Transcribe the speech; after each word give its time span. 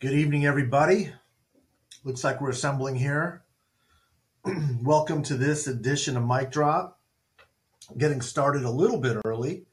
Good 0.00 0.12
evening, 0.12 0.46
everybody. 0.46 1.10
Looks 2.04 2.22
like 2.22 2.40
we're 2.40 2.50
assembling 2.50 2.94
here. 2.94 3.42
Welcome 4.80 5.24
to 5.24 5.36
this 5.36 5.66
edition 5.66 6.16
of 6.16 6.24
Mic 6.24 6.52
Drop. 6.52 7.00
Getting 7.96 8.20
started 8.20 8.62
a 8.62 8.70
little 8.70 9.00
bit 9.00 9.16
early. 9.24 9.64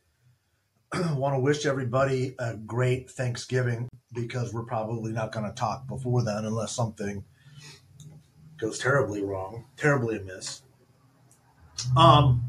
I 0.92 1.14
want 1.14 1.36
to 1.36 1.40
wish 1.40 1.68
everybody 1.68 2.34
a 2.40 2.56
great 2.56 3.12
Thanksgiving 3.12 3.88
because 4.14 4.52
we're 4.52 4.64
probably 4.64 5.12
not 5.12 5.31
going 5.31 5.46
to 5.46 5.53
talk 5.53 5.85
before 5.88 6.24
then 6.24 6.44
unless 6.44 6.71
something 6.71 7.23
goes 8.57 8.79
terribly 8.79 9.23
wrong, 9.23 9.65
terribly 9.78 10.17
amiss. 10.17 10.63
Um, 11.96 12.46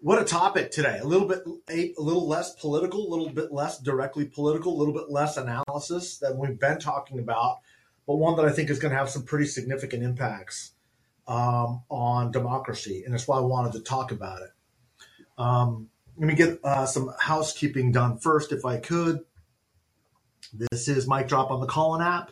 what 0.00 0.20
a 0.20 0.24
topic 0.24 0.70
today. 0.70 0.98
A 0.98 1.04
little 1.04 1.26
bit, 1.26 1.42
a, 1.70 1.94
a 1.98 2.00
little 2.00 2.28
less 2.28 2.54
political, 2.54 3.06
a 3.06 3.10
little 3.10 3.30
bit 3.30 3.52
less 3.52 3.78
directly 3.78 4.26
political, 4.26 4.74
a 4.74 4.78
little 4.78 4.94
bit 4.94 5.10
less 5.10 5.36
analysis 5.36 6.18
than 6.18 6.38
we've 6.38 6.58
been 6.58 6.78
talking 6.78 7.18
about, 7.18 7.60
but 8.06 8.16
one 8.16 8.36
that 8.36 8.44
I 8.44 8.52
think 8.52 8.70
is 8.70 8.78
going 8.78 8.92
to 8.92 8.98
have 8.98 9.10
some 9.10 9.24
pretty 9.24 9.46
significant 9.46 10.02
impacts 10.02 10.72
um, 11.26 11.82
on 11.90 12.30
democracy, 12.30 13.02
and 13.04 13.12
that's 13.12 13.26
why 13.26 13.38
I 13.38 13.40
wanted 13.40 13.72
to 13.72 13.80
talk 13.80 14.12
about 14.12 14.42
it. 14.42 14.50
Um, 15.38 15.88
let 16.16 16.28
me 16.28 16.34
get 16.34 16.60
uh, 16.64 16.86
some 16.86 17.12
housekeeping 17.18 17.92
done 17.92 18.18
first, 18.18 18.52
if 18.52 18.64
I 18.64 18.78
could. 18.78 19.20
This 20.52 20.88
is 20.88 21.08
Mic 21.08 21.28
Drop 21.28 21.50
on 21.50 21.60
the 21.60 21.66
Callin 21.66 22.00
app. 22.00 22.30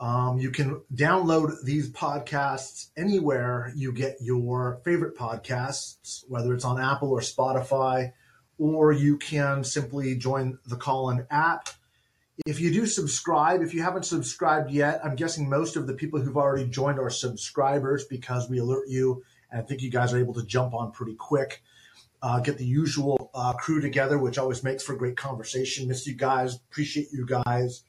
Um, 0.00 0.38
you 0.38 0.50
can 0.50 0.82
download 0.92 1.62
these 1.64 1.90
podcasts 1.90 2.88
anywhere 2.96 3.72
you 3.76 3.92
get 3.92 4.16
your 4.20 4.80
favorite 4.84 5.16
podcasts, 5.16 6.24
whether 6.28 6.52
it's 6.52 6.64
on 6.64 6.80
Apple 6.80 7.10
or 7.10 7.20
Spotify, 7.20 8.12
or 8.58 8.92
you 8.92 9.16
can 9.16 9.62
simply 9.62 10.16
join 10.16 10.58
the 10.66 10.76
Callin 10.76 11.26
app. 11.30 11.68
If 12.44 12.60
you 12.60 12.72
do 12.72 12.86
subscribe, 12.86 13.62
if 13.62 13.72
you 13.72 13.82
haven't 13.82 14.04
subscribed 14.04 14.72
yet, 14.72 15.00
I'm 15.04 15.14
guessing 15.14 15.48
most 15.48 15.76
of 15.76 15.86
the 15.86 15.94
people 15.94 16.20
who've 16.20 16.36
already 16.36 16.68
joined 16.68 16.98
are 16.98 17.10
subscribers 17.10 18.04
because 18.04 18.50
we 18.50 18.58
alert 18.58 18.88
you, 18.88 19.22
and 19.52 19.62
I 19.62 19.64
think 19.64 19.82
you 19.82 19.90
guys 19.90 20.12
are 20.12 20.18
able 20.18 20.34
to 20.34 20.44
jump 20.44 20.74
on 20.74 20.90
pretty 20.90 21.14
quick. 21.14 21.62
Uh, 22.20 22.40
get 22.40 22.58
the 22.58 22.66
usual 22.66 23.30
uh, 23.34 23.52
crew 23.52 23.80
together, 23.80 24.18
which 24.18 24.38
always 24.38 24.64
makes 24.64 24.82
for 24.82 24.96
great 24.96 25.16
conversation. 25.16 25.86
Miss 25.86 26.06
you 26.06 26.14
guys, 26.14 26.56
appreciate 26.56 27.12
you 27.12 27.26
guys 27.26 27.84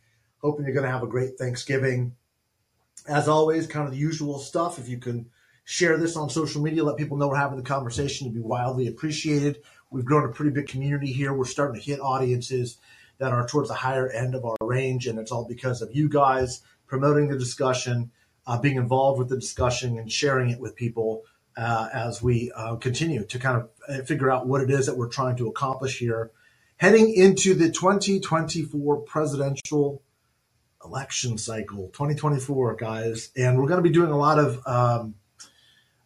Hoping 0.45 0.65
you're 0.65 0.75
going 0.75 0.85
to 0.85 0.91
have 0.91 1.01
a 1.01 1.07
great 1.07 1.39
Thanksgiving. 1.39 2.15
As 3.07 3.27
always, 3.27 3.65
kind 3.65 3.87
of 3.87 3.91
the 3.91 3.99
usual 3.99 4.37
stuff. 4.37 4.77
If 4.77 4.87
you 4.87 4.99
can 4.99 5.25
share 5.63 5.97
this 5.97 6.15
on 6.15 6.29
social 6.29 6.61
media, 6.61 6.83
let 6.83 6.97
people 6.97 7.17
know 7.17 7.27
we're 7.27 7.35
having 7.35 7.57
the 7.57 7.63
conversation, 7.63 8.27
it'd 8.27 8.35
be 8.35 8.47
wildly 8.47 8.85
appreciated. 8.85 9.57
We've 9.89 10.05
grown 10.05 10.23
a 10.23 10.31
pretty 10.31 10.51
big 10.51 10.67
community 10.67 11.11
here. 11.11 11.33
We're 11.33 11.45
starting 11.45 11.81
to 11.81 11.83
hit 11.83 11.99
audiences 11.99 12.77
that 13.17 13.31
are 13.31 13.47
towards 13.47 13.69
the 13.69 13.73
higher 13.73 14.07
end 14.07 14.35
of 14.35 14.45
our 14.45 14.55
range, 14.61 15.07
and 15.07 15.17
it's 15.17 15.31
all 15.31 15.47
because 15.47 15.81
of 15.81 15.95
you 15.95 16.09
guys 16.09 16.61
promoting 16.85 17.27
the 17.27 17.39
discussion, 17.39 18.11
uh, 18.45 18.59
being 18.59 18.75
involved 18.75 19.17
with 19.17 19.29
the 19.29 19.39
discussion, 19.39 19.97
and 19.97 20.11
sharing 20.11 20.51
it 20.51 20.59
with 20.59 20.75
people 20.75 21.23
uh, 21.57 21.89
as 21.91 22.21
we 22.21 22.51
uh, 22.55 22.75
continue 22.75 23.25
to 23.25 23.39
kind 23.39 23.57
of 23.57 23.69
uh, 23.89 24.03
figure 24.03 24.29
out 24.29 24.45
what 24.45 24.61
it 24.61 24.69
is 24.69 24.85
that 24.85 24.95
we're 24.95 25.09
trying 25.09 25.37
to 25.37 25.47
accomplish 25.47 25.97
here. 25.97 26.29
Heading 26.77 27.11
into 27.15 27.55
the 27.55 27.71
2024 27.71 28.97
presidential 28.97 30.03
election 30.85 31.37
cycle 31.37 31.87
2024 31.89 32.75
guys 32.75 33.31
and 33.35 33.57
we're 33.57 33.67
going 33.67 33.83
to 33.83 33.87
be 33.87 33.93
doing 33.93 34.11
a 34.11 34.17
lot 34.17 34.39
of 34.39 34.61
um, 34.65 35.15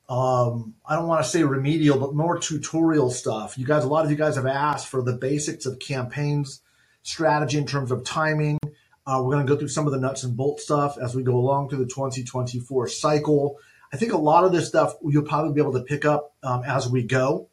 um, 0.10 0.74
i 0.88 0.96
don't 0.96 1.08
want 1.08 1.24
to 1.24 1.30
say 1.30 1.44
remedial 1.44 2.00
but 2.00 2.16
more 2.16 2.38
tutorial 2.40 3.12
stuff 3.12 3.58
you 3.58 3.66
guys 3.66 3.84
a 3.84 3.88
lot 3.88 4.06
of 4.06 4.12
you 4.12 4.18
guys 4.18 4.36
have 4.36 4.46
asked 4.46 4.88
for 4.88 5.02
the 5.02 5.14
basics 5.14 5.66
of 5.66 5.80
campaigns 5.80 6.62
strategy 7.04 7.58
in 7.58 7.66
terms 7.66 7.92
of 7.92 8.04
timing 8.04 8.58
uh, 9.06 9.22
we're 9.24 9.34
going 9.34 9.46
to 9.46 9.52
go 9.52 9.58
through 9.58 9.68
some 9.68 9.86
of 9.86 9.94
the 9.94 10.00
nuts 10.00 10.24
and 10.24 10.38
bolts 10.38 10.64
stuff 10.64 10.98
as 11.02 11.16
we 11.16 11.24
go 11.24 11.36
along 11.36 11.70
through 11.70 11.80
the 11.80 11.86
2024 11.86 12.88
cycle 12.88 13.58
i 13.94 13.98
think 13.98 14.14
a 14.14 14.18
lot 14.18 14.44
of 14.44 14.52
this 14.52 14.68
stuff 14.68 14.96
you'll 15.04 15.24
probably 15.24 15.54
be 15.54 15.62
able 15.62 15.74
to 15.74 15.82
pick 15.82 16.06
up 16.06 16.34
um, 16.44 16.64
as 16.64 16.90
we 16.90 17.04
go 17.04 17.48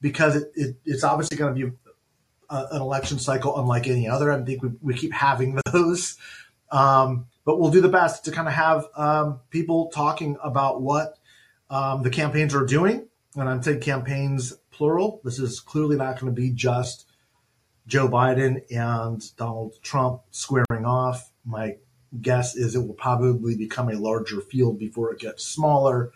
because 0.00 0.36
it, 0.36 0.52
it, 0.54 0.76
it's 0.84 1.04
obviously 1.04 1.36
going 1.36 1.54
to 1.54 1.66
be 1.66 1.76
uh, 2.50 2.66
an 2.72 2.80
election 2.80 3.18
cycle 3.18 3.58
unlike 3.58 3.86
any 3.86 4.08
other. 4.08 4.32
I 4.32 4.42
think 4.42 4.62
we, 4.62 4.70
we 4.80 4.94
keep 4.94 5.12
having 5.12 5.58
those. 5.72 6.16
Um, 6.70 7.26
but 7.44 7.58
we'll 7.58 7.70
do 7.70 7.80
the 7.80 7.88
best 7.88 8.24
to 8.26 8.30
kind 8.30 8.46
of 8.46 8.54
have 8.54 8.86
um, 8.96 9.40
people 9.50 9.88
talking 9.88 10.36
about 10.42 10.82
what 10.82 11.18
um, 11.70 12.02
the 12.02 12.10
campaigns 12.10 12.54
are 12.54 12.66
doing. 12.66 13.08
And 13.36 13.48
I'm 13.48 13.62
saying 13.62 13.80
campaigns 13.80 14.52
plural. 14.70 15.20
This 15.24 15.38
is 15.38 15.60
clearly 15.60 15.96
not 15.96 16.20
going 16.20 16.34
to 16.34 16.40
be 16.40 16.50
just 16.50 17.06
Joe 17.86 18.08
Biden 18.08 18.62
and 18.70 19.36
Donald 19.36 19.74
Trump 19.82 20.22
squaring 20.30 20.84
off. 20.84 21.30
My 21.44 21.76
guess 22.20 22.54
is 22.54 22.74
it 22.74 22.80
will 22.80 22.94
probably 22.94 23.56
become 23.56 23.88
a 23.88 23.98
larger 23.98 24.40
field 24.40 24.78
before 24.78 25.12
it 25.12 25.18
gets 25.18 25.44
smaller. 25.44 26.12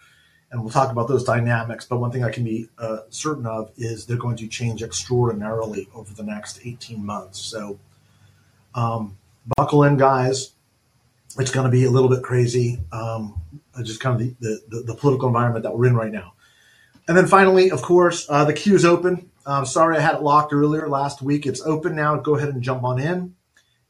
And 0.50 0.60
we'll 0.60 0.70
talk 0.70 0.92
about 0.92 1.08
those 1.08 1.24
dynamics. 1.24 1.86
But 1.86 1.98
one 1.98 2.10
thing 2.10 2.24
I 2.24 2.30
can 2.30 2.44
be 2.44 2.68
uh, 2.76 2.98
certain 3.08 3.46
of 3.46 3.72
is 3.76 4.04
they're 4.04 4.18
going 4.18 4.36
to 4.36 4.48
change 4.48 4.82
extraordinarily 4.82 5.88
over 5.94 6.12
the 6.12 6.22
next 6.22 6.60
18 6.62 7.04
months. 7.04 7.40
So, 7.40 7.78
um, 8.74 9.16
buckle 9.56 9.84
in, 9.84 9.96
guys. 9.96 10.52
It's 11.38 11.50
going 11.50 11.64
to 11.64 11.70
be 11.70 11.84
a 11.84 11.90
little 11.90 12.10
bit 12.10 12.22
crazy. 12.22 12.78
Um, 12.92 13.40
just 13.82 14.00
kind 14.00 14.20
of 14.20 14.38
the, 14.40 14.60
the, 14.68 14.82
the, 14.82 14.94
political 14.94 15.28
environment 15.28 15.62
that 15.62 15.76
we're 15.76 15.86
in 15.86 15.96
right 15.96 16.12
now. 16.12 16.34
And 17.08 17.16
then 17.16 17.26
finally, 17.26 17.70
of 17.70 17.82
course, 17.82 18.26
uh, 18.28 18.44
the 18.44 18.52
queue 18.52 18.74
is 18.74 18.84
open. 18.84 19.30
Um, 19.46 19.64
sorry, 19.64 19.96
I 19.96 20.00
had 20.00 20.16
it 20.16 20.22
locked 20.22 20.52
earlier 20.52 20.88
last 20.88 21.22
week. 21.22 21.46
It's 21.46 21.62
open 21.62 21.96
now. 21.96 22.16
Go 22.16 22.36
ahead 22.36 22.50
and 22.50 22.62
jump 22.62 22.84
on 22.84 23.00
in, 23.00 23.34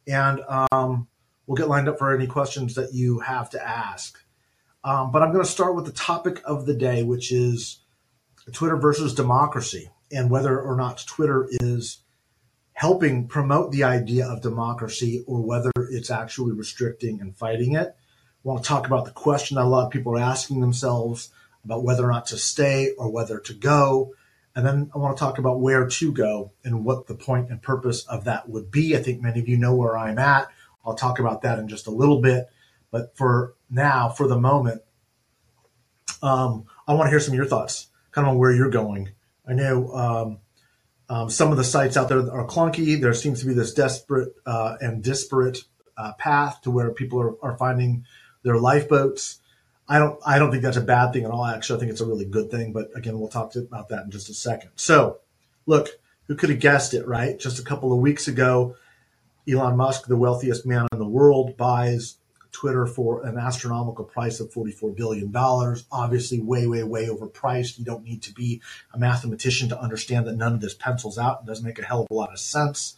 and 0.07 0.41
um, 0.49 1.09
we'll 1.47 1.57
get 1.57 1.69
lined 1.69 1.89
up 1.89 1.99
for 1.99 2.15
any 2.15 2.27
questions 2.27 2.75
that 2.77 2.95
you 2.95 3.21
have 3.21 3.51
to 3.51 3.63
ask. 3.63 4.19
Um, 4.84 5.13
but 5.13 5.23
I'm 5.23 5.33
going 5.33 5.45
to 5.45 5.51
start 5.51 5.75
with 5.75 5.84
the 5.84 5.93
topic 5.93 6.41
of 6.45 6.65
the 6.65 6.75
day, 6.75 7.03
which 7.03 7.33
is 7.33 7.81
Twitter 8.53 8.77
versus 8.77 9.15
democracy, 9.15 9.91
and 10.11 10.31
whether 10.31 10.59
or 10.59 10.75
not 10.75 11.05
Twitter 11.07 11.47
is 11.51 11.99
helping 12.72 13.28
promote 13.28 13.71
the 13.71 13.84
idea 13.84 14.27
of 14.27 14.41
democracy 14.41 15.25
or 15.27 15.41
whether 15.41 15.71
it's 15.77 16.10
actually 16.10 16.53
restricting 16.53 17.21
and 17.21 17.37
fighting 17.37 17.75
it. 17.75 17.88
I 17.88 18.49
want 18.49 18.62
to 18.62 18.69
talk 18.69 18.87
about 18.87 19.05
the 19.05 19.12
question 19.12 19.56
that 19.56 19.65
a 19.65 19.69
lot 19.69 19.87
of 19.87 19.93
people 19.93 20.16
are 20.16 20.22
asking 20.22 20.60
themselves 20.60 21.31
about 21.65 21.84
whether 21.84 22.05
or 22.05 22.10
not 22.10 22.27
to 22.27 22.37
stay 22.37 22.91
or 22.99 23.10
whether 23.10 23.38
to 23.38 23.55
go. 23.55 24.15
And 24.55 24.66
then 24.66 24.91
I 24.94 24.99
want 24.99 25.16
to 25.16 25.21
talk 25.21 25.38
about 25.38 25.60
where 25.60 25.87
to 25.87 26.12
go 26.12 26.53
and 26.65 26.84
what 26.84 27.06
the 27.06 27.15
point 27.15 27.50
and 27.50 27.62
purpose 27.62 28.05
of 28.06 28.25
that 28.25 28.49
would 28.49 28.71
be. 28.71 28.97
I 28.97 29.03
think 29.03 29.22
many 29.22 29.41
of 29.41 29.49
you 29.49 29.56
know 29.56 29.75
where 29.75 29.97
I'm 29.97 30.19
at. 30.19 30.49
I'll 30.84 30.94
talk 30.94 31.19
about 31.19 31.43
that 31.43 31.59
in 31.59 31.69
just 31.69 31.87
a 31.87 31.93
little 31.93 32.21
bit. 32.21 32.47
But 32.91 33.16
for 33.16 33.54
now, 33.71 34.09
for 34.09 34.27
the 34.27 34.39
moment, 34.39 34.83
um, 36.22 36.66
I 36.87 36.94
want 36.94 37.06
to 37.06 37.10
hear 37.10 37.21
some 37.21 37.33
of 37.33 37.37
your 37.37 37.47
thoughts, 37.47 37.89
kind 38.10 38.27
of 38.27 38.33
on 38.33 38.39
where 38.39 38.53
you're 38.53 38.71
going. 38.71 39.10
I 39.47 39.54
know 39.54 39.93
um, 39.93 40.39
um, 41.12 41.28
some 41.28 41.50
of 41.50 41.59
the 41.59 41.65
sites 41.65 41.99
out 41.99 42.09
there 42.09 42.21
are 42.33 42.47
clunky. 42.47 42.99
There 42.99 43.12
seems 43.12 43.41
to 43.41 43.47
be 43.47 43.53
this 43.53 43.75
desperate 43.75 44.34
uh, 44.47 44.77
and 44.81 45.05
disparate 45.05 45.59
uh, 45.95 46.15
path 46.15 46.62
to 46.62 46.71
where 46.71 46.91
people 46.91 47.21
are, 47.21 47.34
are 47.45 47.59
finding 47.59 48.06
their 48.45 48.56
lifeboats. 48.56 49.39
I 49.87 49.99
don't 49.99 50.19
I 50.25 50.39
don't 50.39 50.51
think 50.51 50.62
that's 50.62 50.78
a 50.78 50.81
bad 50.81 51.12
thing 51.12 51.27
at 51.27 51.31
all. 51.31 51.45
Actually, 51.45 51.77
I 51.77 51.81
think 51.81 51.93
it's 51.93 52.01
a 52.01 52.06
really 52.06 52.25
good 52.25 52.51
thing. 52.51 52.72
But 52.72 52.89
again, 52.97 53.19
we'll 53.19 53.28
talk 53.28 53.55
about 53.56 53.91
that 53.91 54.05
in 54.05 54.11
just 54.11 54.31
a 54.31 54.34
second. 54.34 54.71
So, 54.77 55.19
look, 55.67 55.91
who 56.28 56.34
could 56.34 56.49
have 56.49 56.61
guessed 56.61 56.95
it, 56.95 57.06
right? 57.06 57.39
Just 57.39 57.59
a 57.59 57.62
couple 57.62 57.93
of 57.93 57.99
weeks 57.99 58.27
ago, 58.27 58.77
Elon 59.47 59.77
Musk, 59.77 60.06
the 60.06 60.17
wealthiest 60.17 60.65
man 60.65 60.87
in 60.93 60.99
the 60.99 61.06
world, 61.06 61.59
buys 61.59 62.17
Twitter 62.53 62.87
for 62.87 63.25
an 63.27 63.39
astronomical 63.39 64.05
price 64.05 64.39
of 64.41 64.51
$44 64.51 64.95
billion. 64.95 65.35
Obviously, 65.91 66.41
way, 66.41 66.67
way, 66.67 66.83
way 66.83 67.07
overpriced. 67.07 67.79
You 67.79 67.85
don't 67.85 68.05
need 68.05 68.23
to 68.23 68.33
be 68.33 68.61
a 68.93 68.99
mathematician 68.99 69.69
to 69.71 69.81
understand 69.81 70.27
that 70.27 70.37
none 70.37 70.55
of 70.55 70.61
this 70.61 70.75
pencils 70.75 71.19
out 71.19 71.41
and 71.41 71.49
doesn't 71.49 71.65
make 71.65 71.79
a 71.79 71.85
hell 71.85 72.03
of 72.03 72.09
a 72.11 72.15
lot 72.15 72.33
of 72.33 72.39
sense. 72.39 72.97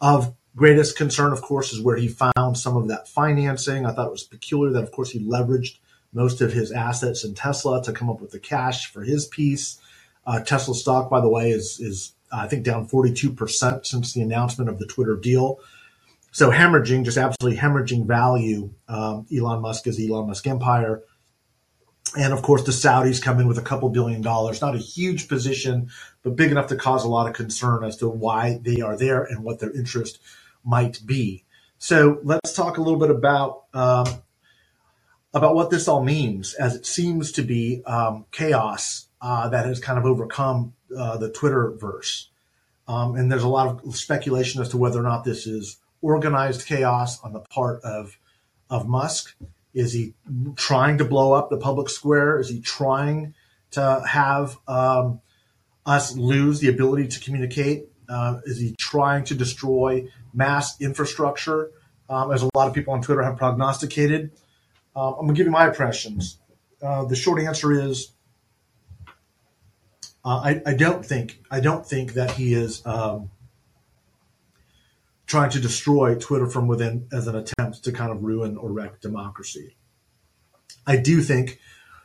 Of 0.00 0.34
greatest 0.56 0.96
concern, 0.96 1.32
of 1.32 1.42
course, 1.42 1.72
is 1.72 1.80
where 1.80 1.96
he 1.96 2.08
found 2.08 2.58
some 2.58 2.76
of 2.76 2.88
that 2.88 3.08
financing. 3.08 3.86
I 3.86 3.92
thought 3.92 4.08
it 4.08 4.12
was 4.12 4.24
peculiar 4.24 4.72
that, 4.72 4.82
of 4.82 4.92
course, 4.92 5.10
he 5.10 5.20
leveraged 5.20 5.78
most 6.12 6.40
of 6.40 6.52
his 6.52 6.72
assets 6.72 7.24
in 7.24 7.34
Tesla 7.34 7.82
to 7.84 7.92
come 7.92 8.10
up 8.10 8.20
with 8.20 8.32
the 8.32 8.40
cash 8.40 8.90
for 8.90 9.02
his 9.02 9.26
piece. 9.26 9.80
Uh, 10.26 10.40
Tesla 10.40 10.74
stock, 10.74 11.08
by 11.08 11.20
the 11.20 11.28
way, 11.28 11.50
is 11.50 11.78
is 11.80 12.14
I 12.32 12.46
think 12.46 12.64
down 12.64 12.88
42% 12.88 13.86
since 13.86 14.12
the 14.12 14.22
announcement 14.22 14.70
of 14.70 14.78
the 14.78 14.86
Twitter 14.86 15.16
deal. 15.16 15.58
So 16.30 16.50
hemorrhaging, 16.50 17.04
just 17.04 17.18
absolutely 17.18 17.58
hemorrhaging 17.58 18.06
value. 18.06 18.70
Um, 18.88 19.26
Elon 19.34 19.60
Musk 19.60 19.86
is 19.86 20.00
Elon 20.00 20.28
Musk 20.28 20.46
empire. 20.46 21.02
And 22.18 22.32
of 22.32 22.42
course, 22.42 22.64
the 22.64 22.72
Saudis 22.72 23.22
come 23.22 23.40
in 23.40 23.46
with 23.46 23.58
a 23.58 23.62
couple 23.62 23.88
billion 23.88 24.20
dollars, 24.20 24.60
not 24.60 24.74
a 24.74 24.78
huge 24.78 25.28
position, 25.28 25.90
but 26.22 26.36
big 26.36 26.50
enough 26.50 26.68
to 26.68 26.76
cause 26.76 27.04
a 27.04 27.08
lot 27.08 27.28
of 27.28 27.34
concern 27.34 27.84
as 27.84 27.96
to 27.98 28.08
why 28.08 28.58
they 28.62 28.80
are 28.80 28.96
there 28.96 29.22
and 29.22 29.44
what 29.44 29.60
their 29.60 29.70
interest 29.70 30.18
might 30.64 31.00
be. 31.04 31.44
So 31.78 32.18
let's 32.24 32.52
talk 32.52 32.78
a 32.78 32.82
little 32.82 32.98
bit 32.98 33.10
about 33.10 33.64
um, 33.72 34.06
about 35.32 35.54
what 35.54 35.70
this 35.70 35.86
all 35.86 36.02
means, 36.02 36.54
as 36.54 36.74
it 36.74 36.84
seems 36.84 37.32
to 37.32 37.42
be 37.42 37.82
um, 37.86 38.26
chaos 38.32 39.06
uh, 39.22 39.48
that 39.48 39.64
has 39.64 39.78
kind 39.78 39.98
of 39.98 40.04
overcome 40.04 40.74
uh, 40.96 41.16
the 41.16 41.30
Twitterverse. 41.30 42.26
Um, 42.88 43.14
and 43.14 43.30
there's 43.30 43.44
a 43.44 43.48
lot 43.48 43.84
of 43.84 43.96
speculation 43.96 44.60
as 44.60 44.70
to 44.70 44.76
whether 44.76 44.98
or 44.98 45.04
not 45.04 45.24
this 45.24 45.46
is 45.46 45.76
organized 46.02 46.66
chaos 46.66 47.22
on 47.22 47.32
the 47.32 47.40
part 47.40 47.82
of 47.82 48.18
of 48.68 48.88
Musk? 48.88 49.34
Is 49.74 49.92
he 49.92 50.14
trying 50.56 50.98
to 50.98 51.04
blow 51.04 51.32
up 51.32 51.50
the 51.50 51.56
public 51.56 51.88
square? 51.88 52.40
Is 52.40 52.48
he 52.48 52.60
trying 52.60 53.34
to 53.72 54.02
have 54.08 54.58
um, 54.66 55.20
us 55.86 56.16
lose 56.16 56.60
the 56.60 56.68
ability 56.68 57.08
to 57.08 57.20
communicate? 57.20 57.88
Uh, 58.08 58.40
is 58.44 58.58
he 58.58 58.74
trying 58.76 59.24
to 59.24 59.34
destroy 59.34 60.08
mass 60.34 60.80
infrastructure, 60.80 61.70
um, 62.08 62.32
as 62.32 62.42
a 62.42 62.48
lot 62.54 62.66
of 62.66 62.74
people 62.74 62.92
on 62.92 63.02
Twitter 63.02 63.22
have 63.22 63.36
prognosticated? 63.36 64.32
Uh, 64.94 65.10
I'm 65.10 65.26
going 65.26 65.28
to 65.28 65.34
give 65.34 65.46
you 65.46 65.52
my 65.52 65.68
impressions. 65.68 66.38
Uh, 66.82 67.04
the 67.04 67.14
short 67.14 67.40
answer 67.40 67.72
is 67.72 68.12
uh, 70.24 70.40
I, 70.44 70.62
I, 70.66 70.74
don't 70.74 71.04
think 71.04 71.40
I 71.50 71.60
don't 71.60 71.86
think 71.86 72.14
that 72.14 72.32
he 72.32 72.54
is 72.54 72.84
um, 72.84 73.30
trying 75.30 75.48
to 75.48 75.60
destroy 75.60 76.16
Twitter 76.16 76.48
from 76.48 76.66
within 76.66 77.06
as 77.12 77.28
an 77.28 77.36
attempt 77.36 77.84
to 77.84 77.92
kind 77.92 78.10
of 78.10 78.24
ruin 78.24 78.56
or 78.56 78.72
wreck 78.72 79.00
democracy. 79.00 79.76
I 80.84 80.96
do 80.96 81.22
think 81.22 81.60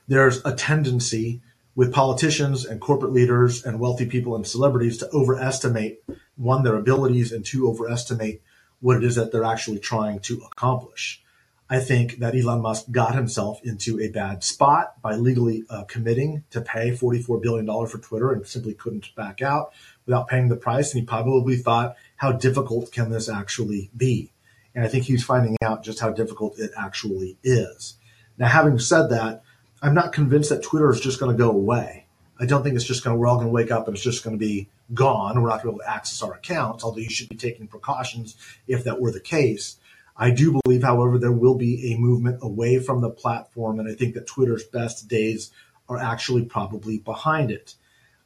there's 0.07 0.45
a 0.45 0.53
tendency 0.53 1.41
with 1.73 1.91
politicians 1.91 2.65
and 2.65 2.79
corporate 2.79 3.11
leaders 3.11 3.65
and 3.65 3.79
wealthy 3.79 4.05
people 4.05 4.35
and 4.35 4.45
celebrities 4.45 4.99
to 4.99 5.09
overestimate 5.09 6.03
one 6.35 6.63
their 6.63 6.75
abilities 6.75 7.31
and 7.31 7.43
two 7.43 7.67
overestimate 7.67 8.43
what 8.79 8.97
it 8.97 9.03
is 9.03 9.15
that 9.15 9.31
they're 9.31 9.43
actually 9.43 9.79
trying 9.79 10.19
to 10.19 10.39
accomplish. 10.51 11.23
I 11.67 11.79
think 11.79 12.19
that 12.19 12.35
Elon 12.35 12.61
Musk 12.61 12.91
got 12.91 13.15
himself 13.15 13.59
into 13.63 13.99
a 13.99 14.09
bad 14.09 14.43
spot 14.43 15.01
by 15.01 15.15
legally 15.15 15.63
uh, 15.67 15.85
committing 15.85 16.43
to 16.51 16.61
pay 16.61 16.91
$44 16.91 17.41
billion 17.41 17.87
for 17.87 17.97
Twitter 17.97 18.31
and 18.31 18.45
simply 18.45 18.75
couldn't 18.75 19.15
back 19.15 19.41
out 19.41 19.73
without 20.05 20.27
paying 20.27 20.49
the 20.49 20.55
price. 20.57 20.93
And 20.93 20.99
he 20.99 21.07
probably 21.07 21.57
thought, 21.57 21.95
how 22.17 22.31
difficult 22.31 22.91
can 22.91 23.09
this 23.09 23.29
actually 23.29 23.89
be? 23.95 24.31
And 24.73 24.83
I 24.83 24.87
think 24.87 25.05
he's 25.05 25.23
finding 25.23 25.57
out 25.61 25.83
just 25.83 25.99
how 25.99 26.11
difficult 26.11 26.59
it 26.59 26.71
actually 26.77 27.37
is. 27.43 27.95
Now, 28.37 28.47
having 28.47 28.79
said 28.79 29.07
that, 29.07 29.43
I'm 29.81 29.93
not 29.93 30.13
convinced 30.13 30.49
that 30.49 30.63
Twitter 30.63 30.89
is 30.89 30.99
just 30.99 31.19
going 31.19 31.35
to 31.35 31.37
go 31.37 31.51
away. 31.51 32.05
I 32.39 32.45
don't 32.45 32.63
think 32.63 32.75
it's 32.75 32.83
just 32.83 33.03
going 33.03 33.15
to, 33.15 33.19
we're 33.19 33.27
all 33.27 33.35
going 33.35 33.47
to 33.47 33.53
wake 33.53 33.71
up 33.71 33.87
and 33.87 33.95
it's 33.95 34.03
just 34.03 34.23
going 34.23 34.37
to 34.37 34.45
be 34.45 34.67
gone. 34.93 35.41
We're 35.41 35.49
not 35.49 35.63
going 35.63 35.73
to 35.73 35.79
be 35.79 35.83
able 35.83 35.85
to 35.85 35.89
access 35.89 36.21
our 36.21 36.33
accounts, 36.33 36.83
although 36.83 36.99
you 36.99 37.09
should 37.09 37.29
be 37.29 37.35
taking 37.35 37.67
precautions 37.67 38.35
if 38.67 38.83
that 38.83 38.99
were 38.99 39.11
the 39.11 39.21
case. 39.21 39.77
I 40.17 40.31
do 40.31 40.59
believe, 40.63 40.83
however, 40.83 41.17
there 41.17 41.31
will 41.31 41.55
be 41.55 41.93
a 41.93 41.97
movement 41.97 42.39
away 42.41 42.79
from 42.79 43.01
the 43.01 43.09
platform, 43.09 43.79
and 43.79 43.89
I 43.89 43.93
think 43.93 44.13
that 44.13 44.27
Twitter's 44.27 44.63
best 44.63 45.07
days 45.07 45.51
are 45.89 45.97
actually 45.97 46.45
probably 46.45 46.99
behind 46.99 47.51
it. 47.51 47.75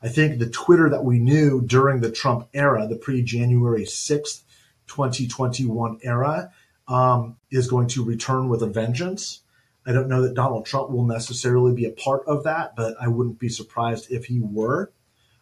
I 0.02 0.08
think 0.08 0.40
the 0.40 0.50
Twitter 0.50 0.90
that 0.90 1.04
we 1.04 1.20
knew 1.20 1.62
during 1.62 2.00
the 2.00 2.12
Trump 2.12 2.48
era, 2.54 2.88
the 2.88 2.96
pre 2.96 3.22
January 3.22 3.84
6th, 3.84 4.44
2021 4.88 6.00
era, 6.04 6.52
um, 6.88 7.38
is 7.52 7.68
going 7.68 7.88
to 7.90 8.04
return 8.04 8.50
with 8.50 8.64
a 8.64 8.68
vengeance. 8.68 9.42
I 9.86 9.92
don't 9.92 10.08
know 10.08 10.22
that 10.22 10.36
Donald 10.36 10.66
Trump 10.66 10.90
will 10.90 11.06
necessarily 11.06 11.74
be 11.74 11.86
a 11.86 11.92
part 11.92 12.24
of 12.28 12.44
that, 12.44 12.76
but 12.76 12.96
I 13.00 13.08
wouldn't 13.08 13.40
be 13.40 13.50
surprised 13.50 14.12
if 14.12 14.26
he 14.26 14.40
were. 14.40 14.92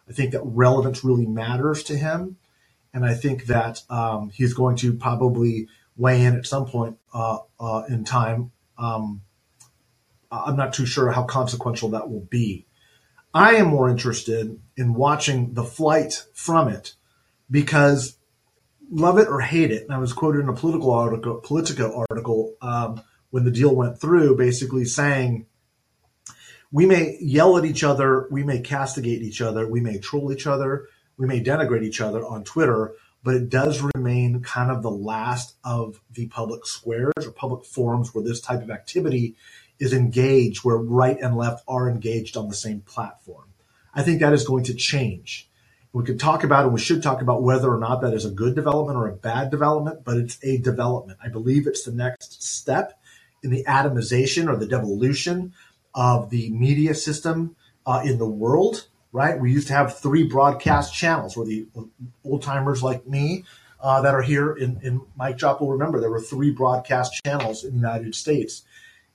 I 0.08 0.12
think 0.12 0.32
that 0.32 0.42
relevance 0.44 1.04
really 1.04 1.26
matters 1.26 1.82
to 1.84 1.96
him. 1.96 2.36
And 2.94 3.04
I 3.04 3.14
think 3.14 3.46
that 3.46 3.82
um, 3.90 4.30
he's 4.30 4.54
going 4.54 4.76
to 4.76 4.94
probably 4.94 5.68
weigh 5.96 6.24
in 6.24 6.36
at 6.36 6.46
some 6.46 6.66
point 6.66 6.98
uh, 7.12 7.38
uh, 7.60 7.82
in 7.88 8.04
time. 8.04 8.52
Um, 8.78 9.22
I'm 10.30 10.56
not 10.56 10.72
too 10.72 10.86
sure 10.86 11.10
how 11.10 11.24
consequential 11.24 11.90
that 11.90 12.08
will 12.10 12.20
be. 12.20 12.66
I 13.34 13.56
am 13.56 13.68
more 13.68 13.88
interested 13.90 14.58
in 14.76 14.94
watching 14.94 15.54
the 15.54 15.64
flight 15.64 16.24
from 16.32 16.68
it 16.68 16.94
because 17.50 18.16
love 18.90 19.18
it 19.18 19.28
or 19.28 19.40
hate 19.40 19.70
it. 19.70 19.84
And 19.84 19.92
I 19.92 19.98
was 19.98 20.12
quoted 20.12 20.40
in 20.40 20.48
a 20.48 20.54
political 20.54 20.92
article, 20.92 21.36
Politico 21.36 22.04
article 22.10 22.54
um, 22.62 23.02
when 23.30 23.44
the 23.44 23.50
deal 23.50 23.74
went 23.74 24.00
through, 24.00 24.36
basically 24.36 24.84
saying 24.84 25.46
we 26.70 26.86
may 26.86 27.16
yell 27.20 27.56
at 27.56 27.64
each 27.64 27.84
other, 27.84 28.26
we 28.30 28.42
may 28.42 28.60
castigate 28.60 29.22
each 29.22 29.40
other, 29.40 29.66
we 29.66 29.80
may 29.80 29.98
troll 29.98 30.32
each 30.32 30.46
other, 30.46 30.88
we 31.16 31.26
may 31.26 31.42
denigrate 31.42 31.82
each 31.82 32.00
other 32.00 32.24
on 32.24 32.44
Twitter, 32.44 32.94
but 33.22 33.34
it 33.34 33.48
does 33.48 33.82
remain 33.94 34.40
kind 34.42 34.70
of 34.70 34.82
the 34.82 34.90
last 34.90 35.56
of 35.64 36.00
the 36.10 36.26
public 36.28 36.64
squares 36.66 37.12
or 37.24 37.30
public 37.30 37.64
forums 37.64 38.14
where 38.14 38.24
this 38.24 38.40
type 38.40 38.62
of 38.62 38.70
activity 38.70 39.36
is 39.78 39.92
engaged, 39.92 40.64
where 40.64 40.76
right 40.76 41.18
and 41.20 41.36
left 41.36 41.64
are 41.68 41.88
engaged 41.88 42.36
on 42.36 42.48
the 42.48 42.54
same 42.54 42.80
platform. 42.80 43.46
I 43.94 44.02
think 44.02 44.20
that 44.20 44.32
is 44.32 44.46
going 44.46 44.64
to 44.64 44.74
change. 44.74 45.48
We 45.92 46.04
could 46.04 46.20
talk 46.20 46.44
about 46.44 46.64
and 46.64 46.74
we 46.74 46.80
should 46.80 47.02
talk 47.02 47.22
about 47.22 47.42
whether 47.42 47.72
or 47.72 47.78
not 47.78 48.02
that 48.02 48.14
is 48.14 48.24
a 48.24 48.30
good 48.30 48.54
development 48.54 48.98
or 48.98 49.08
a 49.08 49.16
bad 49.16 49.50
development, 49.50 50.04
but 50.04 50.18
it's 50.18 50.38
a 50.44 50.58
development. 50.58 51.18
I 51.24 51.28
believe 51.28 51.66
it's 51.66 51.84
the 51.84 51.92
next 51.92 52.42
step 52.42 53.00
in 53.42 53.50
the 53.50 53.64
atomization 53.64 54.48
or 54.48 54.56
the 54.56 54.66
devolution 54.66 55.54
of 55.94 56.30
the 56.30 56.50
media 56.50 56.94
system 56.94 57.56
uh, 57.86 58.02
in 58.04 58.18
the 58.18 58.28
world 58.28 58.88
right? 59.12 59.40
We 59.40 59.52
used 59.52 59.68
to 59.68 59.74
have 59.74 59.98
three 59.98 60.24
broadcast 60.24 60.94
channels 60.94 61.36
where 61.36 61.46
the 61.46 61.66
old 62.24 62.42
timers 62.42 62.82
like 62.82 63.06
me 63.06 63.44
uh, 63.80 64.02
that 64.02 64.14
are 64.14 64.22
here 64.22 64.52
in, 64.52 64.80
in 64.82 65.00
Mic 65.18 65.38
Drop 65.38 65.60
will 65.60 65.70
remember 65.70 66.00
there 66.00 66.10
were 66.10 66.20
three 66.20 66.50
broadcast 66.50 67.20
channels 67.24 67.64
in 67.64 67.70
the 67.70 67.76
United 67.76 68.14
States 68.14 68.64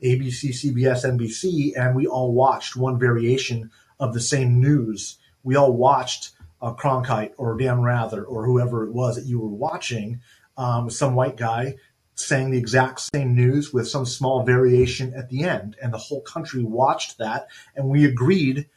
ABC, 0.04 0.50
CBS, 0.50 1.06
NBC, 1.06 1.74
and 1.78 1.96
we 1.96 2.06
all 2.06 2.34
watched 2.34 2.76
one 2.76 3.00
variation 3.00 3.72
of 4.00 4.14
the 4.14 4.20
same 4.20 4.60
news. 4.60 5.18
We 5.44 5.56
all 5.56 5.74
watched 5.74 6.32
uh, 6.62 6.74
Cronkite 6.74 7.34
or 7.38 7.58
Dan 7.58 7.82
Rather 7.82 8.24
or 8.24 8.46
whoever 8.46 8.84
it 8.84 8.94
was 8.94 9.16
that 9.16 9.26
you 9.26 9.40
were 9.40 9.48
watching, 9.48 10.22
um, 10.58 10.90
some 10.90 11.16
white 11.16 11.38
guy 11.38 11.76
saying 12.16 12.52
the 12.52 12.58
exact 12.58 13.00
same 13.14 13.36
news 13.36 13.74
with 13.74 13.88
some 13.88 14.06
small 14.06 14.44
variation 14.44 15.14
at 15.16 15.30
the 15.30 15.44
end. 15.44 15.76
And 15.82 15.94
the 15.94 15.98
whole 15.98 16.22
country 16.22 16.64
watched 16.64 17.18
that, 17.18 17.48
and 17.76 17.90
we 17.90 18.06
agreed 18.06 18.68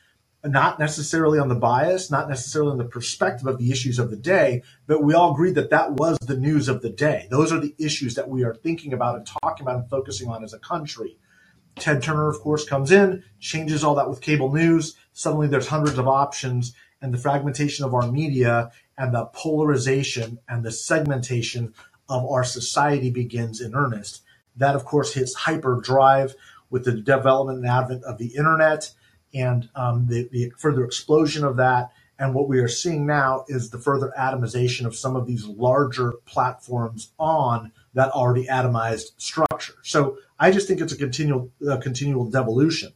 not 0.51 0.79
necessarily 0.79 1.39
on 1.39 1.49
the 1.49 1.55
bias, 1.55 2.11
not 2.11 2.29
necessarily 2.29 2.73
on 2.73 2.79
the 2.79 2.85
perspective 2.85 3.47
of 3.47 3.59
the 3.59 3.71
issues 3.71 3.99
of 3.99 4.11
the 4.11 4.17
day, 4.17 4.63
but 4.87 5.03
we 5.03 5.15
all 5.15 5.33
agreed 5.33 5.55
that 5.55 5.71
that 5.71 5.93
was 5.93 6.19
the 6.19 6.37
news 6.37 6.69
of 6.69 6.83
the 6.83 6.91
day. 6.91 7.27
Those 7.31 7.53
are 7.53 7.61
the 7.61 7.75
issues 7.79 8.15
that 8.15 8.29
we 8.29 8.45
are 8.45 8.55
thinking 8.55 8.93
about 8.93 9.17
and 9.17 9.27
talking 9.27 9.67
about 9.67 9.81
and 9.81 9.91
focusing 9.91 10.29
on 10.29 10.45
as 10.45 10.53
a 10.53 10.59
country. 10.59 11.19
Ted 11.77 12.03
Turner, 12.03 12.29
of 12.29 12.41
course, 12.41 12.65
comes 12.65 12.91
in, 12.91 13.23
changes 13.39 13.85
all 13.85 13.95
that 13.97 14.09
with 14.09 14.21
cable 14.21 14.53
news. 14.53 14.97
Suddenly 15.13 15.49
there's 15.49 15.69
hundreds 15.69 15.99
of 15.99 16.09
options, 16.09 16.75
and 17.03 17.13
the 17.13 17.19
fragmentation 17.19 17.85
of 17.85 17.95
our 17.95 18.11
media 18.11 18.71
and 18.97 19.15
the 19.15 19.27
polarization 19.27 20.39
and 20.49 20.65
the 20.65 20.73
segmentation 20.73 21.75
of 22.09 22.25
our 22.25 22.45
society 22.45 23.11
begins 23.11 23.61
in 23.61 23.75
earnest. 23.75 24.23
That, 24.57 24.75
of 24.75 24.85
course, 24.85 25.13
hits 25.13 25.35
hyperdrive 25.35 26.35
with 26.71 26.85
the 26.85 26.93
development 26.93 27.59
and 27.59 27.69
advent 27.69 28.05
of 28.05 28.19
the 28.19 28.35
internet 28.35 28.93
and 29.37 29.69
um, 29.75 30.07
the, 30.09 30.29
the 30.33 30.53
further 30.57 30.85
explosion 30.85 31.45
of 31.45 31.57
that. 31.57 31.91
And 32.19 32.35
what 32.35 32.49
we 32.49 32.61
are 32.61 32.69
seeing 32.69 33.05
now 33.07 33.45
is 33.49 33.71
the 33.71 33.79
further 33.79 34.13
atomization 34.19 34.87
of 34.87 34.97
some 34.97 35.17
of 35.17 35.27
these 35.27 35.45
larger 35.45 36.15
platforms 36.25 37.13
on 37.19 37.73
that 37.93 38.11
already 38.11 38.47
atomized 38.47 39.13
structure. 39.19 39.75
So 39.83 40.19
I 40.39 40.51
just 40.51 40.67
think 40.67 40.81
it's 40.81 40.93
a 40.93 40.97
continual, 40.97 41.51
uh, 41.69 41.77
continual 41.77 42.31
devolution. 42.31 42.93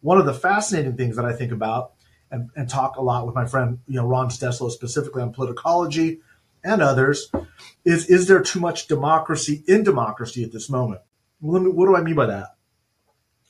One 0.00 0.18
of 0.18 0.26
the 0.26 0.34
fascinating 0.34 0.96
things 0.96 1.16
that 1.16 1.24
I 1.24 1.32
think 1.32 1.52
about 1.52 1.92
and, 2.30 2.50
and 2.56 2.68
talk 2.68 2.96
a 2.96 3.02
lot 3.02 3.26
with 3.26 3.34
my 3.34 3.46
friend, 3.46 3.78
you 3.86 3.96
know, 3.96 4.06
Ron 4.06 4.28
Steslow 4.28 4.70
specifically 4.70 5.22
on 5.22 5.32
politicology 5.32 6.18
and 6.64 6.82
others 6.82 7.30
is, 7.84 8.06
is 8.10 8.26
there 8.26 8.42
too 8.42 8.58
much 8.58 8.88
democracy 8.88 9.62
in 9.68 9.84
democracy 9.84 10.42
at 10.42 10.52
this 10.52 10.68
moment? 10.68 11.02
Well, 11.40 11.60
me, 11.60 11.70
what 11.70 11.86
do 11.86 11.94
I 11.94 12.02
mean 12.02 12.16
by 12.16 12.26
that? 12.26 12.56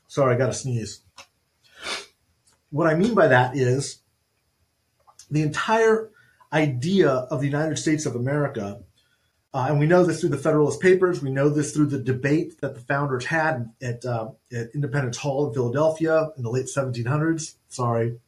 Sorry, 0.07 0.35
I 0.35 0.39
got 0.39 0.47
to 0.47 0.53
sneeze. 0.53 1.01
What 2.75 2.89
I 2.89 2.95
mean 2.97 3.15
by 3.15 3.29
that 3.29 3.57
is 3.57 3.99
the 5.31 5.43
entire 5.43 6.11
idea 6.53 7.09
of 7.09 7.39
the 7.39 7.47
United 7.47 7.79
States 7.79 8.05
of 8.05 8.17
America, 8.17 8.81
uh, 9.53 9.67
and 9.69 9.79
we 9.79 9.87
know 9.87 10.03
this 10.03 10.19
through 10.19 10.31
the 10.31 10.37
Federalist 10.37 10.81
Papers, 10.81 11.23
we 11.23 11.31
know 11.31 11.49
this 11.49 11.71
through 11.71 11.87
the 11.87 12.01
debate 12.01 12.61
that 12.63 12.75
the 12.75 12.81
founders 12.81 13.27
had 13.27 13.73
at, 13.81 14.05
uh, 14.05 14.31
at 14.53 14.75
Independence 14.75 15.19
Hall 15.19 15.47
in 15.47 15.55
Philadelphia 15.55 16.31
in 16.37 16.43
the 16.43 16.51
late 16.51 16.67
1700s. 16.67 17.55
Sorry. 17.69 18.19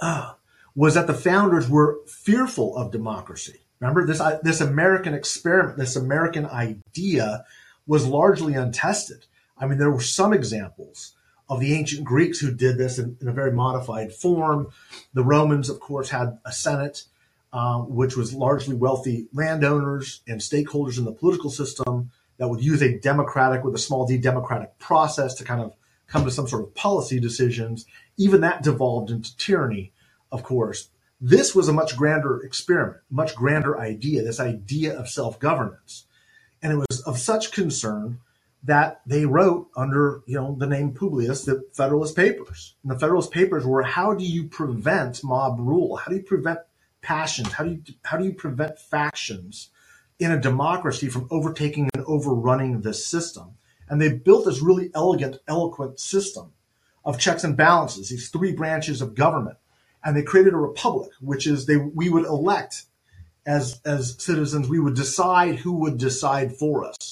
Uh, 0.00 0.32
was 0.74 0.94
that 0.94 1.06
the 1.06 1.12
founders 1.12 1.68
were 1.68 1.98
fearful 2.06 2.74
of 2.74 2.90
democracy. 2.90 3.60
Remember, 3.80 4.06
this, 4.06 4.18
uh, 4.18 4.38
this 4.42 4.62
American 4.62 5.12
experiment, 5.12 5.76
this 5.76 5.94
American 5.94 6.46
idea 6.46 7.44
was 7.86 8.06
largely 8.06 8.54
untested. 8.54 9.26
I 9.58 9.66
mean, 9.66 9.76
there 9.76 9.90
were 9.90 10.00
some 10.00 10.32
examples 10.32 11.12
of 11.52 11.60
the 11.60 11.74
ancient 11.74 12.02
Greeks 12.02 12.40
who 12.40 12.50
did 12.50 12.78
this 12.78 12.98
in, 12.98 13.14
in 13.20 13.28
a 13.28 13.32
very 13.32 13.52
modified 13.52 14.10
form. 14.10 14.68
The 15.12 15.22
Romans, 15.22 15.68
of 15.68 15.80
course, 15.80 16.08
had 16.08 16.38
a 16.46 16.50
Senate, 16.50 17.04
um, 17.52 17.94
which 17.94 18.16
was 18.16 18.32
largely 18.32 18.74
wealthy 18.74 19.26
landowners 19.34 20.22
and 20.26 20.40
stakeholders 20.40 20.96
in 20.96 21.04
the 21.04 21.12
political 21.12 21.50
system 21.50 22.10
that 22.38 22.48
would 22.48 22.64
use 22.64 22.80
a 22.80 22.98
democratic, 22.98 23.64
with 23.64 23.74
a 23.74 23.78
small 23.78 24.06
d, 24.06 24.16
democratic 24.16 24.78
process 24.78 25.34
to 25.34 25.44
kind 25.44 25.60
of 25.60 25.74
come 26.06 26.24
to 26.24 26.30
some 26.30 26.48
sort 26.48 26.62
of 26.62 26.74
policy 26.74 27.20
decisions. 27.20 27.84
Even 28.16 28.40
that 28.40 28.62
devolved 28.62 29.10
into 29.10 29.36
tyranny, 29.36 29.92
of 30.32 30.42
course. 30.42 30.88
This 31.20 31.54
was 31.54 31.68
a 31.68 31.72
much 31.72 31.98
grander 31.98 32.40
experiment, 32.40 33.02
much 33.10 33.34
grander 33.34 33.78
idea, 33.78 34.22
this 34.22 34.40
idea 34.40 34.98
of 34.98 35.10
self 35.10 35.38
governance. 35.38 36.06
And 36.62 36.72
it 36.72 36.76
was 36.76 37.02
of 37.02 37.18
such 37.18 37.52
concern 37.52 38.20
that 38.64 39.00
they 39.06 39.26
wrote 39.26 39.68
under 39.76 40.22
you 40.26 40.36
know 40.36 40.54
the 40.58 40.66
name 40.66 40.92
Publius 40.92 41.44
the 41.44 41.64
Federalist 41.72 42.14
Papers. 42.14 42.74
And 42.82 42.92
the 42.92 42.98
Federalist 42.98 43.30
Papers 43.30 43.66
were 43.66 43.82
how 43.82 44.14
do 44.14 44.24
you 44.24 44.44
prevent 44.44 45.24
mob 45.24 45.58
rule? 45.58 45.96
How 45.96 46.10
do 46.10 46.16
you 46.16 46.22
prevent 46.22 46.60
passions? 47.00 47.52
How 47.52 47.64
do 47.64 47.70
you 47.70 47.82
how 48.04 48.18
do 48.18 48.24
you 48.24 48.32
prevent 48.32 48.78
factions 48.78 49.70
in 50.18 50.30
a 50.30 50.40
democracy 50.40 51.08
from 51.08 51.26
overtaking 51.30 51.90
and 51.94 52.04
overrunning 52.06 52.82
the 52.82 52.94
system? 52.94 53.56
And 53.88 54.00
they 54.00 54.12
built 54.12 54.46
this 54.46 54.62
really 54.62 54.90
elegant, 54.94 55.38
eloquent 55.48 55.98
system 55.98 56.52
of 57.04 57.18
checks 57.18 57.44
and 57.44 57.56
balances, 57.56 58.10
these 58.10 58.28
three 58.28 58.52
branches 58.52 59.02
of 59.02 59.16
government. 59.16 59.58
And 60.04 60.16
they 60.16 60.22
created 60.22 60.54
a 60.54 60.58
republic, 60.58 61.10
which 61.20 61.46
is 61.46 61.66
they 61.66 61.76
we 61.76 62.08
would 62.08 62.26
elect 62.26 62.84
as 63.44 63.80
as 63.84 64.22
citizens, 64.22 64.68
we 64.68 64.78
would 64.78 64.94
decide 64.94 65.56
who 65.56 65.72
would 65.72 65.98
decide 65.98 66.54
for 66.54 66.84
us 66.84 67.11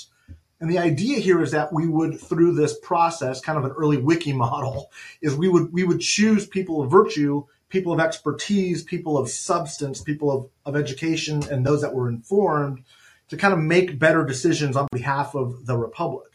and 0.61 0.71
the 0.71 0.79
idea 0.79 1.19
here 1.19 1.43
is 1.43 1.52
that 1.52 1.73
we 1.73 1.87
would, 1.87 2.21
through 2.21 2.55
this 2.55 2.79
process, 2.79 3.40
kind 3.40 3.59
of 3.59 3.64
an 3.64 3.71
early 3.73 3.97
wiki 3.97 4.33
model, 4.33 4.90
is 5.23 5.35
we 5.35 5.49
would 5.49 5.73
we 5.73 5.85
would 5.85 6.00
choose 6.00 6.47
people 6.47 6.83
of 6.83 6.90
virtue, 6.90 7.47
people 7.71 7.93
of 7.93 8.00
expertise, 8.00 8.83
people 8.83 9.17
of 9.17 9.31
substance, 9.31 10.02
people 10.02 10.31
of, 10.31 10.50
of 10.67 10.76
education, 10.76 11.43
and 11.50 11.64
those 11.64 11.81
that 11.81 11.95
were 11.95 12.11
informed 12.11 12.85
to 13.29 13.37
kind 13.37 13.55
of 13.55 13.61
make 13.61 13.99
better 13.99 14.25
decisions 14.25 14.76
on 14.76 14.87
behalf 14.93 15.35
of 15.35 15.64
the 15.64 15.79
republic. 15.79 16.26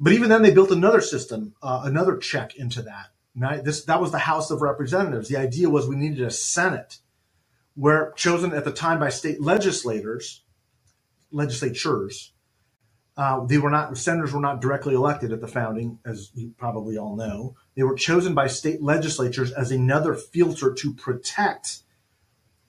But 0.00 0.14
even 0.14 0.28
then, 0.30 0.42
they 0.42 0.52
built 0.52 0.70
another 0.70 1.00
system, 1.00 1.54
uh, 1.62 1.82
another 1.84 2.16
check 2.16 2.56
into 2.56 2.82
that. 2.82 3.08
Right? 3.36 3.62
This 3.62 3.84
that 3.84 4.00
was 4.00 4.10
the 4.10 4.18
House 4.18 4.50
of 4.50 4.62
Representatives. 4.62 5.28
The 5.28 5.36
idea 5.36 5.68
was 5.68 5.86
we 5.86 5.96
needed 5.96 6.22
a 6.22 6.30
Senate, 6.30 6.98
where 7.74 8.12
chosen 8.16 8.54
at 8.54 8.64
the 8.64 8.72
time 8.72 8.98
by 8.98 9.10
state 9.10 9.40
legislators, 9.42 10.42
legislatures, 11.30 12.32
uh, 13.16 13.44
they 13.46 13.58
were 13.58 13.70
not 13.70 13.96
senators 13.96 14.32
were 14.32 14.40
not 14.40 14.60
directly 14.60 14.94
elected 14.94 15.32
at 15.32 15.40
the 15.40 15.48
founding, 15.48 15.98
as 16.04 16.30
you 16.34 16.52
probably 16.56 16.98
all 16.98 17.14
know. 17.14 17.54
They 17.76 17.84
were 17.84 17.94
chosen 17.94 18.34
by 18.34 18.48
state 18.48 18.82
legislatures 18.82 19.52
as 19.52 19.70
another 19.70 20.14
filter 20.14 20.74
to 20.74 20.94
protect 20.94 21.80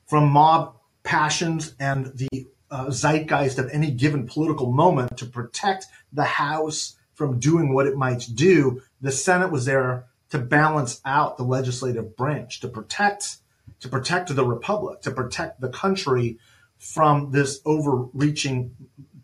from 0.06 0.30
mob 0.30 0.76
passions 1.04 1.76
and 1.80 2.08
the 2.16 2.48
uh, 2.70 2.90
zeitgeist 2.90 3.58
of 3.58 3.70
any 3.72 3.92
given 3.92 4.28
political 4.28 4.72
moment 4.72 5.18
to 5.18 5.26
protect 5.26 5.88
the 6.14 6.24
House 6.24 6.96
from 7.14 7.40
doing 7.40 7.74
what 7.74 7.88
it 7.88 7.96
might 7.96 8.28
do. 8.34 8.82
The 9.02 9.12
Senate 9.12 9.52
was 9.52 9.66
there 9.66 10.06
to 10.30 10.38
balance 10.38 11.02
out 11.06 11.38
the 11.38 11.44
legislative 11.44 12.16
branch, 12.16 12.60
to 12.60 12.68
protect 12.68 13.38
to 13.80 13.90
protect 13.90 14.34
the 14.34 14.46
republic, 14.46 15.02
to 15.02 15.12
protect 15.12 15.60
the 15.60 15.70
country 15.70 16.38
from 16.78 17.32
this 17.32 17.62
overreaching 17.66 18.76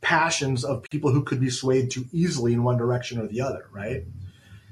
passions 0.01 0.65
of 0.65 0.83
people 0.83 1.11
who 1.11 1.23
could 1.23 1.39
be 1.39 1.49
swayed 1.49 1.91
too 1.91 2.05
easily 2.11 2.53
in 2.53 2.63
one 2.63 2.77
direction 2.77 3.19
or 3.19 3.27
the 3.27 3.41
other, 3.41 3.67
right? 3.71 4.03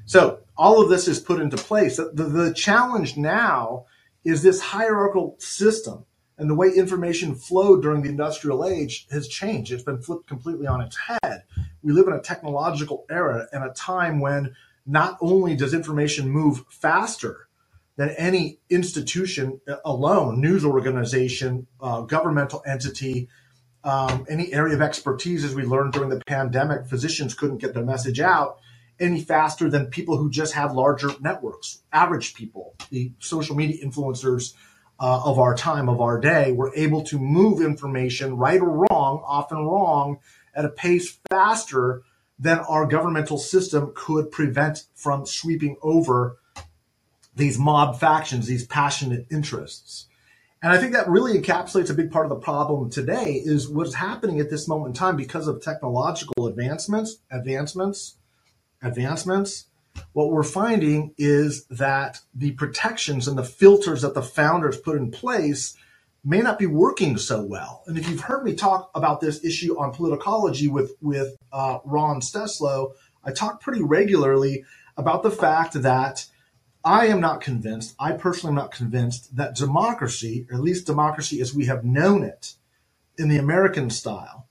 So 0.05 0.39
all 0.57 0.81
of 0.81 0.89
this 0.89 1.07
is 1.07 1.19
put 1.19 1.39
into 1.39 1.55
place. 1.55 1.97
The, 1.97 2.11
the 2.13 2.53
challenge 2.53 3.15
now 3.15 3.85
is 4.25 4.41
this 4.41 4.59
hierarchical 4.59 5.35
system 5.39 6.05
and 6.39 6.49
the 6.49 6.55
way 6.55 6.69
information 6.69 7.35
flowed 7.35 7.81
during 7.81 8.01
the 8.01 8.09
industrial 8.09 8.65
age 8.65 9.07
has 9.11 9.27
changed. 9.27 9.71
It's 9.71 9.83
been 9.83 10.01
flipped 10.01 10.27
completely 10.27 10.67
on 10.67 10.81
its 10.81 10.97
head. 10.97 11.43
We 11.83 11.91
live 11.91 12.07
in 12.07 12.13
a 12.13 12.21
technological 12.21 13.05
era 13.09 13.47
and 13.51 13.63
a 13.63 13.73
time 13.73 14.19
when 14.19 14.55
not 14.85 15.17
only 15.21 15.55
does 15.55 15.73
information 15.73 16.29
move 16.29 16.63
faster 16.69 17.47
than 17.97 18.09
any 18.11 18.59
institution 18.69 19.59
alone, 19.83 20.39
news 20.39 20.63
organization, 20.63 21.67
uh, 21.81 22.01
governmental 22.01 22.63
entity, 22.65 23.27
um, 23.83 24.25
any 24.29 24.53
area 24.53 24.75
of 24.75 24.81
expertise, 24.81 25.43
as 25.43 25.55
we 25.55 25.63
learned 25.63 25.93
during 25.93 26.09
the 26.09 26.21
pandemic, 26.25 26.87
physicians 26.87 27.33
couldn't 27.33 27.57
get 27.57 27.73
their 27.73 27.85
message 27.85 28.19
out 28.19 28.59
any 28.99 29.21
faster 29.21 29.69
than 29.69 29.87
people 29.87 30.17
who 30.17 30.29
just 30.29 30.53
have 30.53 30.73
larger 30.73 31.09
networks, 31.21 31.81
average 31.91 32.33
people, 32.33 32.75
the 32.89 33.11
social 33.19 33.55
media 33.55 33.83
influencers 33.85 34.53
uh, 34.99 35.21
of 35.23 35.39
our 35.39 35.55
time, 35.55 35.87
of 35.87 36.01
our 36.01 36.19
day, 36.19 36.51
were 36.51 36.73
able 36.75 37.03
to 37.03 37.17
move 37.17 37.61
information, 37.61 38.35
right 38.35 38.59
or 38.59 38.69
wrong, 38.69 39.23
often 39.25 39.59
wrong, 39.59 40.19
at 40.53 40.65
a 40.65 40.69
pace 40.69 41.17
faster 41.29 42.01
than 42.37 42.59
our 42.59 42.85
governmental 42.85 43.37
system 43.37 43.91
could 43.95 44.31
prevent 44.31 44.85
from 44.95 45.25
sweeping 45.25 45.77
over 45.81 46.37
these 47.35 47.57
mob 47.57 47.97
factions, 47.99 48.47
these 48.47 48.65
passionate 48.65 49.25
interests. 49.31 50.07
And 50.61 50.73
I 50.73 50.77
think 50.77 50.91
that 50.91 51.07
really 51.07 51.39
encapsulates 51.39 51.89
a 51.89 51.93
big 51.93 52.11
part 52.11 52.25
of 52.25 52.29
the 52.29 52.35
problem 52.35 52.89
today 52.89 53.41
is 53.43 53.69
what's 53.69 53.93
happening 53.93 54.39
at 54.39 54.49
this 54.49 54.67
moment 54.67 54.89
in 54.89 54.93
time 54.93 55.15
because 55.15 55.47
of 55.47 55.61
technological 55.61 56.47
advancements, 56.47 57.17
advancements, 57.31 58.17
advancements. 58.81 59.65
What 60.11 60.31
we're 60.31 60.43
finding 60.43 61.13
is 61.17 61.65
that 61.67 62.19
the 62.35 62.51
protections 62.51 63.27
and 63.27 63.37
the 63.37 63.43
filters 63.43 64.01
that 64.01 64.13
the 64.13 64.21
founders 64.21 64.77
put 64.77 64.97
in 64.97 65.11
place 65.11 65.77
may 66.25 66.41
not 66.41 66.59
be 66.59 66.65
working 66.65 67.17
so 67.17 67.41
well. 67.41 67.83
And 67.87 67.97
if 67.97 68.09
you've 68.09 68.21
heard 68.21 68.43
me 68.43 68.53
talk 68.53 68.91
about 68.93 69.21
this 69.21 69.43
issue 69.45 69.79
on 69.79 69.93
politicology 69.93 70.69
with 70.69 70.93
with 71.01 71.37
uh, 71.53 71.79
Ron 71.85 72.19
Steslow, 72.19 72.91
I 73.23 73.31
talk 73.31 73.61
pretty 73.61 73.81
regularly 73.81 74.65
about 74.97 75.23
the 75.23 75.31
fact 75.31 75.73
that 75.81 76.25
I 76.83 77.07
am 77.07 77.19
not 77.19 77.41
convinced, 77.41 77.95
I 77.99 78.13
personally 78.13 78.51
am 78.51 78.55
not 78.55 78.71
convinced 78.71 79.35
that 79.35 79.55
democracy, 79.55 80.47
or 80.49 80.55
at 80.57 80.63
least 80.63 80.85
democracy 80.85 81.41
as 81.41 81.53
we 81.53 81.65
have 81.65 81.83
known 81.83 82.23
it 82.23 82.53
in 83.17 83.27
the 83.27 83.37
American 83.37 83.89
style, 83.89 84.47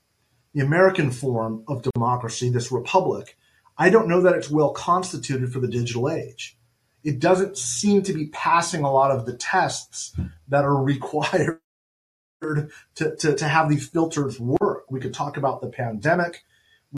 the 0.53 0.61
American 0.61 1.09
form 1.09 1.63
of 1.67 1.81
democracy, 1.81 2.49
this 2.49 2.71
republic, 2.71 3.35
I 3.77 3.89
don't 3.89 4.07
know 4.07 4.21
that 4.21 4.35
it's 4.35 4.49
well 4.49 4.71
constituted 4.71 5.51
for 5.51 5.59
the 5.59 5.67
digital 5.67 6.09
age. 6.09 6.57
It 7.03 7.19
doesn't 7.19 7.57
seem 7.57 8.03
to 8.03 8.13
be 8.13 8.27
passing 8.27 8.83
a 8.83 8.91
lot 8.91 9.11
of 9.11 9.25
the 9.25 9.33
tests 9.33 10.13
that 10.49 10.65
are 10.65 10.75
required 10.83 11.61
to, 12.41 12.69
to, 12.95 13.35
to 13.35 13.47
have 13.47 13.69
these 13.69 13.87
filters 13.87 14.39
work. 14.39 14.85
We 14.89 14.99
could 14.99 15.13
talk 15.13 15.37
about 15.37 15.61
the 15.61 15.69
pandemic. 15.69 16.43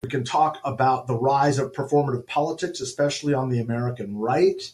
We 0.03 0.09
can 0.09 0.23
talk 0.23 0.57
about 0.63 1.07
the 1.07 1.15
rise 1.15 1.59
of 1.59 1.71
performative 1.71 2.25
politics, 2.25 2.81
especially 2.81 3.33
on 3.33 3.49
the 3.49 3.59
American 3.59 4.17
right. 4.17 4.73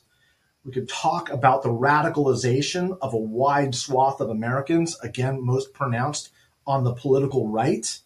We 0.68 0.74
could 0.74 0.90
talk 0.90 1.30
about 1.30 1.64
the 1.64 1.70
radicalization 1.70 2.98
of 3.02 3.14
a 3.14 3.18
wide 3.18 3.74
swath 3.74 4.20
of 4.20 4.30
Americans, 4.30 5.00
again, 5.02 5.42
most 5.42 5.72
pronounced 5.72 6.30
on 6.68 6.84
the 6.84 6.94
political 6.94 7.48
right, 7.48 7.98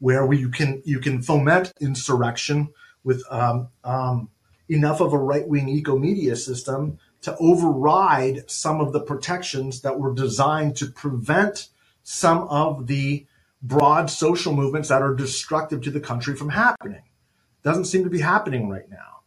where 0.00 0.26
we, 0.26 0.38
you 0.38 0.48
can 0.48 0.82
you 0.84 0.98
can 0.98 1.22
foment 1.22 1.72
insurrection 1.80 2.70
with 3.04 3.22
um, 3.30 3.68
um, 3.84 4.28
enough 4.68 5.00
of 5.00 5.12
a 5.12 5.18
right 5.18 5.46
wing 5.46 5.68
eco 5.68 5.96
media 5.96 6.34
system 6.34 6.98
to 7.20 7.36
override 7.38 8.50
some 8.50 8.80
of 8.80 8.92
the 8.92 9.00
protections 9.00 9.82
that 9.82 10.00
were 10.00 10.12
designed 10.12 10.74
to 10.78 10.86
prevent 10.86 11.68
some 12.02 12.38
of 12.48 12.88
the 12.88 13.24
broad 13.62 14.10
social 14.10 14.52
movements 14.52 14.88
that 14.88 15.00
are 15.00 15.14
destructive 15.14 15.80
to 15.82 15.92
the 15.92 16.00
country 16.00 16.34
from 16.34 16.48
happening. 16.48 17.04
Doesn't 17.62 17.84
seem 17.84 18.02
to 18.02 18.10
be 18.10 18.20
happening 18.20 18.68
right 18.68 18.90
now. 18.90 19.19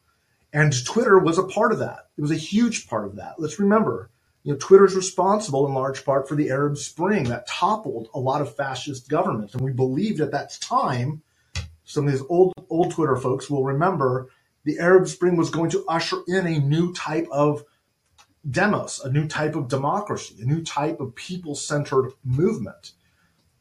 And 0.53 0.85
Twitter 0.85 1.17
was 1.17 1.39
a 1.39 1.43
part 1.43 1.71
of 1.71 1.79
that. 1.79 2.09
It 2.15 2.21
was 2.21 2.31
a 2.31 2.35
huge 2.35 2.87
part 2.87 3.05
of 3.05 3.15
that. 3.15 3.35
Let's 3.39 3.59
remember, 3.59 4.11
you 4.43 4.53
know, 4.53 4.59
Twitter 4.59 4.85
is 4.85 4.95
responsible 4.95 5.65
in 5.67 5.73
large 5.73 6.05
part 6.05 6.29
for 6.29 6.35
the 6.35 6.51
Arab 6.51 6.77
Spring 6.77 7.23
that 7.25 7.47
toppled 7.47 8.09
a 8.13 8.19
lot 8.19 8.41
of 8.41 8.55
fascist 8.55 9.09
governments. 9.09 9.55
And 9.55 9.63
we 9.63 9.71
believed 9.71 10.21
at 10.21 10.31
that 10.31 10.55
time, 10.61 11.23
some 11.85 12.05
of 12.05 12.13
these 12.13 12.23
old 12.29 12.53
old 12.69 12.91
Twitter 12.91 13.15
folks 13.15 13.49
will 13.49 13.63
remember 13.63 14.29
the 14.63 14.79
Arab 14.79 15.07
Spring 15.07 15.35
was 15.35 15.49
going 15.49 15.71
to 15.71 15.85
usher 15.87 16.17
in 16.27 16.45
a 16.45 16.59
new 16.59 16.93
type 16.93 17.27
of 17.31 17.63
demos, 18.49 18.99
a 19.03 19.11
new 19.11 19.27
type 19.27 19.55
of 19.55 19.67
democracy, 19.67 20.35
a 20.41 20.45
new 20.45 20.63
type 20.63 20.99
of 20.99 21.15
people-centered 21.15 22.11
movement. 22.23 22.91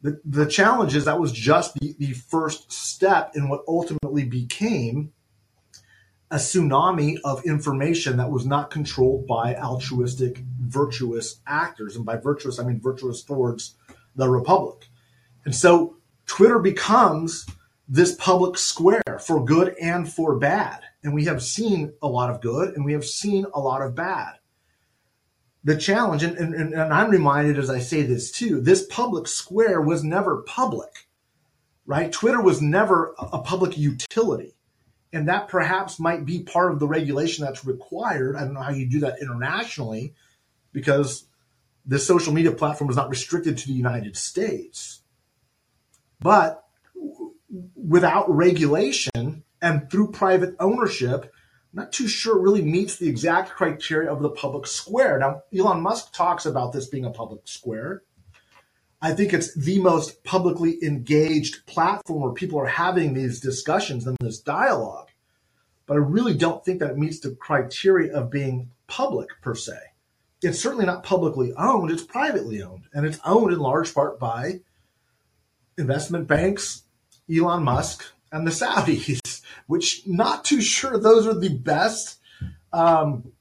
The, 0.03 0.21
the 0.25 0.47
challenge 0.47 0.95
is 0.97 1.05
that 1.05 1.21
was 1.21 1.33
just 1.33 1.75
the, 1.75 1.95
the 1.99 2.13
first 2.13 2.73
step 2.73 3.33
in 3.35 3.49
what 3.49 3.65
ultimately 3.69 4.25
became 4.25 5.13
a 6.33 6.37
tsunami 6.37 7.19
of 7.25 7.45
information 7.45 8.17
that 8.17 8.31
was 8.31 8.47
not 8.47 8.71
controlled 8.71 9.27
by 9.27 9.55
altruistic, 9.55 10.39
virtuous 10.63 11.41
actors. 11.47 11.95
And 11.95 12.07
by 12.07 12.17
virtuous, 12.17 12.59
I 12.59 12.65
mean 12.65 12.81
virtuous 12.81 13.23
towards 13.23 13.77
the 14.17 14.29
Republic. 14.29 14.89
And 15.45 15.55
so 15.55 15.99
Twitter 16.25 16.59
becomes 16.59 17.47
this 17.87 18.15
public 18.15 18.57
square 18.57 19.21
for 19.21 19.45
good 19.45 19.77
and 19.79 20.11
for 20.11 20.39
bad. 20.39 20.81
And 21.05 21.13
we 21.13 21.27
have 21.27 21.43
seen 21.43 21.93
a 22.01 22.09
lot 22.09 22.31
of 22.31 22.41
good 22.41 22.75
and 22.75 22.85
we 22.87 22.95
have 22.95 23.05
seen 23.05 23.45
a 23.53 23.61
lot 23.61 23.83
of 23.83 23.95
bad. 23.95 24.37
The 25.65 25.77
challenge, 25.77 26.23
and, 26.23 26.39
and, 26.39 26.55
and 26.55 26.95
I'm 26.95 27.11
reminded 27.11 27.59
as 27.59 27.69
I 27.69 27.81
say 27.81 28.03
this 28.03 28.33
too, 28.33 28.63
this 28.63 28.87
public 28.87 29.29
square 29.29 29.83
was 29.83 30.03
never 30.03 30.43
public, 30.43 31.09
right? 31.85 32.11
Twitter 32.11 32.41
was 32.41 32.63
never 32.63 33.15
a 33.19 33.39
public 33.39 33.77
utility 33.77 34.55
and 35.13 35.29
that 35.29 35.49
perhaps 35.49 36.01
might 36.01 36.25
be 36.25 36.43
part 36.43 36.73
of 36.73 36.79
the 36.81 36.89
regulation 36.89 37.45
that's 37.45 37.65
required. 37.65 38.37
I 38.37 38.41
don't 38.41 38.55
know 38.55 38.63
how 38.63 38.71
you 38.71 38.89
do 38.89 39.01
that 39.01 39.21
internationally, 39.21 40.15
because 40.73 41.25
this 41.85 42.07
social 42.07 42.33
media 42.33 42.53
platform 42.53 42.89
is 42.91 42.97
not 42.97 43.11
restricted 43.11 43.59
to 43.59 43.67
the 43.67 43.75
United 43.75 44.17
States. 44.17 45.01
But 46.21 46.65
without 47.75 48.31
regulation 48.35 49.43
and 49.61 49.91
through 49.91 50.13
private 50.13 50.55
ownership, 50.61 51.25
I'm 51.25 51.85
not 51.85 51.93
too 51.93 52.07
sure 52.07 52.39
it 52.39 52.43
really 52.43 52.63
meets 52.63 52.97
the 52.97 53.09
exact 53.09 53.51
criteria 53.51 54.11
of 54.11 54.23
the 54.23 54.31
public 54.31 54.67
square. 54.67 55.19
Now, 55.19 55.43
Elon 55.57 55.81
Musk 55.81 56.15
talks 56.15 56.47
about 56.47 56.73
this 56.73 56.87
being 56.87 57.05
a 57.05 57.11
public 57.11 57.41
square. 57.45 58.03
I 59.05 59.13
think 59.15 59.33
it's 59.33 59.53
the 59.55 59.81
most 59.81 60.23
publicly 60.23 60.79
engaged 60.81 61.67
platform 61.67 62.23
where 62.23 62.33
people 62.33 62.61
are 62.61 62.67
having 62.67 63.15
these 63.15 63.41
discussions 63.41 64.07
and 64.07 64.17
this 64.21 64.39
dialogue. 64.39 65.09
But 65.87 65.95
I 65.95 66.01
really 66.01 66.35
don't 66.35 66.65
think 66.65 66.79
that 66.79 66.91
it 66.91 66.99
meets 66.99 67.19
the 67.19 67.35
criteria 67.35 68.15
of 68.15 68.31
being 68.31 68.71
public 68.87 69.29
per 69.43 69.57
se. 69.57 69.77
It's 70.41 70.61
certainly 70.61 70.87
not 70.87 71.03
publicly 71.03 71.53
owned, 71.55 71.91
it's 71.91 72.05
privately 72.05 72.63
owned. 72.63 72.85
And 72.95 73.05
it's 73.05 73.19
owned 73.25 73.53
in 73.53 73.59
large 73.59 73.93
part 73.93 74.21
by 74.21 74.61
investment 75.77 76.29
banks, 76.29 76.85
Elon 77.29 77.65
Musk, 77.65 78.05
and 78.31 78.47
the 78.47 78.53
Saudis, 78.53 79.43
which 79.67 80.07
not 80.07 80.45
too 80.45 80.61
sure 80.61 80.97
those 80.97 81.27
are 81.27 81.39
the 81.39 81.53
best 81.53 82.21
um, 82.73 83.33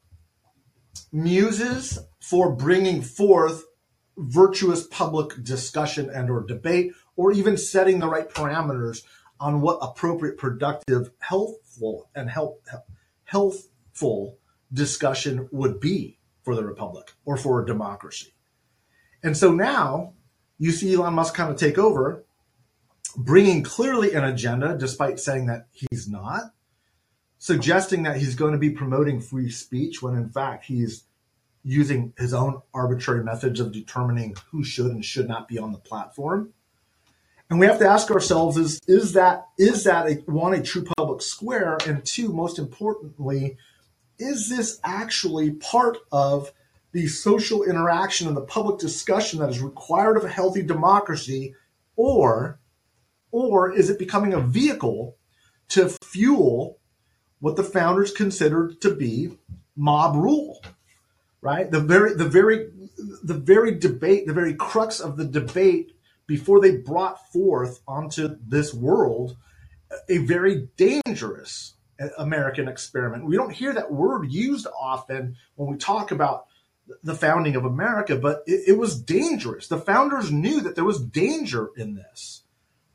muses 1.12 2.00
for 2.20 2.51
bringing 2.51 3.03
forth 3.03 3.63
virtuous 4.22 4.88
public 4.88 5.44
discussion 5.44 6.10
and 6.10 6.30
or 6.30 6.42
debate 6.42 6.94
or 7.16 7.32
even 7.32 7.58
setting 7.58 8.00
the 8.00 8.08
right 8.08 8.30
parameters 8.30 9.04
on 9.40 9.62
what 9.62 9.80
appropriate 9.82 10.38
productive 10.38 11.12
healthful 11.20 12.10
and 12.16 12.30
health, 12.30 12.58
healthful 13.24 14.38
discussion 14.72 15.50
would 15.51 15.80
be 15.80 16.20
for 16.44 16.56
the 16.56 16.63
republic 16.63 17.13
or 17.25 17.38
for 17.38 17.62
a 17.62 17.66
democracy. 17.66 18.34
And 19.24 19.36
so 19.36 19.51
now 19.51 20.13
you 20.58 20.72
see 20.72 20.94
elon 20.94 21.13
musk 21.13 21.34
kind 21.34 21.51
of 21.51 21.58
take 21.58 21.78
over 21.78 22.24
bringing 23.18 23.63
clearly 23.63 24.13
an 24.13 24.24
agenda 24.24 24.78
despite 24.78 25.20
saying 25.20 25.48
that 25.48 25.68
he's 25.72 26.08
not 26.08 26.54
suggesting 27.38 28.04
that 28.04 28.18
he's 28.18 28.36
going 28.36 28.54
to 28.54 28.60
be 28.60 28.70
promoting 28.70 29.20
free 29.20 29.50
speech 29.50 30.01
when 30.01 30.16
in 30.16 30.30
fact 30.30 30.66
he's 30.66 31.04
using 31.63 32.13
his 32.18 32.34
own 32.34 32.62
arbitrary 32.74 33.24
methods 33.24 33.60
of 33.60 33.72
determining 33.72 34.36
who 34.51 34.63
should 34.63 34.91
and 34.91 35.06
should 35.06 35.27
not 35.27 35.48
be 35.48 35.58
on 35.58 35.72
the 35.72 35.77
platform. 35.77 36.53
And 37.50 37.60
we 37.60 37.65
have 37.65 37.80
to 37.80 37.88
ask 37.88 38.10
ourselves 38.10 38.58
is 38.58 38.80
is 38.88 39.13
that 39.13 39.48
is 39.58 39.84
that 39.84 40.08
a 40.08 40.13
one 40.25 40.53
a 40.53 40.63
true 40.63 40.86
public 40.98 41.22
square? 41.22 41.77
And 41.86 42.03
two 42.06 42.32
most 42.32 42.58
importantly 42.58 43.58
is 44.18 44.50
this 44.50 44.80
actually 44.84 45.51
part 45.51 45.98
of 46.12 46.51
the 46.94 47.08
social 47.08 47.63
interaction 47.63 48.27
and 48.27 48.38
the 48.38 48.41
public 48.41 48.80
discussion 48.80 49.39
that 49.39 49.50
is 49.50 49.62
required 49.62 50.15
of 50.15 50.24
a 50.24 50.30
healthy 50.30 50.62
democracy? 50.62 51.56
Or 51.96 52.60
or 53.32 53.74
is 53.74 53.89
it 53.89 54.00
becoming 54.00 54.34
a 54.34 54.39
vehicle 54.39 55.18
to 55.70 55.89
fuel 56.03 56.80
what 57.39 57.56
the 57.56 57.63
founders 57.63 58.12
considered 58.12 58.80
to 58.82 58.94
be 58.94 59.38
mob 59.75 60.15
rule 60.15 60.62
right? 61.42 61.70
The 61.70 61.80
very, 61.80 62.14
the 62.14 62.28
very, 62.28 62.70
the 63.24 63.34
very 63.34 63.78
debate, 63.78 64.28
the 64.28 64.34
very 64.34 64.54
crux 64.54 65.00
of 65.00 65.18
the 65.18 65.26
debate 65.26 65.94
before 66.28 66.62
they 66.62 66.78
brought 66.78 67.32
forth 67.32 67.82
onto 67.88 68.38
this 68.48 68.74
world 68.74 69.36
a 70.08 70.20
very 70.20 70.70
dangerous 70.78 71.76
American 72.18 72.68
experiment. 72.68 73.26
We 73.26 73.36
don't 73.36 73.52
hear 73.52 73.74
that 73.74 73.92
word 73.92 74.32
used 74.32 74.68
often 74.80 75.36
when 75.56 75.72
we 75.72 75.78
talk 75.78 76.12
about 76.12 76.46
the 77.04 77.16
founding 77.16 77.56
of 77.56 77.66
America, 77.66 78.16
but 78.16 78.44
it, 78.46 78.70
it 78.70 78.78
was 78.78 79.02
dangerous. 79.02 79.68
The 79.68 79.78
founders 79.78 80.32
knew 80.32 80.62
that 80.62 80.76
there 80.76 80.84
was 80.84 81.02
danger 81.02 81.70
in 81.78 81.96
this. 81.96 82.44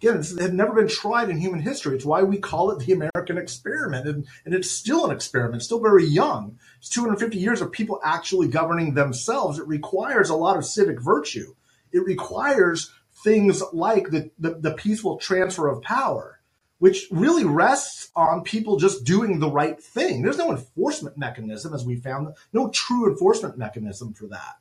Again, 0.03 0.19
this 0.19 0.39
had 0.39 0.53
never 0.53 0.75
been 0.75 0.89
tried 0.89 1.31
in 1.31 1.39
human 1.39 1.61
history. 1.61 1.97
It's 1.97 2.05
why 2.05 2.23
we 2.23 2.37
call 2.37 2.71
it 2.71 2.85
the 2.85 2.93
American 2.93 3.39
experiment. 3.39 4.07
And, 4.07 4.27
and 4.45 4.55
it's 4.55 4.71
still 4.71 5.07
an 5.07 5.11
experiment, 5.11 5.63
still 5.63 5.81
very 5.81 6.05
young. 6.05 6.59
It's 6.79 6.91
250 6.91 7.39
years 7.39 7.63
of 7.63 7.73
people 7.73 7.99
actually 8.05 8.49
governing 8.49 8.93
themselves. 8.93 9.59
It 9.59 9.67
requires 9.67 10.29
a 10.29 10.37
lot 10.37 10.59
of 10.59 10.67
civic 10.67 11.01
virtue. 11.01 11.55
It 11.93 12.05
requires 12.05 12.93
things 13.25 13.63
like 13.73 14.11
the, 14.11 14.31
the, 14.39 14.59
the 14.61 14.75
peaceful 14.75 15.17
transfer 15.17 15.67
of 15.67 15.81
power, 15.81 16.41
which 16.79 17.07
really 17.11 17.45
rests 17.45 18.11
on 18.15 18.43
people 18.43 18.77
just 18.77 19.03
doing 19.05 19.39
the 19.39 19.51
right 19.51 19.83
thing. 19.83 20.21
There's 20.21 20.37
no 20.37 20.51
enforcement 20.51 21.17
mechanism, 21.17 21.73
as 21.73 21.87
we 21.87 21.97
found, 21.97 22.35
no 22.53 22.69
true 22.69 23.11
enforcement 23.11 23.57
mechanism 23.57 24.13
for 24.13 24.27
that, 24.27 24.57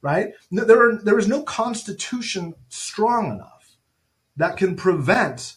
right? 0.00 0.32
There, 0.50 0.88
are, 0.88 0.96
there 1.02 1.18
is 1.18 1.28
no 1.28 1.42
constitution 1.42 2.54
strong 2.70 3.30
enough 3.30 3.53
that 4.36 4.56
can 4.56 4.76
prevent 4.76 5.56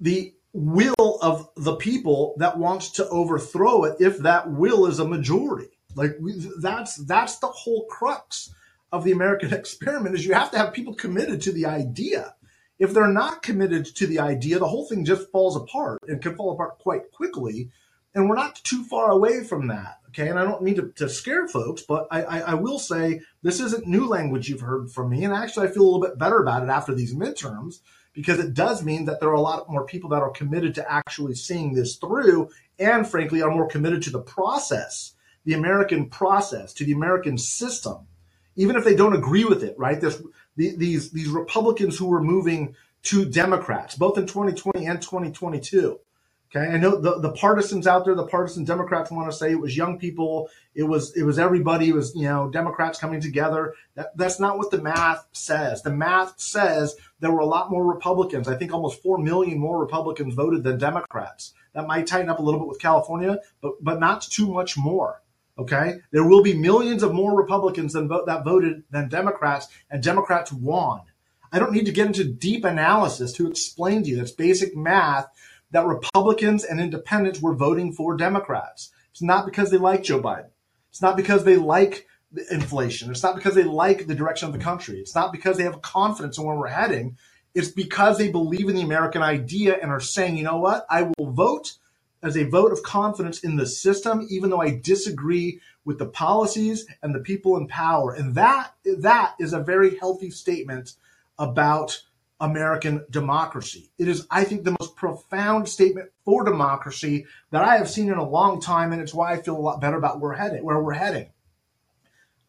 the 0.00 0.34
will 0.52 1.18
of 1.20 1.48
the 1.56 1.76
people 1.76 2.34
that 2.38 2.58
wants 2.58 2.90
to 2.90 3.08
overthrow 3.08 3.84
it 3.84 3.96
if 4.00 4.18
that 4.18 4.50
will 4.50 4.86
is 4.86 4.98
a 4.98 5.08
majority. 5.08 5.70
Like 5.94 6.16
that's 6.60 6.96
that's 6.96 7.38
the 7.38 7.48
whole 7.48 7.86
crux 7.86 8.52
of 8.92 9.04
the 9.04 9.12
american 9.12 9.52
experiment 9.54 10.14
is 10.14 10.24
you 10.24 10.34
have 10.34 10.50
to 10.52 10.58
have 10.58 10.72
people 10.72 10.94
committed 10.94 11.42
to 11.42 11.52
the 11.52 11.66
idea. 11.66 12.34
If 12.78 12.92
they're 12.92 13.08
not 13.08 13.42
committed 13.42 13.86
to 13.96 14.06
the 14.06 14.20
idea 14.20 14.58
the 14.58 14.68
whole 14.68 14.86
thing 14.86 15.04
just 15.04 15.30
falls 15.30 15.56
apart 15.56 16.00
and 16.08 16.22
can 16.22 16.36
fall 16.36 16.52
apart 16.52 16.78
quite 16.78 17.10
quickly 17.12 17.70
and 18.14 18.28
we're 18.28 18.36
not 18.36 18.56
too 18.56 18.84
far 18.84 19.10
away 19.10 19.42
from 19.44 19.68
that 19.68 19.98
okay? 20.08 20.28
And 20.28 20.38
i 20.38 20.44
don't 20.44 20.62
mean 20.62 20.76
to, 20.76 20.92
to 20.96 21.08
scare 21.08 21.46
folks 21.48 21.82
but 21.82 22.06
I, 22.10 22.22
I, 22.22 22.38
I 22.40 22.54
will 22.54 22.78
say 22.78 23.20
this 23.42 23.60
isn't 23.60 23.86
new 23.86 24.06
language 24.06 24.48
you've 24.48 24.60
heard 24.60 24.90
from 24.90 25.10
me 25.10 25.24
and 25.24 25.34
actually 25.34 25.68
i 25.68 25.70
feel 25.70 25.82
a 25.82 25.90
little 25.90 26.00
bit 26.00 26.18
better 26.18 26.38
about 26.38 26.62
it 26.62 26.68
after 26.68 26.94
these 26.94 27.14
midterms 27.14 27.80
because 28.12 28.38
it 28.38 28.54
does 28.54 28.84
mean 28.84 29.06
that 29.06 29.18
there 29.18 29.30
are 29.30 29.34
a 29.34 29.40
lot 29.40 29.68
more 29.68 29.84
people 29.84 30.10
that 30.10 30.22
are 30.22 30.30
committed 30.30 30.74
to 30.76 30.92
actually 30.92 31.34
seeing 31.34 31.74
this 31.74 31.96
through 31.96 32.48
and 32.78 33.06
frankly 33.08 33.42
are 33.42 33.50
more 33.50 33.68
committed 33.68 34.02
to 34.02 34.10
the 34.10 34.20
process 34.20 35.14
the 35.44 35.54
american 35.54 36.08
process 36.08 36.72
to 36.72 36.84
the 36.84 36.92
american 36.92 37.38
system 37.38 38.06
even 38.56 38.76
if 38.76 38.84
they 38.84 38.94
don't 38.94 39.16
agree 39.16 39.44
with 39.44 39.62
it 39.62 39.74
right? 39.78 40.00
There's, 40.00 40.22
these 40.56 41.10
these 41.10 41.28
republicans 41.28 41.98
who 41.98 42.06
were 42.06 42.22
moving 42.22 42.76
to 43.02 43.24
democrats 43.24 43.96
both 43.96 44.16
in 44.16 44.26
2020 44.26 44.86
and 44.86 45.02
2022 45.02 45.98
Okay, 46.56 46.66
I 46.70 46.76
know 46.76 46.96
the, 46.96 47.18
the 47.18 47.32
partisans 47.32 47.86
out 47.86 48.04
there, 48.04 48.14
the 48.14 48.26
partisan 48.26 48.64
Democrats 48.64 49.10
want 49.10 49.28
to 49.30 49.36
say 49.36 49.50
it 49.50 49.60
was 49.60 49.76
young 49.76 49.98
people, 49.98 50.48
it 50.74 50.84
was 50.84 51.16
it 51.16 51.24
was 51.24 51.36
everybody, 51.36 51.88
it 51.88 51.94
was 51.94 52.14
you 52.14 52.28
know 52.28 52.48
Democrats 52.48 52.98
coming 52.98 53.20
together. 53.20 53.74
That, 53.96 54.16
that's 54.16 54.38
not 54.38 54.56
what 54.56 54.70
the 54.70 54.80
math 54.80 55.26
says. 55.32 55.82
The 55.82 55.92
math 55.92 56.38
says 56.38 56.94
there 57.18 57.32
were 57.32 57.40
a 57.40 57.46
lot 57.46 57.72
more 57.72 57.84
Republicans. 57.84 58.46
I 58.46 58.56
think 58.56 58.72
almost 58.72 59.02
four 59.02 59.18
million 59.18 59.58
more 59.58 59.80
Republicans 59.80 60.34
voted 60.34 60.62
than 60.62 60.78
Democrats. 60.78 61.54
That 61.74 61.88
might 61.88 62.06
tighten 62.06 62.30
up 62.30 62.38
a 62.38 62.42
little 62.42 62.60
bit 62.60 62.68
with 62.68 62.80
California, 62.80 63.40
but 63.60 63.82
but 63.82 63.98
not 63.98 64.22
too 64.22 64.46
much 64.46 64.76
more. 64.76 65.22
Okay, 65.58 65.94
there 66.12 66.24
will 66.24 66.42
be 66.42 66.54
millions 66.54 67.02
of 67.02 67.12
more 67.12 67.36
Republicans 67.36 67.94
than 67.94 68.06
vote, 68.06 68.26
that 68.26 68.44
voted 68.44 68.84
than 68.90 69.08
Democrats, 69.08 69.66
and 69.90 70.02
Democrats 70.02 70.52
won. 70.52 71.00
I 71.52 71.58
don't 71.58 71.72
need 71.72 71.86
to 71.86 71.92
get 71.92 72.08
into 72.08 72.24
deep 72.24 72.64
analysis 72.64 73.32
to 73.34 73.48
explain 73.48 74.02
to 74.02 74.08
you 74.08 74.16
that's 74.16 74.32
basic 74.32 74.76
math 74.76 75.28
that 75.74 75.86
Republicans 75.86 76.62
and 76.62 76.80
independents 76.80 77.42
were 77.42 77.52
voting 77.52 77.92
for 77.92 78.16
Democrats. 78.16 78.92
It's 79.10 79.20
not 79.20 79.44
because 79.44 79.72
they 79.72 79.76
like 79.76 80.04
Joe 80.04 80.22
Biden. 80.22 80.50
It's 80.90 81.02
not 81.02 81.16
because 81.16 81.42
they 81.42 81.56
like 81.56 82.06
inflation. 82.48 83.10
It's 83.10 83.24
not 83.24 83.34
because 83.34 83.56
they 83.56 83.64
like 83.64 84.06
the 84.06 84.14
direction 84.14 84.46
of 84.46 84.52
the 84.52 84.60
country. 84.60 85.00
It's 85.00 85.16
not 85.16 85.32
because 85.32 85.56
they 85.56 85.64
have 85.64 85.82
confidence 85.82 86.38
in 86.38 86.44
where 86.44 86.56
we're 86.56 86.68
heading. 86.68 87.16
It's 87.54 87.70
because 87.70 88.18
they 88.18 88.30
believe 88.30 88.68
in 88.68 88.76
the 88.76 88.82
American 88.82 89.20
idea 89.20 89.76
and 89.76 89.90
are 89.90 89.98
saying, 89.98 90.36
you 90.36 90.44
know 90.44 90.58
what, 90.58 90.86
I 90.88 91.10
will 91.18 91.32
vote 91.32 91.72
as 92.22 92.36
a 92.36 92.48
vote 92.48 92.70
of 92.70 92.84
confidence 92.84 93.40
in 93.40 93.56
the 93.56 93.66
system, 93.66 94.28
even 94.30 94.50
though 94.50 94.62
I 94.62 94.78
disagree 94.78 95.60
with 95.84 95.98
the 95.98 96.06
policies 96.06 96.86
and 97.02 97.12
the 97.12 97.20
people 97.20 97.56
in 97.56 97.66
power. 97.66 98.12
And 98.12 98.36
that 98.36 98.74
that 98.84 99.34
is 99.40 99.52
a 99.52 99.60
very 99.60 99.98
healthy 99.98 100.30
statement 100.30 100.94
about 101.36 102.00
American 102.40 103.04
democracy. 103.10 103.90
It 103.98 104.08
is, 104.08 104.26
I 104.30 104.44
think, 104.44 104.64
the 104.64 104.76
most 104.80 104.96
profound 104.96 105.68
statement 105.68 106.10
for 106.24 106.44
democracy 106.44 107.26
that 107.50 107.64
I 107.64 107.76
have 107.76 107.88
seen 107.88 108.08
in 108.08 108.18
a 108.18 108.28
long 108.28 108.60
time, 108.60 108.92
and 108.92 109.00
it's 109.00 109.14
why 109.14 109.32
I 109.32 109.42
feel 109.42 109.56
a 109.56 109.58
lot 109.58 109.80
better 109.80 109.96
about 109.96 110.20
where 110.20 110.30
we're 110.30 110.36
heading. 110.36 110.64
Where 110.64 110.82
we're 110.82 110.92
heading. 110.94 111.30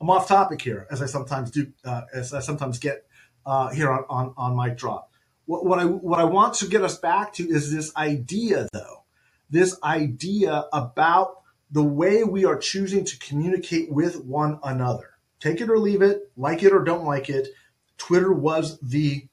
I'm 0.02 0.10
off 0.10 0.28
topic 0.28 0.62
here, 0.62 0.88
as 0.91 1.02
I 1.02 1.06
sometimes 1.06 1.52
do, 1.52 1.71
uh, 1.84 2.02
as 2.13 2.34
I 2.34 2.39
sometimes 2.39 2.80
get 2.80 3.06
uh, 3.45 3.69
here 3.69 3.91
on, 3.91 4.06
on 4.10 4.34
on 4.38 4.76
drop. 4.76 5.12
What, 5.45 5.65
what 5.65 5.80
I 5.80 5.86
what 5.86 6.19
I 6.19 6.26
want 6.26 6.56
to 6.56 6.67
get 6.67 6.82
us 6.82 6.98
back 6.98 7.34
to 7.34 7.43
is 7.43 7.71
this 7.71 7.95
idea, 7.95 8.67
though, 8.74 9.06
this 9.50 9.78
idea 9.84 10.65
about 10.74 11.41
the 11.71 11.84
way 11.84 12.24
we 12.24 12.45
are 12.45 12.58
choosing 12.58 13.06
to 13.06 13.19
communicate 13.19 13.91
with 13.91 14.24
one 14.24 14.60
another. 14.63 15.12
Take 15.39 15.62
it 15.62 15.69
or 15.69 15.78
leave 15.78 16.02
it, 16.02 16.32
like 16.36 16.63
it 16.63 16.74
or 16.74 16.84
don't 16.84 17.06
like 17.06 17.30
it. 17.30 17.50
Twitter 17.98 18.34
was 18.34 18.80
the 18.80 19.28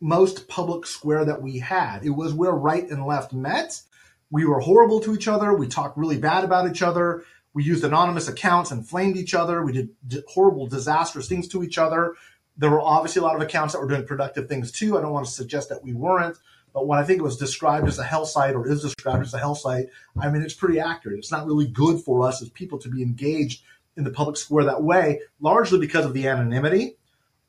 most 0.00 0.48
public 0.48 0.86
square 0.86 1.24
that 1.24 1.42
we 1.42 1.58
had. 1.58 2.04
It 2.04 2.10
was 2.10 2.32
where 2.32 2.52
right 2.52 2.88
and 2.88 3.06
left 3.06 3.32
met. 3.32 3.82
We 4.30 4.44
were 4.44 4.60
horrible 4.60 5.00
to 5.00 5.14
each 5.14 5.28
other. 5.28 5.52
We 5.54 5.68
talked 5.68 5.98
really 5.98 6.18
bad 6.18 6.44
about 6.44 6.68
each 6.70 6.82
other. 6.82 7.24
We 7.52 7.64
used 7.64 7.84
anonymous 7.84 8.28
accounts 8.28 8.70
and 8.70 8.88
flamed 8.88 9.16
each 9.16 9.34
other. 9.34 9.64
We 9.64 9.72
did 9.72 10.24
horrible, 10.28 10.66
disastrous 10.68 11.28
things 11.28 11.48
to 11.48 11.62
each 11.62 11.78
other. 11.78 12.14
There 12.56 12.70
were 12.70 12.80
obviously 12.80 13.20
a 13.20 13.24
lot 13.24 13.36
of 13.36 13.42
accounts 13.42 13.74
that 13.74 13.80
were 13.80 13.88
doing 13.88 14.06
productive 14.06 14.48
things 14.48 14.70
too. 14.70 14.96
I 14.96 15.02
don't 15.02 15.12
want 15.12 15.26
to 15.26 15.32
suggest 15.32 15.68
that 15.70 15.82
we 15.82 15.92
weren't, 15.92 16.36
but 16.72 16.86
when 16.86 16.98
I 16.98 17.04
think 17.04 17.18
it 17.18 17.24
was 17.24 17.36
described 17.36 17.88
as 17.88 17.98
a 17.98 18.04
hell 18.04 18.26
site 18.26 18.54
or 18.54 18.68
is 18.68 18.82
described 18.82 19.24
as 19.24 19.34
a 19.34 19.38
hell 19.38 19.54
site, 19.54 19.86
I 20.18 20.30
mean, 20.30 20.42
it's 20.42 20.54
pretty 20.54 20.78
accurate. 20.78 21.18
It's 21.18 21.32
not 21.32 21.46
really 21.46 21.66
good 21.66 22.00
for 22.00 22.26
us 22.26 22.40
as 22.40 22.50
people 22.50 22.78
to 22.78 22.88
be 22.88 23.02
engaged 23.02 23.62
in 23.96 24.04
the 24.04 24.10
public 24.10 24.36
square 24.36 24.64
that 24.64 24.82
way, 24.82 25.20
largely 25.40 25.78
because 25.78 26.04
of 26.04 26.14
the 26.14 26.28
anonymity, 26.28 26.96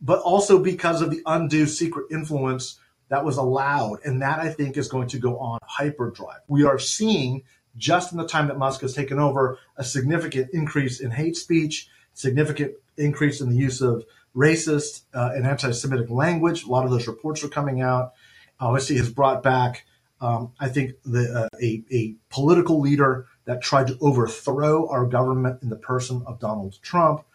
but 0.02 0.20
also 0.20 0.60
because 0.60 1.02
of 1.02 1.12
the 1.12 1.22
undue 1.26 1.68
secret 1.68 2.08
influence 2.12 2.80
that 3.10 3.26
was 3.26 3.38
allowed. 3.38 4.00
And 4.06 4.22
that 4.22 4.40
I 4.40 4.50
think 4.50 4.78
is 4.78 4.88
going 4.88 5.10
to 5.10 5.20
go 5.20 5.38
on 5.38 5.60
hyperdrive. 5.64 6.40
We 6.48 6.64
are 6.64 6.80
seeing 6.80 7.44
just 7.78 8.12
in 8.12 8.18
the 8.18 8.28
time 8.28 8.48
that 8.48 8.58
Musk 8.58 8.82
has 8.82 8.94
taken 8.94 9.20
over 9.20 9.60
a 9.78 9.84
significant 9.84 10.50
increase 10.54 11.00
in 11.00 11.12
hate 11.12 11.38
speech, 11.38 11.88
significant 12.14 12.74
increase 12.98 13.42
in 13.42 13.50
the 13.50 13.56
use 13.56 13.82
of 13.82 14.06
racist 14.36 15.04
uh, 15.14 15.32
and 15.34 15.46
anti-Semitic 15.46 16.10
language. 16.10 16.64
A 16.64 16.70
lot 16.70 16.86
of 16.86 16.92
those 16.92 17.08
reports 17.08 17.44
are 17.44 17.50
coming 17.50 17.82
out. 17.82 18.14
Obviously, 18.60 18.98
has 18.98 19.10
brought 19.10 19.44
back, 19.44 19.86
um, 20.20 20.54
I 20.60 20.70
think, 20.70 20.94
the, 21.04 21.50
uh, 21.52 21.58
a, 21.62 21.84
a 21.92 22.16
political 22.30 22.80
leader 22.80 23.28
that 23.46 23.62
tried 23.62 23.88
to 23.88 23.98
overthrow 24.00 24.88
our 24.90 25.06
government 25.06 25.64
in 25.64 25.70
the 25.70 25.76
person 25.76 26.24
of 26.26 26.40
Donald 26.40 26.82
Trump. 26.82 27.26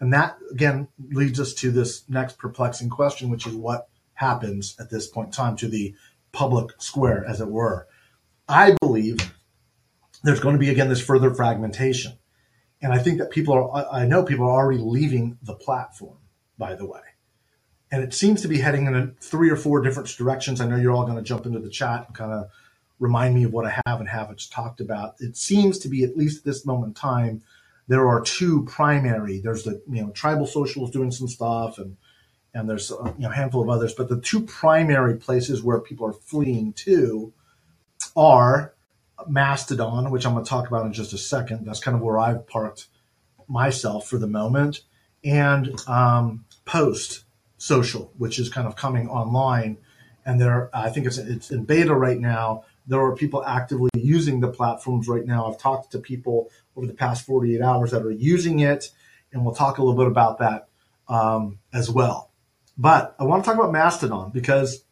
And 0.00 0.12
that, 0.12 0.36
again, 0.50 0.88
leads 1.10 1.40
us 1.40 1.54
to 1.54 1.70
this 1.70 2.08
next 2.08 2.38
perplexing 2.38 2.90
question, 2.90 3.30
which 3.30 3.46
is 3.46 3.54
what 3.54 3.88
happens 4.14 4.76
at 4.78 4.90
this 4.90 5.06
point 5.06 5.28
in 5.28 5.32
time 5.32 5.56
to 5.56 5.68
the 5.68 5.94
public 6.32 6.80
square, 6.80 7.24
as 7.26 7.40
it 7.40 7.48
were. 7.48 7.86
I 8.48 8.76
believe 8.80 9.34
there's 10.22 10.40
going 10.40 10.54
to 10.54 10.60
be, 10.60 10.70
again, 10.70 10.88
this 10.88 11.00
further 11.00 11.32
fragmentation. 11.32 12.12
And 12.82 12.92
I 12.92 12.98
think 12.98 13.18
that 13.18 13.30
people 13.30 13.54
are, 13.54 13.86
I 13.90 14.06
know 14.06 14.22
people 14.22 14.46
are 14.46 14.50
already 14.50 14.82
leaving 14.82 15.38
the 15.42 15.54
platform, 15.54 16.18
by 16.58 16.74
the 16.74 16.86
way. 16.86 17.00
And 17.90 18.02
it 18.02 18.12
seems 18.12 18.42
to 18.42 18.48
be 18.48 18.58
heading 18.58 18.86
in 18.86 19.16
three 19.20 19.48
or 19.48 19.56
four 19.56 19.80
different 19.80 20.08
directions. 20.16 20.60
I 20.60 20.66
know 20.66 20.76
you're 20.76 20.92
all 20.92 21.06
going 21.06 21.16
to 21.16 21.22
jump 21.22 21.46
into 21.46 21.60
the 21.60 21.70
chat 21.70 22.06
and 22.06 22.14
kind 22.14 22.32
of 22.32 22.50
remind 22.98 23.34
me 23.34 23.44
of 23.44 23.52
what 23.52 23.66
I 23.66 23.80
have 23.86 24.00
and 24.00 24.08
haven't 24.08 24.50
talked 24.50 24.80
about. 24.80 25.14
It 25.20 25.36
seems 25.36 25.78
to 25.80 25.88
be, 25.88 26.02
at 26.04 26.16
least 26.16 26.38
at 26.38 26.44
this 26.44 26.66
moment 26.66 26.90
in 26.90 26.94
time, 26.94 27.42
there 27.88 28.08
are 28.08 28.20
two 28.20 28.64
primary. 28.64 29.40
There's 29.40 29.64
the 29.64 29.82
you 29.88 30.02
know 30.02 30.08
Tribel 30.08 30.48
socials 30.48 30.90
doing 30.90 31.10
some 31.10 31.28
stuff, 31.28 31.78
and 31.78 31.96
and 32.54 32.68
there's 32.68 32.90
a 32.90 33.14
you 33.18 33.24
know, 33.24 33.30
handful 33.30 33.62
of 33.62 33.68
others. 33.68 33.94
But 33.94 34.08
the 34.08 34.20
two 34.20 34.42
primary 34.42 35.16
places 35.16 35.62
where 35.62 35.80
people 35.80 36.06
are 36.06 36.12
fleeing 36.12 36.72
to 36.74 37.32
are 38.16 38.74
Mastodon, 39.28 40.10
which 40.10 40.26
I'm 40.26 40.32
going 40.32 40.44
to 40.44 40.48
talk 40.48 40.68
about 40.68 40.86
in 40.86 40.92
just 40.92 41.12
a 41.12 41.18
second. 41.18 41.64
That's 41.64 41.80
kind 41.80 41.96
of 41.96 42.02
where 42.02 42.18
I've 42.18 42.46
parked 42.46 42.86
myself 43.48 44.08
for 44.08 44.18
the 44.18 44.26
moment, 44.26 44.80
and 45.24 45.70
um, 45.88 46.44
Post 46.64 47.24
Social, 47.58 48.12
which 48.18 48.38
is 48.38 48.48
kind 48.48 48.66
of 48.66 48.76
coming 48.76 49.08
online. 49.08 49.78
And 50.24 50.40
there, 50.40 50.70
I 50.74 50.90
think 50.90 51.06
it's 51.06 51.18
it's 51.18 51.50
in 51.52 51.64
beta 51.64 51.94
right 51.94 52.18
now 52.18 52.64
there 52.86 53.00
are 53.00 53.16
people 53.16 53.44
actively 53.44 53.90
using 53.94 54.40
the 54.40 54.48
platforms 54.48 55.08
right 55.08 55.26
now. 55.26 55.50
I've 55.50 55.58
talked 55.58 55.92
to 55.92 55.98
people 55.98 56.50
over 56.76 56.86
the 56.86 56.94
past 56.94 57.26
48 57.26 57.60
hours 57.60 57.90
that 57.90 58.02
are 58.02 58.10
using 58.10 58.60
it, 58.60 58.90
and 59.32 59.44
we'll 59.44 59.54
talk 59.54 59.78
a 59.78 59.82
little 59.82 59.98
bit 59.98 60.06
about 60.06 60.38
that 60.38 60.68
um, 61.08 61.58
as 61.72 61.90
well. 61.90 62.30
But 62.78 63.14
I 63.18 63.24
want 63.24 63.44
to 63.44 63.50
talk 63.50 63.58
about 63.58 63.72
Mastodon 63.72 64.30
because 64.32 64.84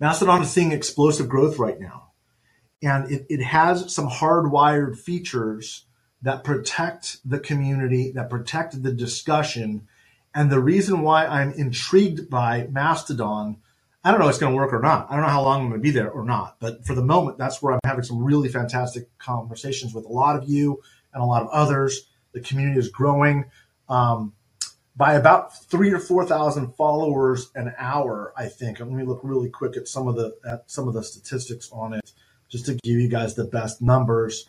Mastodon 0.00 0.42
is 0.42 0.50
seeing 0.50 0.72
explosive 0.72 1.28
growth 1.28 1.58
right 1.58 1.78
now. 1.78 2.10
And 2.82 3.10
it, 3.10 3.26
it 3.28 3.42
has 3.42 3.92
some 3.92 4.08
hardwired 4.08 4.98
features 4.98 5.84
that 6.22 6.44
protect 6.44 7.18
the 7.28 7.38
community, 7.38 8.12
that 8.12 8.30
protect 8.30 8.82
the 8.82 8.92
discussion. 8.92 9.88
And 10.34 10.50
the 10.50 10.60
reason 10.60 11.02
why 11.02 11.26
I'm 11.26 11.52
intrigued 11.52 12.28
by 12.28 12.68
Mastodon 12.70 13.58
I 14.04 14.10
don't 14.10 14.20
know 14.20 14.26
if 14.26 14.30
it's 14.30 14.38
going 14.38 14.52
to 14.52 14.56
work 14.56 14.72
or 14.72 14.80
not. 14.80 15.10
I 15.10 15.14
don't 15.14 15.22
know 15.22 15.30
how 15.30 15.42
long 15.42 15.62
I'm 15.62 15.68
going 15.70 15.80
to 15.80 15.82
be 15.82 15.90
there 15.90 16.10
or 16.10 16.24
not. 16.24 16.56
But 16.60 16.86
for 16.86 16.94
the 16.94 17.02
moment, 17.02 17.36
that's 17.36 17.60
where 17.60 17.74
I'm 17.74 17.80
having 17.84 18.04
some 18.04 18.22
really 18.22 18.48
fantastic 18.48 19.08
conversations 19.18 19.92
with 19.92 20.04
a 20.04 20.12
lot 20.12 20.36
of 20.36 20.48
you 20.48 20.80
and 21.12 21.22
a 21.22 21.26
lot 21.26 21.42
of 21.42 21.48
others. 21.48 22.08
The 22.32 22.40
community 22.40 22.78
is 22.78 22.88
growing 22.88 23.46
um, 23.88 24.34
by 24.96 25.14
about 25.14 25.56
three 25.64 25.92
or 25.92 25.98
four 25.98 26.24
thousand 26.24 26.72
followers 26.74 27.50
an 27.54 27.74
hour. 27.76 28.32
I 28.36 28.46
think. 28.46 28.78
Let 28.78 28.90
me 28.90 29.04
look 29.04 29.20
really 29.22 29.50
quick 29.50 29.76
at 29.76 29.88
some 29.88 30.06
of 30.06 30.14
the 30.14 30.36
at 30.48 30.70
some 30.70 30.86
of 30.86 30.94
the 30.94 31.02
statistics 31.02 31.68
on 31.72 31.94
it, 31.94 32.12
just 32.48 32.66
to 32.66 32.74
give 32.74 32.98
you 32.98 33.08
guys 33.08 33.34
the 33.34 33.44
best 33.44 33.82
numbers. 33.82 34.48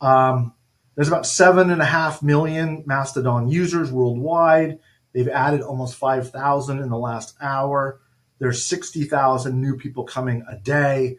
Um, 0.00 0.54
there's 0.94 1.08
about 1.08 1.26
seven 1.26 1.70
and 1.70 1.82
a 1.82 1.86
half 1.86 2.22
million 2.22 2.82
Mastodon 2.86 3.48
users 3.48 3.92
worldwide. 3.92 4.78
They've 5.12 5.28
added 5.28 5.60
almost 5.60 5.96
five 5.96 6.30
thousand 6.30 6.80
in 6.80 6.88
the 6.88 6.98
last 6.98 7.36
hour. 7.40 8.00
There's 8.38 8.64
60,000 8.64 9.60
new 9.60 9.76
people 9.76 10.04
coming 10.04 10.44
a 10.50 10.56
day. 10.56 11.18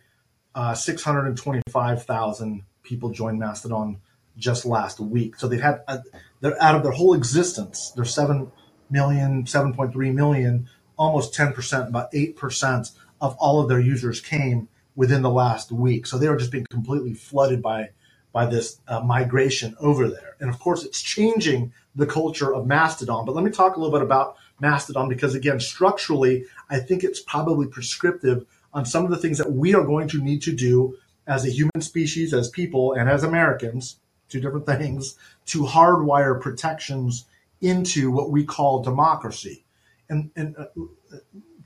Uh, 0.56 0.74
625,000 0.74 2.64
people 2.84 3.10
joined 3.10 3.40
Mastodon 3.40 4.00
just 4.38 4.66
last 4.66 5.00
week. 5.00 5.36
So 5.38 5.48
they've 5.48 5.62
had, 5.62 5.82
uh, 5.88 6.00
they're 6.42 6.62
out 6.62 6.76
of 6.76 6.84
their 6.84 6.92
whole 6.92 7.14
existence, 7.14 7.92
they're 7.96 8.06
7 8.06 8.52
million, 8.90 9.44
7.3 9.44 10.14
million, 10.14 10.70
almost 10.98 11.34
10%, 11.34 11.88
about 11.88 12.12
8% 12.12 12.92
of 13.20 13.36
all 13.40 13.60
of 13.62 13.70
their 13.70 13.80
users 13.80 14.22
came 14.22 14.68
within 14.96 15.22
the 15.22 15.30
last 15.30 15.72
week. 15.72 16.08
So 16.08 16.18
they 16.18 16.30
were 16.30 16.38
just 16.38 16.52
being 16.52 16.66
completely 16.70 17.14
flooded 17.14 17.62
by 17.62 17.90
by 18.34 18.46
this 18.46 18.80
uh, 18.88 19.00
migration 19.00 19.76
over 19.80 20.08
there. 20.08 20.36
And 20.40 20.48
of 20.48 20.60
course, 20.60 20.84
it's 20.84 21.02
changing 21.02 21.74
the 21.96 22.06
culture 22.06 22.54
of 22.54 22.68
Mastodon. 22.68 23.26
But 23.26 23.34
let 23.34 23.44
me 23.44 23.50
talk 23.50 23.76
a 23.76 23.80
little 23.80 23.98
bit 23.98 24.04
about 24.04 24.36
Mastodon 24.60 25.10
because, 25.10 25.36
again, 25.36 25.60
structurally, 25.60 26.46
I 26.70 26.80
think 26.80 27.04
it's 27.04 27.22
probably 27.22 27.68
prescriptive 27.68 28.46
on 28.74 28.86
some 28.86 29.06
of 29.06 29.12
the 29.12 29.18
things 29.18 29.38
that 29.38 29.52
we 29.52 29.74
are 29.76 29.84
going 29.84 30.08
to 30.10 30.22
need 30.22 30.42
to 30.44 30.56
do 30.56 30.98
as 31.26 31.46
a 31.46 31.50
human 31.52 31.82
species, 31.82 32.34
as 32.34 32.50
people, 32.50 32.94
and 32.94 33.10
as 33.10 33.24
Americans, 33.24 34.00
two 34.30 34.40
different 34.40 34.66
things, 34.66 35.16
to 35.48 35.64
hardwire 35.64 36.40
protections 36.40 37.26
into 37.62 38.12
what 38.12 38.32
we 38.32 38.46
call 38.46 38.82
democracy. 38.82 39.66
And, 40.10 40.32
and 40.36 40.56
uh, 40.58 40.66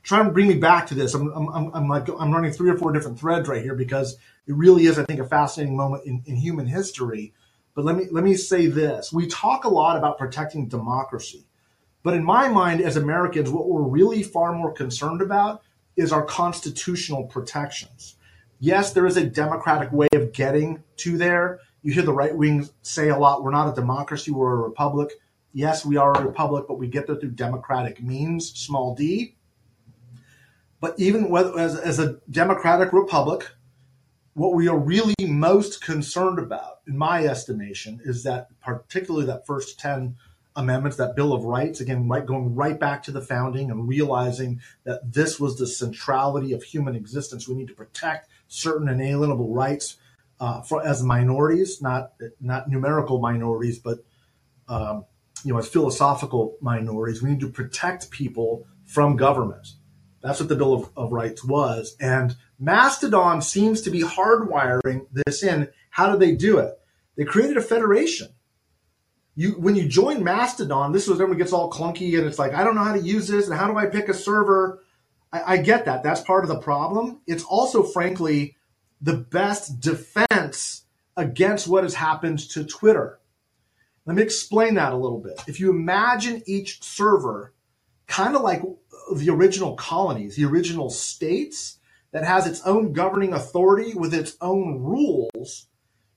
try 0.03 0.21
and 0.21 0.33
bring 0.33 0.47
me 0.47 0.55
back 0.55 0.87
to 0.87 0.95
this. 0.95 1.13
I'm, 1.13 1.31
I'm, 1.31 1.71
I'm 1.73 1.87
like 1.87 2.07
I'm 2.09 2.31
running 2.31 2.51
three 2.51 2.69
or 2.69 2.77
four 2.77 2.91
different 2.91 3.19
threads 3.19 3.47
right 3.47 3.61
here 3.61 3.75
because 3.75 4.17
it 4.47 4.55
really 4.55 4.85
is, 4.85 4.97
I 4.97 5.03
think, 5.03 5.19
a 5.19 5.25
fascinating 5.25 5.77
moment 5.77 6.05
in, 6.05 6.23
in 6.25 6.35
human 6.35 6.65
history. 6.65 7.33
But 7.75 7.85
let 7.85 7.95
me 7.95 8.07
let 8.11 8.23
me 8.23 8.35
say 8.35 8.67
this: 8.67 9.13
we 9.13 9.27
talk 9.27 9.63
a 9.63 9.69
lot 9.69 9.97
about 9.97 10.17
protecting 10.17 10.67
democracy, 10.67 11.45
but 12.03 12.13
in 12.13 12.23
my 12.23 12.47
mind, 12.47 12.81
as 12.81 12.97
Americans, 12.97 13.49
what 13.49 13.67
we're 13.67 13.81
really 13.81 14.23
far 14.23 14.53
more 14.53 14.71
concerned 14.71 15.21
about 15.21 15.61
is 15.95 16.11
our 16.11 16.25
constitutional 16.25 17.25
protections. 17.25 18.15
Yes, 18.59 18.93
there 18.93 19.05
is 19.05 19.17
a 19.17 19.25
democratic 19.25 19.91
way 19.91 20.07
of 20.13 20.33
getting 20.33 20.83
to 20.97 21.17
there. 21.17 21.59
You 21.81 21.93
hear 21.93 22.03
the 22.03 22.13
right 22.13 22.35
wing 22.35 22.69
say 22.81 23.09
a 23.09 23.17
lot, 23.17 23.43
we're 23.43 23.51
not 23.51 23.71
a 23.71 23.75
democracy, 23.75 24.31
we're 24.31 24.53
a 24.53 24.69
republic. 24.69 25.13
Yes, 25.53 25.85
we 25.85 25.97
are 25.97 26.13
a 26.13 26.25
republic, 26.25 26.65
but 26.67 26.77
we 26.77 26.87
get 26.87 27.07
there 27.07 27.15
through 27.15 27.31
democratic 27.31 28.01
means, 28.01 28.51
small 28.53 28.95
d. 28.95 29.35
But 30.79 30.95
even 30.97 31.29
whether, 31.29 31.57
as, 31.59 31.77
as 31.77 31.99
a 31.99 32.17
democratic 32.29 32.93
republic, 32.93 33.49
what 34.33 34.53
we 34.53 34.67
are 34.67 34.77
really 34.77 35.13
most 35.21 35.83
concerned 35.83 36.39
about, 36.39 36.79
in 36.87 36.97
my 36.97 37.25
estimation, 37.25 37.99
is 38.03 38.23
that 38.23 38.47
particularly 38.61 39.25
that 39.25 39.45
first 39.45 39.79
10 39.79 40.15
amendments, 40.55 40.97
that 40.97 41.15
Bill 41.15 41.33
of 41.33 41.43
Rights, 41.43 41.79
again, 41.79 42.07
right, 42.07 42.25
going 42.25 42.55
right 42.55 42.79
back 42.79 43.03
to 43.03 43.11
the 43.11 43.21
founding 43.21 43.71
and 43.71 43.87
realizing 43.87 44.61
that 44.83 45.13
this 45.13 45.39
was 45.39 45.57
the 45.57 45.67
centrality 45.67 46.53
of 46.53 46.63
human 46.63 46.95
existence. 46.95 47.47
We 47.47 47.55
need 47.55 47.69
to 47.69 47.73
protect 47.73 48.29
certain 48.47 48.89
inalienable 48.89 49.53
rights 49.53 49.97
uh, 50.39 50.61
for 50.61 50.85
as 50.85 51.03
minorities, 51.03 51.81
not 51.81 52.13
not 52.39 52.69
numerical 52.69 53.19
minorities, 53.19 53.79
but 53.79 54.03
um, 54.67 55.05
you 55.43 55.53
know, 55.53 55.59
as 55.59 55.67
philosophical 55.67 56.57
minorities. 56.61 57.21
We 57.21 57.29
need 57.29 57.39
to 57.41 57.49
protect 57.49 58.09
people 58.09 58.65
from 58.83 59.15
government. 59.15 59.75
That's 60.21 60.39
what 60.39 60.49
the 60.49 60.55
Bill 60.55 60.73
of, 60.73 60.89
of 60.97 61.11
Rights 61.11 61.43
was, 61.43 61.95
and 61.99 62.35
Mastodon 62.59 63.41
seems 63.41 63.81
to 63.81 63.89
be 63.89 64.01
hardwiring 64.01 65.07
this 65.11 65.43
in. 65.43 65.69
How 65.91 66.11
did 66.11 66.19
they 66.19 66.35
do 66.35 66.57
it? 66.57 66.79
They 67.15 67.23
created 67.23 67.57
a 67.57 67.61
federation 67.61 68.29
you 69.35 69.51
when 69.51 69.75
you 69.75 69.87
join 69.87 70.23
Mastodon, 70.23 70.91
this 70.91 71.07
is 71.07 71.17
when 71.19 71.31
it 71.31 71.37
gets 71.37 71.53
all 71.53 71.71
clunky 71.71 72.17
and 72.17 72.27
it's 72.27 72.39
like 72.39 72.53
I 72.53 72.63
don't 72.63 72.75
know 72.75 72.83
how 72.83 72.95
to 72.95 73.01
use 73.01 73.27
this 73.27 73.47
and 73.47 73.57
how 73.57 73.67
do 73.67 73.77
I 73.77 73.85
pick 73.85 74.09
a 74.09 74.13
server? 74.13 74.83
I, 75.31 75.53
I 75.53 75.57
get 75.57 75.85
that. 75.85 76.03
That's 76.03 76.21
part 76.21 76.43
of 76.43 76.49
the 76.49 76.59
problem. 76.59 77.21
It's 77.27 77.43
also, 77.43 77.83
frankly, 77.83 78.57
the 79.01 79.17
best 79.17 79.79
defense 79.79 80.85
against 81.15 81.67
what 81.67 81.83
has 81.83 81.95
happened 81.95 82.39
to 82.51 82.65
Twitter. 82.65 83.19
Let 84.05 84.15
me 84.15 84.23
explain 84.23 84.75
that 84.75 84.93
a 84.93 84.97
little 84.97 85.19
bit. 85.19 85.41
If 85.47 85.59
you 85.59 85.69
imagine 85.69 86.43
each 86.45 86.83
server 86.83 87.53
kind 88.07 88.35
of 88.35 88.41
like 88.41 88.61
the 89.15 89.29
original 89.29 89.75
colonies, 89.75 90.35
the 90.35 90.45
original 90.45 90.89
states 90.89 91.77
that 92.11 92.25
has 92.25 92.47
its 92.47 92.61
own 92.65 92.93
governing 92.93 93.33
authority 93.33 93.93
with 93.93 94.13
its 94.13 94.35
own 94.41 94.81
rules 94.81 95.67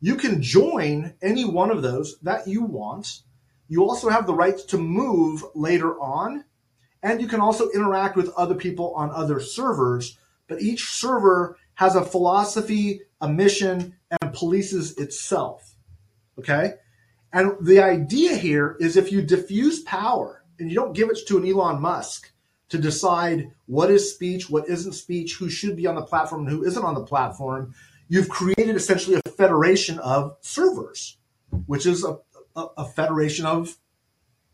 You 0.05 0.17
can 0.17 0.43
join 0.43 1.15
any 1.23 1.47
one 1.47 1.71
of 1.71 1.81
those 1.81 2.19
that 2.19 2.47
you 2.47 2.63
want. 2.63 3.23
You 3.69 3.85
also 3.85 4.11
have 4.11 4.27
the 4.27 4.35
right 4.35 4.59
to 4.69 4.77
move 4.77 5.43
later 5.55 5.99
on, 5.99 6.45
and 7.03 7.23
you 7.23 7.27
can 7.27 7.41
also 7.41 7.71
interact 7.71 8.15
with 8.15 8.29
other 8.37 8.55
people 8.55 8.93
on 8.97 9.11
other 9.11 9.41
servers. 9.41 10.19
But 10.47 10.61
each 10.61 10.91
server 10.91 11.57
has 11.77 11.97
a 11.97 12.05
philosophy, 12.05 13.01
a 13.23 13.31
mission, 13.31 13.97
and 14.11 14.35
polices 14.35 15.01
itself. 15.01 15.75
Okay? 16.39 16.75
And 17.33 17.53
the 17.63 17.81
idea 17.81 18.37
here 18.37 18.77
is 18.81 18.99
if 18.99 19.11
you 19.11 19.23
diffuse 19.23 19.81
power 19.85 20.45
and 20.59 20.69
you 20.69 20.75
don't 20.77 20.95
give 20.95 21.09
it 21.09 21.19
to 21.29 21.39
an 21.39 21.47
Elon 21.47 21.81
Musk 21.81 22.31
to 22.69 22.77
decide 22.77 23.53
what 23.65 23.91
is 23.91 24.13
speech, 24.13 24.51
what 24.51 24.69
isn't 24.69 24.93
speech, 24.93 25.37
who 25.37 25.49
should 25.49 25.77
be 25.77 25.87
on 25.87 25.95
the 25.95 26.03
platform, 26.03 26.43
and 26.43 26.51
who 26.51 26.63
isn't 26.63 26.85
on 26.85 26.95
the 26.95 27.07
platform, 27.07 27.75
you've 28.09 28.29
created 28.29 28.77
essentially 28.77 29.21
a 29.25 29.31
federation 29.31 29.99
of 29.99 30.37
servers, 30.41 31.17
which 31.67 31.87
is 31.87 32.05
a, 32.05 32.19
a, 32.57 32.67
a 32.79 32.85
federation 32.85 33.47
of 33.47 33.77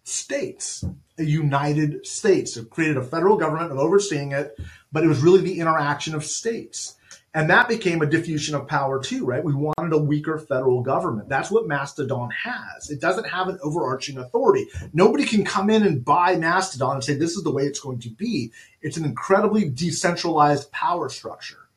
states, 0.02 0.84
a 1.18 1.24
united 1.24 2.06
states. 2.06 2.56
It 2.56 2.70
created 2.70 2.96
a 2.96 3.02
federal 3.02 3.36
government 3.36 3.72
of 3.72 3.78
overseeing 3.78 4.32
it, 4.32 4.58
but 4.92 5.04
it 5.04 5.08
was 5.08 5.22
really 5.22 5.40
the 5.40 5.60
interaction 5.60 6.14
of 6.14 6.24
states. 6.24 6.96
And 7.32 7.48
that 7.48 7.68
became 7.68 8.02
a 8.02 8.06
diffusion 8.06 8.56
of 8.56 8.66
power 8.66 9.00
too, 9.00 9.24
right? 9.24 9.44
We 9.44 9.54
wanted 9.54 9.92
a 9.92 9.98
weaker 9.98 10.36
federal 10.36 10.82
government. 10.82 11.28
That's 11.28 11.50
what 11.50 11.68
Mastodon 11.68 12.30
has. 12.30 12.90
It 12.90 13.00
doesn't 13.00 13.28
have 13.28 13.46
an 13.46 13.58
overarching 13.62 14.18
authority. 14.18 14.66
Nobody 14.92 15.24
can 15.24 15.44
come 15.44 15.70
in 15.70 15.84
and 15.84 16.04
buy 16.04 16.34
Mastodon 16.34 16.96
and 16.96 17.04
say 17.04 17.14
this 17.14 17.36
is 17.36 17.44
the 17.44 17.52
way 17.52 17.64
it's 17.64 17.78
going 17.78 18.00
to 18.00 18.10
be. 18.10 18.50
It's 18.82 18.96
an 18.96 19.04
incredibly 19.04 19.68
decentralized 19.68 20.72
power 20.72 21.08
structure. 21.08 21.68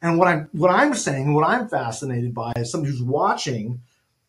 And 0.00 0.18
what 0.18 0.28
I'm 0.28 0.48
what 0.52 0.70
I'm 0.70 0.94
saying, 0.94 1.34
what 1.34 1.46
I'm 1.46 1.68
fascinated 1.68 2.34
by 2.34 2.52
is 2.56 2.70
somebody 2.70 2.92
who's 2.92 3.02
watching 3.02 3.80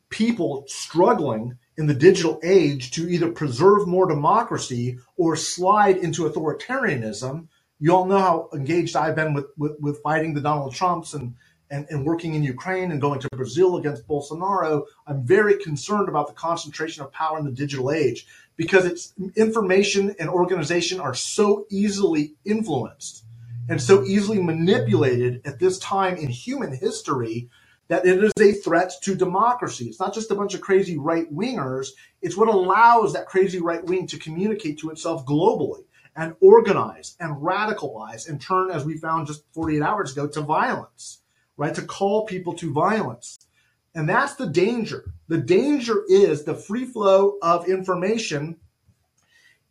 people 0.09 0.65
struggling 0.67 1.57
in 1.77 1.85
the 1.85 1.93
digital 1.93 2.39
age 2.43 2.91
to 2.91 3.07
either 3.07 3.31
preserve 3.31 3.87
more 3.87 4.07
democracy 4.07 4.97
or 5.17 5.35
slide 5.35 5.97
into 5.97 6.27
authoritarianism 6.27 7.47
you 7.79 7.95
all 7.95 8.05
know 8.05 8.19
how 8.19 8.49
engaged 8.53 8.95
I've 8.95 9.15
been 9.15 9.33
with, 9.33 9.45
with, 9.57 9.79
with 9.79 10.01
fighting 10.01 10.33
the 10.33 10.41
Donald 10.41 10.73
Trumps 10.73 11.13
and, 11.13 11.35
and, 11.71 11.87
and 11.89 12.05
working 12.05 12.35
in 12.35 12.43
Ukraine 12.43 12.91
and 12.91 12.99
going 12.99 13.21
to 13.21 13.29
Brazil 13.29 13.77
against 13.77 14.07
Bolsonaro. 14.07 14.83
I'm 15.07 15.23
very 15.23 15.57
concerned 15.57 16.09
about 16.09 16.27
the 16.27 16.33
concentration 16.33 17.03
of 17.03 17.11
power 17.11 17.39
in 17.39 17.45
the 17.45 17.51
digital 17.51 17.91
age 17.91 18.27
because 18.57 18.85
it's 18.85 19.13
information 19.35 20.13
and 20.19 20.29
organization 20.29 20.99
are 20.99 21.13
so 21.13 21.65
easily 21.69 22.33
influenced 22.43 23.23
and 23.69 23.81
so 23.81 24.03
easily 24.03 24.41
manipulated 24.41 25.41
at 25.45 25.59
this 25.59 25.77
time 25.79 26.17
in 26.17 26.27
human 26.27 26.75
history 26.75 27.49
that 27.87 28.05
it 28.05 28.23
is 28.23 28.33
a 28.39 28.53
threat 28.53 28.91
to 29.01 29.15
democracy. 29.15 29.85
It's 29.85 29.99
not 29.99 30.13
just 30.13 30.31
a 30.31 30.35
bunch 30.35 30.53
of 30.53 30.61
crazy 30.61 30.97
right 30.97 31.31
wingers. 31.33 31.89
It's 32.21 32.35
what 32.35 32.49
allows 32.49 33.13
that 33.13 33.27
crazy 33.27 33.59
right 33.59 33.83
wing 33.83 34.07
to 34.07 34.19
communicate 34.19 34.79
to 34.79 34.89
itself 34.89 35.25
globally 35.25 35.83
and 36.15 36.35
organize 36.41 37.15
and 37.19 37.37
radicalize 37.37 38.27
and 38.27 38.41
turn, 38.41 38.71
as 38.71 38.85
we 38.85 38.97
found 38.97 39.27
just 39.27 39.43
48 39.53 39.81
hours 39.81 40.11
ago, 40.11 40.27
to 40.27 40.41
violence, 40.41 41.21
right? 41.55 41.73
To 41.75 41.81
call 41.83 42.25
people 42.25 42.53
to 42.55 42.73
violence. 42.73 43.47
And 43.95 44.09
that's 44.09 44.35
the 44.35 44.47
danger. 44.47 45.13
The 45.27 45.37
danger 45.37 46.03
is 46.07 46.43
the 46.43 46.55
free 46.55 46.85
flow 46.85 47.37
of 47.41 47.67
information. 47.67 48.57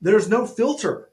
There's 0.01 0.29
no 0.29 0.47
filter. 0.47 1.08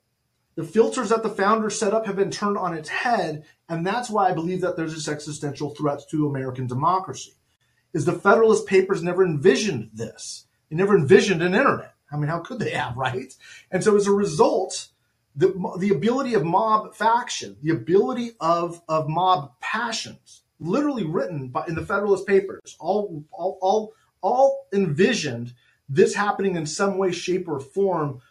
The 0.55 0.63
filters 0.63 1.09
that 1.09 1.21
the 1.21 1.29
founders 1.29 1.77
set 1.77 1.93
up 1.93 2.05
have 2.05 2.15
been 2.15 2.31
turned 2.31 2.57
on 2.57 2.73
its 2.73 2.89
head. 2.89 3.45
And 3.67 3.85
that's 3.85 4.09
why 4.09 4.29
I 4.29 4.33
believe 4.33 4.61
that 4.61 4.77
there's 4.77 4.93
this 4.93 5.07
existential 5.07 5.71
threat 5.71 6.01
to 6.11 6.27
American 6.27 6.67
democracy. 6.67 7.33
Is 7.93 8.05
the 8.05 8.13
Federalist 8.13 8.65
Papers 8.65 9.03
never 9.03 9.23
envisioned 9.23 9.91
this. 9.93 10.45
They 10.69 10.75
never 10.75 10.97
envisioned 10.97 11.41
an 11.41 11.55
internet. 11.55 11.93
I 12.11 12.17
mean, 12.17 12.29
how 12.29 12.39
could 12.39 12.59
they 12.59 12.71
have, 12.71 12.95
right? 12.97 13.33
And 13.71 13.83
so 13.83 13.95
as 13.95 14.07
a 14.07 14.11
result, 14.11 14.89
the, 15.35 15.53
the 15.79 15.89
ability 15.89 16.33
of 16.33 16.45
mob 16.45 16.95
faction, 16.95 17.57
the 17.61 17.71
ability 17.71 18.31
of, 18.39 18.81
of 18.87 19.09
mob 19.09 19.51
passions, 19.59 20.43
literally 20.59 21.03
written 21.03 21.49
by, 21.49 21.65
in 21.67 21.75
the 21.75 21.85
Federalist 21.85 22.25
Papers, 22.25 22.77
all, 22.79 23.23
all, 23.31 23.57
all, 23.61 23.93
all 24.21 24.67
envisioned 24.73 25.53
this 25.89 26.15
happening 26.15 26.55
in 26.55 26.65
some 26.65 26.97
way, 26.97 27.11
shape, 27.11 27.47
or 27.47 27.59
form, 27.59 28.21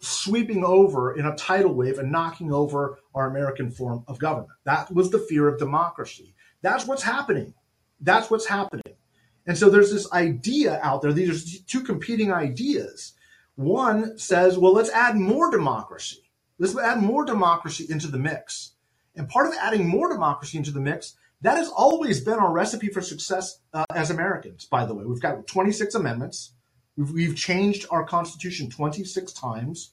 sweeping 0.00 0.64
over 0.64 1.14
in 1.14 1.26
a 1.26 1.36
tidal 1.36 1.74
wave 1.74 1.98
and 1.98 2.10
knocking 2.10 2.52
over 2.52 2.98
our 3.14 3.28
American 3.28 3.70
form 3.70 4.04
of 4.08 4.18
government. 4.18 4.50
That 4.64 4.92
was 4.92 5.10
the 5.10 5.18
fear 5.18 5.46
of 5.46 5.58
democracy. 5.58 6.34
That's 6.62 6.86
what's 6.86 7.02
happening. 7.02 7.54
That's 8.00 8.30
what's 8.30 8.46
happening. 8.46 8.94
And 9.46 9.56
so 9.56 9.68
there's 9.68 9.92
this 9.92 10.10
idea 10.12 10.80
out 10.82 11.02
there, 11.02 11.12
these 11.12 11.58
are 11.60 11.62
two 11.66 11.82
competing 11.82 12.32
ideas. 12.32 13.14
One 13.56 14.18
says, 14.18 14.56
well, 14.56 14.72
let's 14.72 14.90
add 14.90 15.16
more 15.16 15.50
democracy. 15.50 16.30
Let's 16.58 16.76
add 16.76 17.02
more 17.02 17.24
democracy 17.24 17.86
into 17.88 18.08
the 18.08 18.18
mix. 18.18 18.72
And 19.16 19.28
part 19.28 19.48
of 19.48 19.54
adding 19.60 19.88
more 19.88 20.10
democracy 20.10 20.56
into 20.56 20.70
the 20.70 20.80
mix, 20.80 21.14
that 21.42 21.56
has 21.56 21.68
always 21.68 22.20
been 22.20 22.38
our 22.38 22.52
recipe 22.52 22.88
for 22.88 23.00
success 23.00 23.60
uh, 23.72 23.84
as 23.94 24.10
Americans, 24.10 24.66
by 24.66 24.84
the 24.84 24.94
way. 24.94 25.04
We've 25.04 25.20
got 25.20 25.46
26 25.46 25.94
amendments. 25.94 26.52
We've, 26.96 27.36
changed 27.36 27.86
our 27.90 28.04
Constitution 28.04 28.68
26 28.68 29.32
times. 29.32 29.92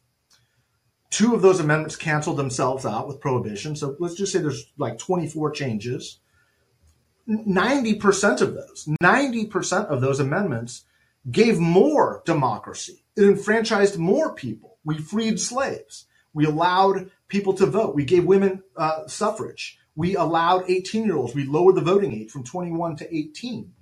Two 1.09 1.33
of 1.33 1.41
those 1.41 1.59
amendments 1.59 1.95
canceled 1.95 2.37
themselves 2.37 2.85
out 2.85 3.07
with 3.07 3.21
prohibition. 3.21 3.75
So 3.75 3.95
let's 3.99 4.15
just 4.15 4.33
say 4.33 4.39
there's 4.39 4.71
like 4.77 4.97
24 4.97 5.51
changes. 5.51 6.19
90% 7.29 8.41
of 8.41 8.53
those, 8.53 8.89
90% 9.01 9.85
of 9.87 10.01
those 10.01 10.19
amendments 10.19 10.83
gave 11.29 11.59
more 11.59 12.21
democracy. 12.25 13.03
It 13.15 13.23
enfranchised 13.23 13.97
more 13.97 14.33
people. 14.33 14.77
We 14.83 14.97
freed 14.97 15.39
slaves. 15.39 16.05
We 16.33 16.45
allowed 16.45 17.11
people 17.27 17.53
to 17.53 17.65
vote. 17.65 17.95
We 17.95 18.05
gave 18.05 18.25
women 18.25 18.63
uh, 18.75 19.07
suffrage. 19.07 19.79
We 19.95 20.15
allowed 20.15 20.69
18 20.69 21.05
year 21.05 21.17
olds. 21.17 21.33
We 21.33 21.45
lowered 21.45 21.75
the 21.75 21.81
voting 21.81 22.13
age 22.13 22.31
from 22.31 22.43
21 22.43 22.97
to 22.97 23.15
18. 23.15 23.73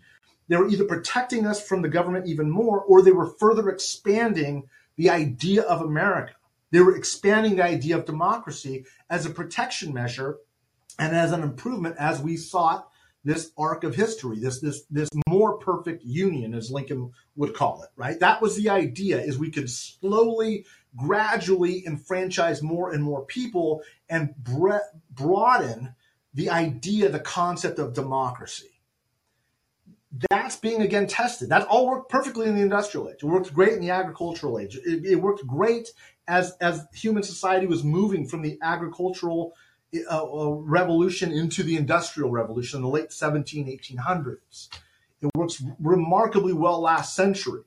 They 0.47 0.58
were 0.58 0.67
either 0.67 0.86
protecting 0.86 1.45
us 1.45 1.65
from 1.65 1.81
the 1.81 1.89
government 1.89 2.27
even 2.27 2.49
more 2.49 2.81
or 2.81 3.01
they 3.01 3.12
were 3.12 3.34
further 3.39 3.69
expanding 3.69 4.69
the 4.95 5.10
idea 5.10 5.63
of 5.63 5.81
America. 5.81 6.34
They 6.71 6.79
were 6.79 6.95
expanding 6.95 7.55
the 7.55 7.63
idea 7.63 7.97
of 7.97 8.05
democracy 8.05 8.86
as 9.10 9.25
a 9.25 9.29
protection 9.29 9.93
measure 9.93 10.38
and 10.99 11.15
as 11.15 11.31
an 11.31 11.41
improvement 11.41 11.95
as 11.97 12.21
we 12.21 12.38
sought 12.38 12.89
this 13.25 13.51
arc 13.58 13.84
of 13.84 13.95
history, 13.95 14.39
this 14.39 14.62
this 14.62 14.84
this 14.89 15.10
more 15.27 15.58
perfect 15.58 16.03
union, 16.03 16.53
as 16.53 16.69
Lincoln 16.69 17.12
would 17.36 17.55
call 17.55 17.81
it, 17.81 17.89
right? 17.95 18.19
That 18.19 18.41
was 18.41 18.55
the 18.55 18.69
idea: 18.69 19.19
is 19.19 19.38
we 19.38 19.49
could 19.49 19.69
slowly 19.69 20.65
gradually 20.95 21.86
enfranchise 21.86 22.62
more 22.62 22.93
and 22.93 23.03
more 23.03 23.25
people 23.25 23.81
and 24.08 24.36
bre- 24.38 24.77
broaden 25.10 25.95
the 26.34 26.51
idea, 26.51 27.10
the 27.10 27.19
concept 27.19 27.79
of 27.79 27.93
democracy. 27.93 28.74
That's 30.30 30.56
being 30.56 30.82
again 30.82 31.08
tested. 31.08 31.49
That 31.49 31.67
all 31.67 31.88
worked 31.88 32.10
perfectly 32.10 32.47
in 32.47 32.56
the 32.56 32.62
industrial 32.62 33.10
age. 33.10 33.17
It 33.21 33.25
worked 33.25 33.54
great 33.54 33.73
in 33.73 33.82
the 33.82 33.89
agricultural 33.89 34.60
age. 34.60 34.75
It, 34.75 35.06
it 35.06 35.15
worked 35.15 35.45
great 35.45 35.89
as 36.28 36.56
as 36.62 36.86
human 36.93 37.23
society 37.23 37.65
was 37.65 37.84
moving 37.84 38.28
from 38.28 38.41
the 38.41 38.58
agricultural 38.62 39.54
uh, 40.10 40.23
uh 40.23 40.49
revolution 40.51 41.32
into 41.32 41.63
the 41.63 41.75
industrial 41.75 42.32
revolution 42.32 42.78
in 42.78 42.84
the 42.84 42.89
late 42.89 43.12
17 43.12 43.67
1800s. 43.67 44.69
It 45.21 45.30
works 45.36 45.63
remarkably 45.80 46.54
well 46.54 46.80
last 46.82 47.15
century. 47.15 47.63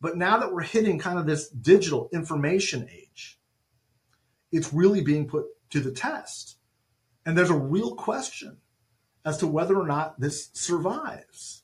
But 0.00 0.16
now 0.16 0.38
that 0.38 0.52
we're 0.52 0.62
hitting 0.62 0.98
kind 0.98 1.18
of 1.18 1.26
this 1.26 1.48
digital 1.48 2.10
information 2.12 2.88
age, 2.92 3.38
it's 4.52 4.72
really 4.72 5.00
being 5.00 5.26
put 5.26 5.46
to 5.70 5.80
the 5.80 5.92
test. 5.92 6.56
And 7.24 7.36
there's 7.36 7.50
a 7.50 7.54
real 7.54 7.94
question 7.94 8.58
as 9.24 9.38
to 9.38 9.46
whether 9.46 9.78
or 9.78 9.86
not 9.86 10.20
this 10.20 10.50
survives. 10.52 11.63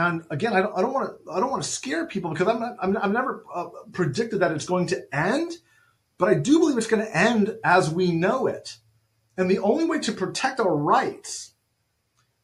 And 0.00 0.24
again, 0.30 0.52
I 0.52 0.62
don't, 0.62 0.92
want 0.92 1.24
to 1.24 1.30
I 1.30 1.38
don't 1.38 1.50
want 1.50 1.62
to 1.62 1.68
scare 1.68 2.06
people 2.06 2.30
because 2.30 2.48
I'm 2.48 2.60
not 2.60 2.76
I'm, 2.80 2.96
I've 2.96 3.12
never 3.12 3.44
uh, 3.54 3.66
predicted 3.92 4.40
that 4.40 4.50
it's 4.50 4.66
going 4.66 4.88
to 4.88 5.14
end, 5.14 5.52
but 6.18 6.28
I 6.28 6.34
do 6.34 6.58
believe 6.58 6.76
it's 6.76 6.88
going 6.88 7.04
to 7.04 7.16
end 7.16 7.56
as 7.62 7.88
we 7.88 8.10
know 8.10 8.46
it. 8.46 8.78
And 9.36 9.50
the 9.50 9.60
only 9.60 9.84
way 9.84 10.00
to 10.00 10.12
protect 10.12 10.58
our 10.58 10.74
rights, 10.74 11.52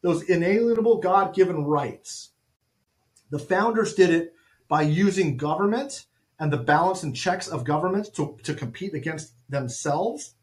those 0.01 0.23
inalienable 0.23 0.99
God 0.99 1.33
given 1.33 1.65
rights, 1.65 2.29
the 3.29 3.39
founders 3.39 3.93
did 3.93 4.09
it 4.09 4.33
by 4.67 4.83
using 4.83 5.37
government 5.37 6.05
and 6.39 6.51
the 6.51 6.57
balance 6.57 7.03
and 7.03 7.15
checks 7.15 7.47
of 7.47 7.63
government 7.63 8.13
to, 8.15 8.37
to 8.43 8.53
compete 8.53 8.93
against 8.93 9.33
themselves 9.49 10.35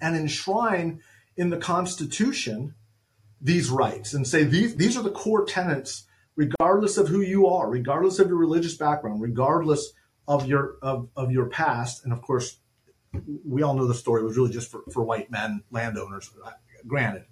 and 0.00 0.16
enshrine 0.16 1.00
in 1.36 1.50
the 1.50 1.56
Constitution 1.56 2.74
these 3.40 3.70
rights 3.70 4.14
and 4.14 4.26
say 4.26 4.44
these, 4.44 4.76
these 4.76 4.96
are 4.96 5.02
the 5.02 5.10
core 5.10 5.44
tenets, 5.44 6.05
regardless 6.36 6.98
of 6.98 7.08
who 7.08 7.20
you 7.20 7.46
are, 7.46 7.68
regardless 7.68 8.18
of 8.18 8.28
your 8.28 8.36
religious 8.36 8.76
background, 8.76 9.20
regardless 9.20 9.92
of 10.28 10.46
your 10.46 10.76
of, 10.82 11.08
of 11.16 11.32
your 11.32 11.46
past. 11.46 12.04
And 12.04 12.12
of 12.12 12.22
course, 12.22 12.58
we 13.44 13.62
all 13.62 13.74
know 13.74 13.86
the 13.86 13.94
story 13.94 14.22
was 14.22 14.36
really 14.36 14.52
just 14.52 14.70
for, 14.70 14.82
for 14.92 15.02
white 15.02 15.30
men, 15.30 15.62
landowners, 15.70 16.30
granted. 16.86 17.24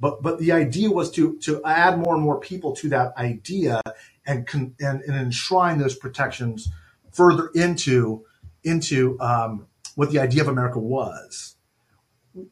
But 0.00 0.22
but 0.22 0.38
the 0.38 0.52
idea 0.52 0.90
was 0.90 1.10
to 1.12 1.38
to 1.38 1.64
add 1.64 1.98
more 1.98 2.14
and 2.14 2.22
more 2.22 2.40
people 2.40 2.74
to 2.76 2.88
that 2.90 3.16
idea 3.16 3.80
and 4.26 4.46
con, 4.46 4.74
and, 4.80 5.00
and 5.02 5.16
enshrine 5.16 5.78
those 5.78 5.96
protections 5.96 6.68
further 7.12 7.50
into 7.54 8.24
into 8.62 9.18
um, 9.20 9.66
what 9.94 10.10
the 10.10 10.20
idea 10.20 10.42
of 10.42 10.48
America 10.48 10.78
was. 10.78 11.56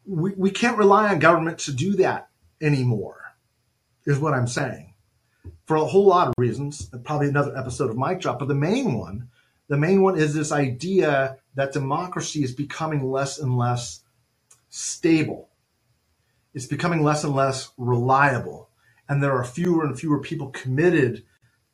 We, 0.04 0.32
we 0.32 0.50
can't 0.50 0.78
rely 0.78 1.08
on 1.10 1.20
government 1.20 1.58
to 1.60 1.72
do 1.72 1.94
that 1.96 2.28
anymore, 2.60 3.36
is 4.04 4.18
what 4.18 4.34
I'm 4.34 4.48
saying. 4.48 4.94
For 5.66 5.76
a 5.76 5.84
whole 5.84 6.06
lot 6.06 6.28
of 6.28 6.34
reasons, 6.38 6.90
probably 7.04 7.28
another 7.28 7.56
episode 7.56 7.90
of 7.90 7.98
Mic 7.98 8.20
Drop, 8.20 8.38
but 8.38 8.48
the 8.48 8.54
main 8.54 8.94
one, 8.94 9.28
the 9.68 9.76
main 9.76 10.00
one 10.00 10.16
is 10.16 10.32
this 10.32 10.52
idea 10.52 11.38
that 11.56 11.72
democracy 11.72 12.44
is 12.44 12.52
becoming 12.52 13.10
less 13.10 13.38
and 13.38 13.58
less 13.58 14.02
stable. 14.68 15.48
It's 16.54 16.66
becoming 16.66 17.02
less 17.02 17.24
and 17.24 17.34
less 17.34 17.70
reliable. 17.76 18.68
And 19.08 19.22
there 19.22 19.32
are 19.32 19.44
fewer 19.44 19.84
and 19.84 19.98
fewer 19.98 20.20
people 20.20 20.50
committed 20.50 21.24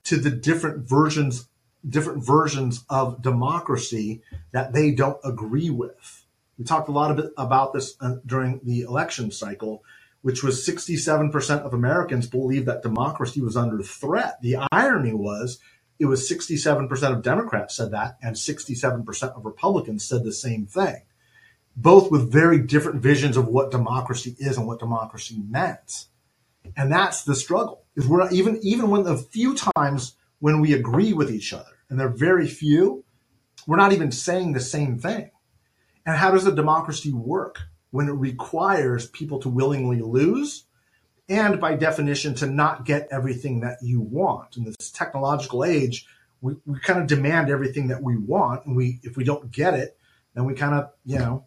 to 0.04 0.16
the 0.16 0.30
different 0.30 0.88
versions 0.88 1.48
different 1.88 2.24
versions 2.24 2.84
of 2.88 3.22
democracy 3.22 4.22
that 4.52 4.72
they 4.72 4.92
don't 4.92 5.18
agree 5.24 5.70
with. 5.70 6.24
We 6.58 6.64
talked 6.64 6.88
a 6.88 6.92
lot 6.92 7.18
about 7.36 7.72
this 7.72 7.96
uh, 8.00 8.16
during 8.24 8.60
the 8.62 8.82
election 8.82 9.30
cycle, 9.30 9.82
which 10.22 10.42
was 10.42 10.66
67% 10.66 11.60
of 11.60 11.74
Americans 11.74 12.26
believed 12.26 12.66
that 12.66 12.82
democracy 12.82 13.40
was 13.40 13.56
under 13.56 13.82
threat. 13.82 14.40
The 14.40 14.56
irony 14.72 15.12
was 15.12 15.58
it 15.98 16.06
was 16.06 16.28
67% 16.28 16.90
of 17.16 17.22
Democrats 17.22 17.76
said 17.76 17.92
that, 17.92 18.18
and 18.22 18.34
67% 18.34 19.36
of 19.36 19.44
Republicans 19.44 20.04
said 20.04 20.24
the 20.24 20.32
same 20.32 20.66
thing, 20.66 21.02
both 21.76 22.10
with 22.10 22.32
very 22.32 22.58
different 22.58 23.00
visions 23.00 23.36
of 23.36 23.46
what 23.46 23.70
democracy 23.70 24.34
is 24.38 24.56
and 24.56 24.66
what 24.66 24.80
democracy 24.80 25.40
meant. 25.48 26.06
And 26.76 26.90
that's 26.90 27.22
the 27.22 27.36
struggle. 27.36 27.84
Is 27.94 28.08
we're 28.08 28.18
not, 28.18 28.32
even 28.32 28.58
even 28.62 28.90
when 28.90 29.02
the 29.04 29.16
few 29.16 29.54
times 29.76 30.16
when 30.40 30.60
we 30.60 30.72
agree 30.72 31.12
with 31.12 31.30
each 31.30 31.52
other, 31.52 31.78
and 31.88 32.00
they're 32.00 32.08
very 32.08 32.48
few, 32.48 33.04
we're 33.66 33.76
not 33.76 33.92
even 33.92 34.10
saying 34.10 34.54
the 34.54 34.60
same 34.60 34.98
thing. 34.98 35.30
And 36.04 36.16
how 36.16 36.32
does 36.32 36.46
a 36.46 36.54
democracy 36.54 37.12
work 37.12 37.60
when 37.92 38.08
it 38.08 38.12
requires 38.12 39.06
people 39.06 39.38
to 39.38 39.48
willingly 39.48 40.00
lose 40.00 40.64
and 41.28 41.60
by 41.60 41.76
definition 41.76 42.34
to 42.34 42.46
not 42.46 42.84
get 42.84 43.06
everything 43.12 43.60
that 43.60 43.78
you 43.80 44.00
want. 44.00 44.56
In 44.56 44.64
this 44.64 44.90
technological 44.90 45.64
age 45.64 46.06
we, 46.40 46.56
we 46.66 46.80
kind 46.80 47.00
of 47.00 47.06
demand 47.06 47.48
everything 47.48 47.86
that 47.88 48.02
we 48.02 48.16
want 48.16 48.66
and 48.66 48.74
we 48.74 48.98
if 49.04 49.16
we 49.16 49.22
don't 49.22 49.52
get 49.52 49.74
it 49.74 49.96
then 50.34 50.44
we 50.44 50.54
kind 50.54 50.74
of 50.74 50.90
you 51.04 51.18
know 51.18 51.46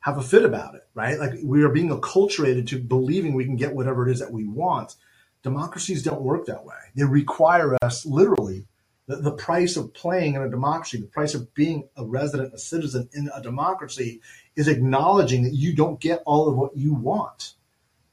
have 0.00 0.16
a 0.16 0.22
fit 0.22 0.44
about 0.44 0.76
it 0.76 0.88
right? 0.94 1.18
Like 1.18 1.32
we 1.42 1.62
are 1.64 1.68
being 1.68 1.90
acculturated 1.90 2.66
to 2.68 2.78
believing 2.78 3.34
we 3.34 3.44
can 3.44 3.56
get 3.56 3.74
whatever 3.74 4.08
it 4.08 4.12
is 4.12 4.20
that 4.20 4.32
we 4.32 4.46
want. 4.46 4.94
Democracies 5.42 6.02
don't 6.02 6.22
work 6.22 6.46
that 6.46 6.64
way. 6.64 6.74
They 6.96 7.04
require 7.04 7.76
us 7.82 8.04
literally 8.04 8.66
the, 9.08 9.16
the 9.16 9.32
price 9.32 9.76
of 9.76 9.92
playing 9.92 10.34
in 10.34 10.42
a 10.42 10.48
democracy 10.48 10.98
the 10.98 11.06
price 11.06 11.34
of 11.34 11.52
being 11.54 11.88
a 11.96 12.04
resident 12.04 12.54
a 12.54 12.58
citizen 12.58 13.08
in 13.14 13.28
a 13.34 13.42
democracy 13.42 14.20
is 14.54 14.68
acknowledging 14.68 15.42
that 15.42 15.54
you 15.54 15.74
don't 15.74 15.98
get 16.00 16.22
all 16.24 16.48
of 16.48 16.56
what 16.56 16.76
you 16.76 16.94
want 16.94 17.54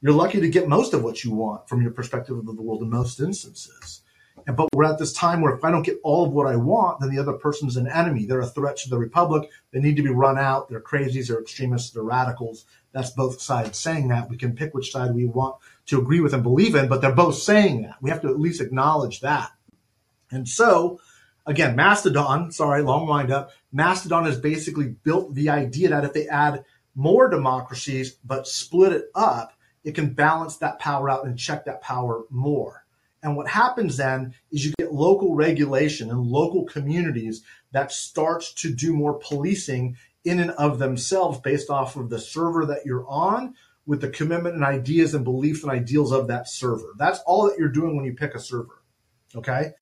you're 0.05 0.13
lucky 0.13 0.39
to 0.39 0.49
get 0.49 0.67
most 0.67 0.93
of 0.93 1.03
what 1.03 1.23
you 1.23 1.31
want 1.31 1.67
from 1.67 1.81
your 1.81 1.89
perspective 1.89 2.37
of 2.37 2.45
the 2.45 2.61
world 2.61 2.83
in 2.83 2.91
most 2.91 3.19
instances. 3.19 4.01
And, 4.45 4.55
but 4.55 4.69
we're 4.71 4.83
at 4.83 4.99
this 4.99 5.13
time 5.13 5.41
where 5.41 5.55
if 5.55 5.63
I 5.63 5.71
don't 5.71 5.81
get 5.81 5.99
all 6.03 6.25
of 6.25 6.31
what 6.31 6.45
I 6.45 6.55
want, 6.55 6.99
then 6.99 7.09
the 7.09 7.19
other 7.19 7.33
person's 7.33 7.75
an 7.75 7.87
enemy. 7.87 8.25
They're 8.25 8.41
a 8.41 8.45
threat 8.45 8.77
to 8.77 8.89
the 8.89 8.99
republic. 8.99 9.49
They 9.71 9.79
need 9.79 9.95
to 9.95 10.03
be 10.03 10.11
run 10.11 10.37
out. 10.37 10.69
They're 10.69 10.79
crazies. 10.79 11.29
They're 11.29 11.41
extremists. 11.41 11.89
They're 11.89 12.03
radicals. 12.03 12.65
That's 12.91 13.09
both 13.09 13.41
sides 13.41 13.79
saying 13.79 14.09
that. 14.09 14.29
We 14.29 14.37
can 14.37 14.55
pick 14.55 14.75
which 14.75 14.91
side 14.91 15.15
we 15.15 15.25
want 15.25 15.55
to 15.87 15.99
agree 15.99 16.19
with 16.19 16.35
and 16.35 16.43
believe 16.43 16.75
in, 16.75 16.87
but 16.87 17.01
they're 17.01 17.11
both 17.11 17.37
saying 17.37 17.81
that. 17.83 17.95
We 17.99 18.11
have 18.11 18.21
to 18.21 18.29
at 18.29 18.39
least 18.39 18.61
acknowledge 18.61 19.21
that. 19.21 19.51
And 20.35 20.47
so, 20.47 20.99
again, 21.45 21.75
Mastodon, 21.75 22.51
sorry, 22.51 22.81
long 22.81 23.07
wind 23.07 23.31
up. 23.31 23.51
Mastodon 23.71 24.25
has 24.25 24.39
basically 24.39 24.89
built 24.89 25.33
the 25.33 25.49
idea 25.49 25.89
that 25.89 26.05
if 26.05 26.13
they 26.13 26.27
add 26.27 26.65
more 26.93 27.29
democracies 27.29 28.17
but 28.23 28.47
split 28.47 28.93
it 28.93 29.05
up, 29.15 29.53
it 29.83 29.95
can 29.95 30.13
balance 30.13 30.57
that 30.57 30.79
power 30.79 31.09
out 31.09 31.25
and 31.25 31.37
check 31.37 31.65
that 31.65 31.81
power 31.81 32.23
more. 32.29 32.85
And 33.21 33.35
what 33.35 33.47
happens 33.47 33.97
then 33.97 34.35
is 34.51 34.65
you 34.65 34.73
get 34.77 34.93
local 34.93 35.35
regulation 35.35 36.11
and 36.11 36.21
local 36.21 36.65
communities 36.65 37.43
that 37.71 37.91
starts 37.91 38.53
to 38.53 38.73
do 38.73 38.93
more 38.93 39.15
policing 39.15 39.97
in 40.23 40.39
and 40.39 40.51
of 40.51 40.79
themselves 40.79 41.39
based 41.39 41.69
off 41.69 41.95
of 41.95 42.09
the 42.09 42.19
server 42.19 42.65
that 42.67 42.85
you're 42.85 43.07
on 43.07 43.55
with 43.85 44.01
the 44.01 44.09
commitment 44.09 44.55
and 44.55 44.63
ideas 44.63 45.13
and 45.13 45.23
beliefs 45.23 45.63
and 45.63 45.71
ideals 45.71 46.11
of 46.11 46.27
that 46.27 46.47
server. 46.47 46.93
That's 46.97 47.19
all 47.25 47.47
that 47.47 47.57
you're 47.57 47.69
doing 47.69 47.95
when 47.95 48.05
you 48.05 48.13
pick 48.13 48.33
a 48.35 48.39
server. 48.39 48.81
Okay. 49.35 49.73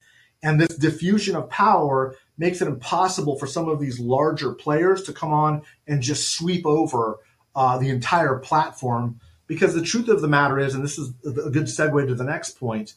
And 0.44 0.60
this 0.60 0.76
diffusion 0.76 1.36
of 1.36 1.50
power 1.50 2.16
makes 2.38 2.62
it 2.62 2.68
impossible 2.68 3.38
for 3.38 3.48
some 3.48 3.70
of 3.70 3.80
these 3.80 4.00
larger 4.00 4.52
players 4.54 5.04
to 5.04 5.14
come 5.14 5.34
on 5.34 5.64
and 5.88 6.02
just 6.02 6.36
sweep 6.36 6.66
over 6.66 7.20
uh, 7.56 7.78
the 7.78 7.90
entire 7.90 8.38
platform 8.38 9.20
because 9.48 9.74
the 9.74 9.82
truth 9.82 10.10
of 10.10 10.22
the 10.22 10.28
matter 10.28 10.60
is, 10.60 10.76
and 10.76 10.84
this 10.84 10.98
is 10.98 11.14
a 11.26 11.50
good 11.50 11.66
segue 11.66 12.08
to 12.08 12.16
the 12.16 12.24
next 12.24 12.60
point, 12.60 12.96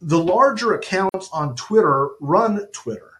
the 0.00 0.18
larger 0.18 0.74
accounts 0.74 1.30
on 1.32 1.54
Twitter 1.56 2.10
run 2.20 2.66
Twitter. 2.72 3.12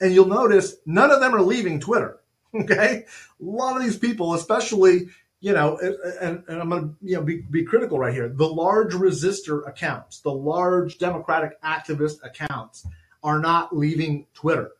And 0.00 0.14
you'll 0.14 0.26
notice 0.26 0.76
none 0.86 1.10
of 1.10 1.20
them 1.20 1.34
are 1.34 1.42
leaving 1.42 1.80
Twitter. 1.80 2.18
Okay. 2.54 3.04
A 3.04 3.44
lot 3.44 3.76
of 3.76 3.82
these 3.82 3.98
people, 3.98 4.32
especially, 4.32 5.10
you 5.40 5.52
know, 5.52 5.78
and, 6.20 6.42
and 6.48 6.60
I'm 6.60 6.68
going 6.68 6.82
to, 6.82 6.96
you 7.00 7.16
know, 7.16 7.22
be, 7.22 7.42
be 7.42 7.64
critical 7.64 7.98
right 7.98 8.12
here. 8.12 8.28
The 8.28 8.48
large 8.48 8.92
resistor 8.92 9.66
accounts, 9.68 10.20
the 10.20 10.32
large 10.32 10.98
democratic 10.98 11.60
activist 11.62 12.24
accounts 12.24 12.86
are 13.22 13.38
not 13.38 13.76
leaving 13.76 14.26
Twitter. 14.34 14.72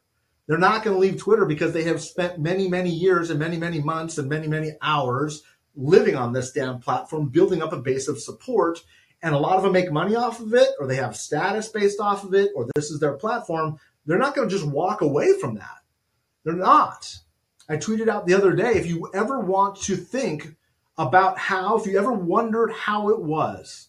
They're 0.46 0.58
not 0.58 0.82
going 0.82 0.96
to 0.96 1.00
leave 1.00 1.18
Twitter 1.18 1.44
because 1.44 1.72
they 1.72 1.84
have 1.84 2.00
spent 2.00 2.40
many, 2.40 2.68
many 2.68 2.90
years 2.90 3.30
and 3.30 3.38
many, 3.38 3.56
many 3.58 3.80
months 3.80 4.18
and 4.18 4.28
many, 4.28 4.48
many 4.48 4.72
hours 4.80 5.42
living 5.76 6.16
on 6.16 6.32
this 6.32 6.52
damn 6.52 6.80
platform, 6.80 7.28
building 7.28 7.62
up 7.62 7.72
a 7.72 7.78
base 7.78 8.08
of 8.08 8.20
support. 8.20 8.80
And 9.22 9.34
a 9.34 9.38
lot 9.38 9.56
of 9.56 9.62
them 9.62 9.72
make 9.72 9.92
money 9.92 10.16
off 10.16 10.40
of 10.40 10.54
it, 10.54 10.68
or 10.80 10.86
they 10.86 10.96
have 10.96 11.16
status 11.16 11.68
based 11.68 12.00
off 12.00 12.24
of 12.24 12.34
it, 12.34 12.52
or 12.56 12.66
this 12.74 12.90
is 12.90 12.98
their 13.00 13.14
platform. 13.14 13.78
They're 14.06 14.18
not 14.18 14.34
going 14.34 14.48
to 14.48 14.54
just 14.54 14.66
walk 14.66 15.02
away 15.02 15.38
from 15.40 15.56
that. 15.56 15.78
They're 16.44 16.54
not. 16.54 17.18
I 17.68 17.76
tweeted 17.76 18.08
out 18.08 18.26
the 18.26 18.34
other 18.34 18.54
day 18.54 18.72
if 18.74 18.86
you 18.86 19.10
ever 19.12 19.40
want 19.40 19.76
to 19.82 19.96
think 19.96 20.54
about 20.96 21.38
how, 21.38 21.78
if 21.78 21.86
you 21.86 21.98
ever 21.98 22.12
wondered 22.12 22.72
how 22.72 23.10
it 23.10 23.20
was 23.20 23.88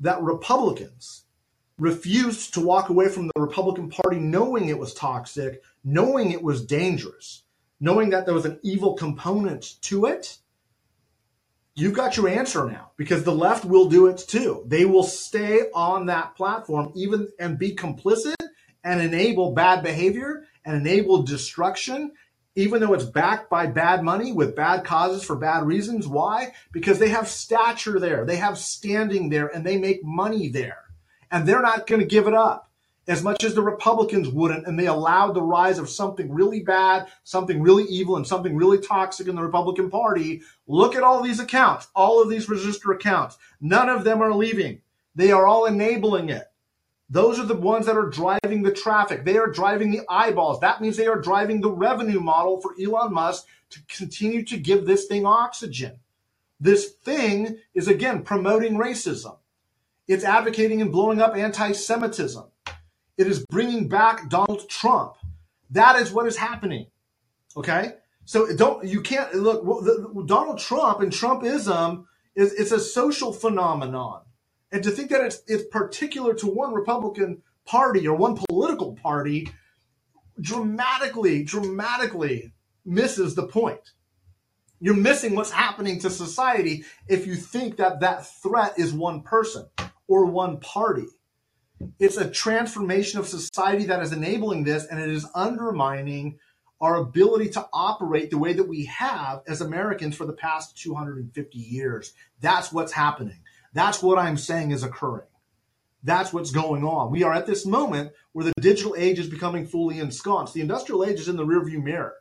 that 0.00 0.22
Republicans 0.22 1.24
refused 1.78 2.54
to 2.54 2.60
walk 2.60 2.88
away 2.88 3.08
from 3.08 3.26
the 3.26 3.40
Republican 3.40 3.90
Party 3.90 4.18
knowing 4.18 4.68
it 4.68 4.78
was 4.78 4.94
toxic, 4.94 5.62
knowing 5.82 6.30
it 6.30 6.42
was 6.42 6.64
dangerous, 6.64 7.42
knowing 7.80 8.10
that 8.10 8.26
there 8.26 8.34
was 8.34 8.44
an 8.44 8.60
evil 8.62 8.94
component 8.94 9.80
to 9.82 10.06
it, 10.06 10.38
you've 11.74 11.94
got 11.94 12.16
your 12.16 12.28
answer 12.28 12.66
now 12.70 12.90
because 12.96 13.24
the 13.24 13.34
left 13.34 13.64
will 13.64 13.88
do 13.88 14.06
it 14.06 14.18
too. 14.18 14.62
They 14.66 14.84
will 14.84 15.02
stay 15.02 15.70
on 15.74 16.06
that 16.06 16.36
platform 16.36 16.92
even 16.94 17.28
and 17.40 17.58
be 17.58 17.74
complicit 17.74 18.36
and 18.84 19.00
enable 19.00 19.52
bad 19.52 19.82
behavior 19.82 20.46
and 20.64 20.76
enable 20.76 21.22
destruction, 21.22 22.12
even 22.56 22.80
though 22.80 22.94
it's 22.94 23.04
backed 23.04 23.50
by 23.50 23.66
bad 23.66 24.02
money 24.02 24.32
with 24.32 24.56
bad 24.56 24.84
causes 24.84 25.24
for 25.24 25.36
bad 25.36 25.64
reasons. 25.64 26.06
Why? 26.06 26.52
Because 26.72 26.98
they 26.98 27.08
have 27.08 27.28
stature 27.28 27.98
there, 27.98 28.24
they 28.24 28.36
have 28.36 28.58
standing 28.58 29.28
there, 29.28 29.48
and 29.48 29.64
they 29.64 29.76
make 29.76 30.04
money 30.04 30.48
there. 30.48 30.78
And 31.30 31.46
they're 31.46 31.62
not 31.62 31.86
going 31.86 32.00
to 32.00 32.06
give 32.06 32.28
it 32.28 32.34
up 32.34 32.70
as 33.06 33.22
much 33.22 33.44
as 33.44 33.54
the 33.54 33.62
Republicans 33.62 34.28
wouldn't, 34.28 34.66
and 34.66 34.78
they 34.78 34.86
allowed 34.86 35.32
the 35.32 35.42
rise 35.42 35.78
of 35.78 35.90
something 35.90 36.32
really 36.32 36.60
bad, 36.60 37.06
something 37.24 37.60
really 37.60 37.84
evil, 37.84 38.16
and 38.16 38.26
something 38.26 38.56
really 38.56 38.78
toxic 38.78 39.28
in 39.28 39.36
the 39.36 39.42
Republican 39.42 39.90
Party. 39.90 40.42
Look 40.66 40.94
at 40.94 41.02
all 41.02 41.22
these 41.22 41.40
accounts, 41.40 41.88
all 41.94 42.22
of 42.22 42.30
these 42.30 42.46
resistor 42.46 42.94
accounts. 42.94 43.36
None 43.60 43.88
of 43.88 44.04
them 44.04 44.22
are 44.22 44.32
leaving. 44.32 44.80
They 45.14 45.32
are 45.32 45.46
all 45.46 45.66
enabling 45.66 46.30
it. 46.30 46.44
Those 47.10 47.38
are 47.38 47.44
the 47.44 47.54
ones 47.54 47.86
that 47.86 47.96
are 47.96 48.08
driving 48.08 48.62
the 48.62 48.72
traffic. 48.72 49.24
They 49.24 49.36
are 49.36 49.46
driving 49.46 49.90
the 49.90 50.02
eyeballs. 50.08 50.60
That 50.60 50.80
means 50.80 50.96
they 50.96 51.06
are 51.06 51.20
driving 51.20 51.60
the 51.60 51.70
revenue 51.70 52.20
model 52.20 52.60
for 52.60 52.74
Elon 52.80 53.12
Musk 53.12 53.46
to 53.70 53.80
continue 53.88 54.44
to 54.46 54.56
give 54.56 54.86
this 54.86 55.06
thing 55.06 55.26
oxygen. 55.26 55.98
This 56.60 56.90
thing 56.90 57.58
is, 57.74 57.88
again, 57.88 58.22
promoting 58.22 58.74
racism. 58.74 59.36
It's 60.08 60.24
advocating 60.24 60.80
and 60.80 60.92
blowing 60.92 61.20
up 61.20 61.36
anti 61.36 61.72
Semitism. 61.72 62.44
It 63.16 63.26
is 63.26 63.44
bringing 63.46 63.88
back 63.88 64.28
Donald 64.28 64.68
Trump. 64.68 65.14
That 65.70 65.96
is 65.96 66.10
what 66.10 66.26
is 66.26 66.36
happening. 66.36 66.86
Okay. 67.56 67.92
So 68.24 68.54
don't, 68.56 68.84
you 68.84 69.02
can't 69.02 69.34
look, 69.34 69.64
Donald 70.26 70.58
Trump 70.58 71.00
and 71.00 71.12
Trumpism 71.12 72.06
is, 72.34 72.52
it's 72.54 72.72
a 72.72 72.80
social 72.80 73.32
phenomenon. 73.32 74.22
And 74.74 74.82
to 74.82 74.90
think 74.90 75.10
that 75.10 75.20
it's, 75.20 75.40
it's 75.46 75.62
particular 75.70 76.34
to 76.34 76.48
one 76.48 76.74
Republican 76.74 77.42
party 77.64 78.08
or 78.08 78.16
one 78.16 78.34
political 78.34 78.96
party 78.96 79.48
dramatically, 80.40 81.44
dramatically 81.44 82.52
misses 82.84 83.36
the 83.36 83.46
point. 83.46 83.92
You're 84.80 84.96
missing 84.96 85.36
what's 85.36 85.52
happening 85.52 86.00
to 86.00 86.10
society 86.10 86.82
if 87.06 87.24
you 87.24 87.36
think 87.36 87.76
that 87.76 88.00
that 88.00 88.26
threat 88.26 88.76
is 88.76 88.92
one 88.92 89.22
person 89.22 89.68
or 90.08 90.26
one 90.26 90.58
party. 90.58 91.06
It's 92.00 92.16
a 92.16 92.28
transformation 92.28 93.20
of 93.20 93.28
society 93.28 93.84
that 93.84 94.02
is 94.02 94.12
enabling 94.12 94.64
this, 94.64 94.86
and 94.86 94.98
it 94.98 95.08
is 95.08 95.24
undermining 95.36 96.40
our 96.80 96.96
ability 96.96 97.50
to 97.50 97.68
operate 97.72 98.30
the 98.30 98.38
way 98.38 98.54
that 98.54 98.68
we 98.68 98.86
have 98.86 99.42
as 99.46 99.60
Americans 99.60 100.16
for 100.16 100.26
the 100.26 100.32
past 100.32 100.76
250 100.78 101.58
years. 101.58 102.12
That's 102.40 102.72
what's 102.72 102.92
happening. 102.92 103.43
That's 103.74 104.02
what 104.02 104.18
I'm 104.18 104.38
saying 104.38 104.70
is 104.70 104.82
occurring. 104.82 105.26
That's 106.02 106.32
what's 106.32 106.50
going 106.50 106.84
on. 106.84 107.10
We 107.10 107.22
are 107.22 107.32
at 107.32 107.46
this 107.46 107.66
moment 107.66 108.12
where 108.32 108.44
the 108.44 108.52
digital 108.60 108.94
age 108.96 109.18
is 109.18 109.26
becoming 109.28 109.66
fully 109.66 109.98
ensconced. 109.98 110.54
The 110.54 110.60
industrial 110.60 111.04
age 111.04 111.20
is 111.20 111.28
in 111.28 111.36
the 111.36 111.46
rearview 111.46 111.82
mirror. 111.82 112.14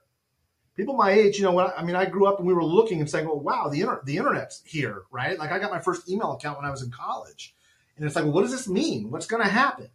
People 0.75 0.95
my 0.95 1.11
age, 1.11 1.37
you 1.37 1.43
know, 1.43 1.57
I, 1.59 1.77
I 1.77 1.83
mean, 1.83 1.95
I 1.95 2.05
grew 2.05 2.25
up 2.25 2.39
and 2.39 2.47
we 2.47 2.53
were 2.53 2.63
looking 2.63 2.99
and 2.99 3.09
saying, 3.09 3.27
"Well, 3.27 3.39
wow, 3.39 3.69
the 3.69 3.81
inter- 3.81 4.01
the 4.03 4.17
internet's 4.17 4.63
here, 4.65 5.03
right?" 5.11 5.37
Like 5.37 5.51
I 5.51 5.59
got 5.59 5.69
my 5.69 5.79
first 5.79 6.09
email 6.09 6.31
account 6.31 6.57
when 6.57 6.65
I 6.65 6.71
was 6.71 6.81
in 6.81 6.89
college, 6.89 7.53
and 7.95 8.05
it's 8.05 8.15
like, 8.15 8.25
well, 8.25 8.33
what 8.33 8.41
does 8.41 8.51
this 8.51 8.67
mean? 8.67 9.11
What's 9.11 9.27
going 9.27 9.43
to 9.43 9.49
happen? 9.49 9.89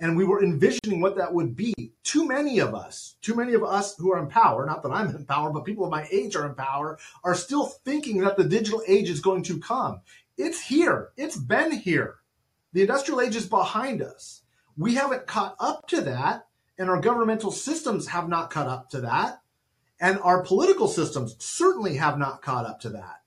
And 0.00 0.16
we 0.16 0.24
were 0.24 0.42
envisioning 0.42 1.00
what 1.00 1.16
that 1.16 1.34
would 1.34 1.56
be. 1.56 1.74
Too 2.04 2.26
many 2.26 2.58
of 2.60 2.74
us, 2.74 3.16
too 3.20 3.34
many 3.34 3.52
of 3.52 3.62
us 3.62 3.96
who 3.98 4.12
are 4.12 4.18
in 4.18 4.28
power, 4.28 4.64
not 4.64 4.82
that 4.82 4.92
I'm 4.92 5.14
in 5.14 5.26
power, 5.26 5.50
but 5.50 5.64
people 5.64 5.84
of 5.84 5.90
my 5.90 6.06
age 6.10 6.36
are 6.36 6.46
in 6.46 6.54
power, 6.54 6.98
are 7.22 7.34
still 7.34 7.66
thinking 7.66 8.18
that 8.18 8.36
the 8.36 8.44
digital 8.44 8.82
age 8.86 9.10
is 9.10 9.20
going 9.20 9.42
to 9.42 9.58
come. 9.58 10.00
It's 10.36 10.60
here. 10.60 11.10
It's 11.16 11.36
been 11.36 11.72
here. 11.72 12.16
The 12.72 12.82
industrial 12.82 13.20
age 13.20 13.36
is 13.36 13.46
behind 13.46 14.02
us. 14.02 14.42
We 14.76 14.94
haven't 14.94 15.26
caught 15.26 15.54
up 15.60 15.86
to 15.88 16.00
that, 16.02 16.48
and 16.76 16.90
our 16.90 17.00
governmental 17.00 17.52
systems 17.52 18.08
have 18.08 18.28
not 18.28 18.50
caught 18.50 18.66
up 18.66 18.90
to 18.90 19.02
that, 19.02 19.40
and 20.00 20.18
our 20.20 20.42
political 20.42 20.88
systems 20.88 21.36
certainly 21.38 21.96
have 21.96 22.18
not 22.18 22.42
caught 22.42 22.66
up 22.66 22.80
to 22.80 22.90
that. 22.90 23.22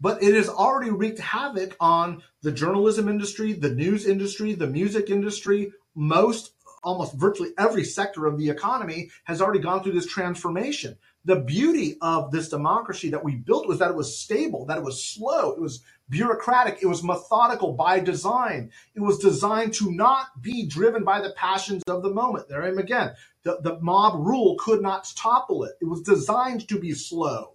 But 0.00 0.22
it 0.22 0.34
has 0.34 0.48
already 0.48 0.90
wreaked 0.90 1.18
havoc 1.18 1.76
on 1.80 2.22
the 2.42 2.52
journalism 2.52 3.08
industry, 3.08 3.52
the 3.52 3.74
news 3.74 4.06
industry, 4.06 4.54
the 4.54 4.68
music 4.68 5.10
industry, 5.10 5.72
most 5.94 6.52
almost 6.82 7.14
virtually 7.14 7.50
every 7.58 7.84
sector 7.84 8.26
of 8.26 8.38
the 8.38 8.48
economy 8.48 9.10
has 9.24 9.42
already 9.42 9.58
gone 9.58 9.82
through 9.82 9.92
this 9.92 10.06
transformation. 10.06 10.96
The 11.24 11.36
beauty 11.36 11.96
of 12.00 12.30
this 12.30 12.48
democracy 12.48 13.10
that 13.10 13.22
we 13.22 13.36
built 13.36 13.68
was 13.68 13.78
that 13.78 13.90
it 13.90 13.96
was 13.96 14.18
stable, 14.18 14.64
that 14.66 14.78
it 14.78 14.84
was 14.84 15.04
slow, 15.04 15.52
it 15.52 15.60
was 15.60 15.82
bureaucratic, 16.08 16.78
it 16.82 16.86
was 16.86 17.04
methodical 17.04 17.74
by 17.74 18.00
design. 18.00 18.70
It 18.94 19.00
was 19.00 19.18
designed 19.18 19.74
to 19.74 19.92
not 19.92 20.40
be 20.40 20.66
driven 20.66 21.04
by 21.04 21.20
the 21.20 21.34
passions 21.36 21.82
of 21.86 22.02
the 22.02 22.10
moment. 22.10 22.48
There 22.48 22.64
I 22.64 22.68
am 22.68 22.78
again. 22.78 23.12
The, 23.42 23.58
the 23.62 23.78
mob 23.80 24.14
rule 24.26 24.56
could 24.58 24.80
not 24.80 25.12
topple 25.14 25.64
it. 25.64 25.74
It 25.80 25.86
was 25.86 26.00
designed 26.00 26.66
to 26.68 26.78
be 26.78 26.92
slow. 26.92 27.52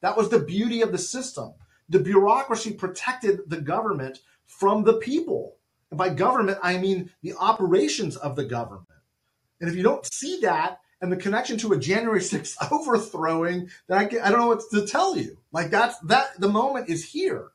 That 0.00 0.16
was 0.16 0.28
the 0.28 0.38
beauty 0.40 0.80
of 0.82 0.92
the 0.92 0.98
system. 0.98 1.54
The 1.88 1.98
bureaucracy 1.98 2.72
protected 2.72 3.40
the 3.48 3.60
government 3.60 4.20
from 4.46 4.84
the 4.84 4.94
people. 4.94 5.56
And 5.90 5.98
by 5.98 6.10
government, 6.10 6.58
I 6.62 6.78
mean 6.78 7.10
the 7.22 7.34
operations 7.34 8.16
of 8.16 8.36
the 8.36 8.44
government. 8.44 8.86
And 9.60 9.68
if 9.68 9.76
you 9.76 9.82
don't 9.82 10.06
see 10.06 10.40
that 10.42 10.80
and 11.00 11.12
the 11.12 11.16
connection 11.16 11.58
to 11.58 11.72
a 11.72 11.78
January 11.78 12.20
6th 12.20 12.56
overthrowing 12.70 13.70
that 13.88 13.98
I, 13.98 14.04
I 14.26 14.30
don't 14.30 14.40
know 14.40 14.48
what 14.48 14.62
to 14.70 14.86
tell 14.86 15.16
you. 15.16 15.38
Like 15.52 15.70
that's 15.70 15.98
that 16.00 16.40
the 16.40 16.48
moment 16.48 16.88
is 16.88 17.12
here. 17.12 17.50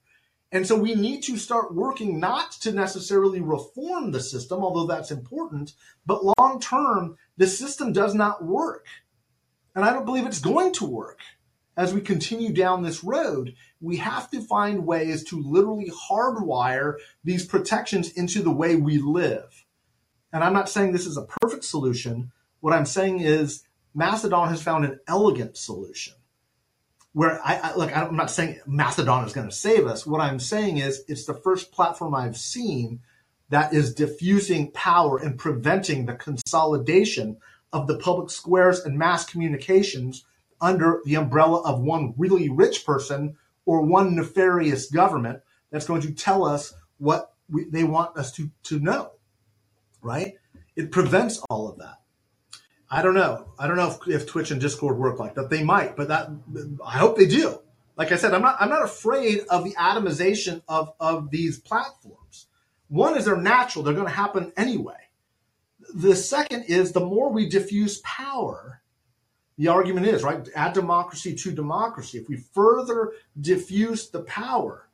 And 0.51 0.67
so 0.67 0.77
we 0.77 0.93
need 0.93 1.23
to 1.23 1.37
start 1.37 1.73
working 1.73 2.19
not 2.19 2.51
to 2.61 2.71
necessarily 2.71 3.41
reform 3.41 4.11
the 4.11 4.19
system, 4.19 4.63
although 4.63 4.85
that's 4.85 5.09
important, 5.09 5.73
but 6.05 6.23
long 6.37 6.59
term, 6.61 7.17
the 7.37 7.47
system 7.47 7.91
does 7.91 8.13
not 8.13 8.45
work. 8.45 8.85
And 9.75 9.83
I 9.83 9.91
don't 9.91 10.05
believe 10.05 10.27
it's 10.27 10.39
going 10.39 10.71
to 10.73 10.85
work 10.85 11.19
as 11.75 11.91
we 11.91 12.01
continue 12.01 12.53
down 12.53 12.83
this 12.83 13.03
road. 13.03 13.55
We 13.81 13.97
have 13.97 14.29
to 14.29 14.41
find 14.41 14.85
ways 14.85 15.23
to 15.25 15.41
literally 15.41 15.91
hardwire 16.09 16.97
these 17.23 17.47
protections 17.47 18.11
into 18.11 18.43
the 18.43 18.51
way 18.51 18.75
we 18.75 18.99
live. 18.99 19.65
And 20.31 20.43
I'm 20.43 20.53
not 20.53 20.69
saying 20.69 20.91
this 20.91 21.07
is 21.07 21.17
a 21.17 21.27
perfect 21.41 21.63
solution. 21.65 22.31
What 22.63 22.71
I'm 22.73 22.85
saying 22.85 23.19
is 23.19 23.65
Mastodon 23.93 24.47
has 24.47 24.63
found 24.63 24.85
an 24.85 25.01
elegant 25.05 25.57
solution 25.57 26.13
where 27.11 27.41
I, 27.43 27.55
I 27.55 27.75
look, 27.75 27.93
I'm 27.93 28.15
not 28.15 28.31
saying 28.31 28.61
Mastodon 28.65 29.25
is 29.25 29.33
going 29.33 29.49
to 29.49 29.53
save 29.53 29.85
us. 29.85 30.07
What 30.07 30.21
I'm 30.21 30.39
saying 30.39 30.77
is 30.77 31.03
it's 31.09 31.25
the 31.25 31.33
first 31.33 31.73
platform 31.73 32.15
I've 32.15 32.37
seen 32.37 33.01
that 33.49 33.73
is 33.73 33.93
diffusing 33.93 34.71
power 34.71 35.17
and 35.17 35.37
preventing 35.37 36.05
the 36.05 36.13
consolidation 36.13 37.35
of 37.73 37.87
the 37.87 37.97
public 37.97 38.29
squares 38.29 38.79
and 38.79 38.97
mass 38.97 39.25
communications 39.25 40.23
under 40.61 41.01
the 41.03 41.15
umbrella 41.15 41.63
of 41.63 41.81
one 41.81 42.13
really 42.17 42.47
rich 42.47 42.85
person 42.85 43.35
or 43.65 43.81
one 43.81 44.15
nefarious 44.15 44.89
government 44.89 45.41
that's 45.69 45.85
going 45.85 45.99
to 46.03 46.13
tell 46.13 46.45
us 46.45 46.73
what 46.97 47.33
we, 47.49 47.65
they 47.65 47.83
want 47.83 48.15
us 48.15 48.31
to, 48.31 48.49
to 48.63 48.79
know, 48.79 49.11
right? 50.01 50.35
It 50.77 50.91
prevents 50.91 51.39
all 51.49 51.67
of 51.67 51.79
that. 51.79 51.97
I 52.93 53.01
don't 53.01 53.15
know. 53.15 53.47
I 53.57 53.65
don't 53.65 53.75
know 53.75 53.89
if, 53.89 54.07
if 54.07 54.27
Twitch 54.27 54.51
and 54.51 54.61
Discord 54.61 54.99
work 54.99 55.17
like 55.17 55.33
that. 55.33 55.49
They 55.49 55.63
might, 55.63 55.95
but 55.95 56.09
that 56.09 56.29
I 56.85 56.99
hope 56.99 57.17
they 57.17 57.25
do. 57.25 57.59
Like 57.97 58.11
I 58.11 58.17
said, 58.17 58.35
I'm 58.35 58.43
not 58.43 58.57
I'm 58.59 58.69
not 58.69 58.83
afraid 58.83 59.39
of 59.49 59.63
the 59.63 59.71
atomization 59.71 60.61
of 60.67 60.93
of 60.99 61.31
these 61.31 61.59
platforms. 61.59 62.45
One 62.89 63.17
is 63.17 63.25
they're 63.25 63.35
natural; 63.35 63.83
they're 63.83 63.95
going 63.95 64.07
to 64.07 64.13
happen 64.13 64.53
anyway. 64.55 65.09
The 65.95 66.15
second 66.15 66.65
is 66.65 66.91
the 66.91 67.03
more 67.03 67.31
we 67.31 67.49
diffuse 67.49 67.99
power, 68.01 68.83
the 69.57 69.69
argument 69.69 70.05
is 70.05 70.21
right. 70.21 70.47
Add 70.55 70.73
democracy 70.73 71.33
to 71.33 71.51
democracy. 71.51 72.19
If 72.19 72.29
we 72.29 72.37
further 72.37 73.13
diffuse 73.41 74.11
the 74.11 74.21
power, 74.21 74.87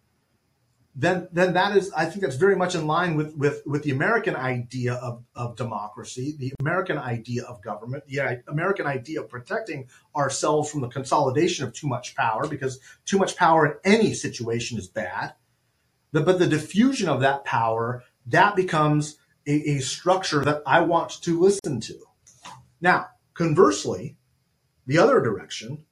then 0.95 1.27
then 1.31 1.53
that 1.53 1.77
is 1.77 1.91
I 1.93 2.05
think 2.05 2.21
that's 2.21 2.35
very 2.35 2.55
much 2.55 2.75
in 2.75 2.87
line 2.87 3.15
with 3.15 3.35
with 3.35 3.61
with 3.65 3.83
the 3.83 3.91
American 3.91 4.35
idea 4.35 4.95
of 4.95 5.23
of 5.35 5.55
democracy, 5.55 6.35
the 6.37 6.51
American 6.59 6.97
idea 6.97 7.43
of 7.43 7.61
government, 7.61 8.05
the 8.07 8.19
uh, 8.19 8.35
American 8.47 8.87
idea 8.87 9.21
of 9.21 9.29
protecting 9.29 9.87
ourselves 10.15 10.69
from 10.69 10.81
the 10.81 10.87
consolidation 10.87 11.65
of 11.65 11.73
too 11.73 11.87
much 11.87 12.15
power, 12.15 12.47
because 12.47 12.79
too 13.05 13.17
much 13.17 13.37
power 13.37 13.65
in 13.65 13.73
any 13.83 14.13
situation 14.13 14.77
is 14.77 14.87
bad. 14.87 15.33
But, 16.11 16.25
but 16.25 16.39
the 16.39 16.47
diffusion 16.47 17.07
of 17.07 17.21
that 17.21 17.45
power 17.45 18.03
that 18.25 18.55
becomes 18.55 19.17
a, 19.47 19.51
a 19.51 19.79
structure 19.79 20.43
that 20.43 20.63
I 20.65 20.81
want 20.81 21.21
to 21.21 21.39
listen 21.39 21.79
to. 21.81 21.99
Now, 22.81 23.07
conversely, 23.33 24.17
the 24.85 24.97
other 24.97 25.21
direction 25.21 25.85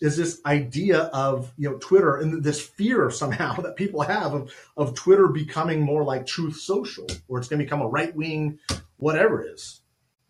is 0.00 0.16
this 0.16 0.40
idea 0.46 1.02
of 1.12 1.52
you 1.56 1.70
know 1.70 1.76
Twitter 1.78 2.16
and 2.16 2.42
this 2.42 2.60
fear 2.60 3.10
somehow 3.10 3.54
that 3.60 3.76
people 3.76 4.02
have 4.02 4.34
of, 4.34 4.54
of 4.76 4.94
Twitter 4.94 5.28
becoming 5.28 5.80
more 5.80 6.02
like 6.02 6.26
Truth 6.26 6.56
Social, 6.56 7.06
or 7.28 7.38
it's 7.38 7.48
going 7.48 7.58
to 7.58 7.64
become 7.64 7.82
a 7.82 7.88
right 7.88 8.14
wing, 8.14 8.58
whatever 8.96 9.42
it 9.42 9.52
is. 9.52 9.80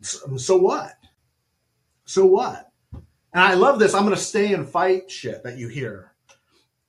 So, 0.02 0.26
um, 0.26 0.38
so 0.38 0.56
what? 0.56 0.94
So 2.04 2.26
what? 2.26 2.70
And 3.32 3.44
I 3.44 3.54
love 3.54 3.78
this. 3.78 3.94
I'm 3.94 4.04
going 4.04 4.16
to 4.16 4.20
stay 4.20 4.52
and 4.52 4.68
fight 4.68 5.10
shit 5.10 5.44
that 5.44 5.56
you 5.56 5.68
hear 5.68 6.12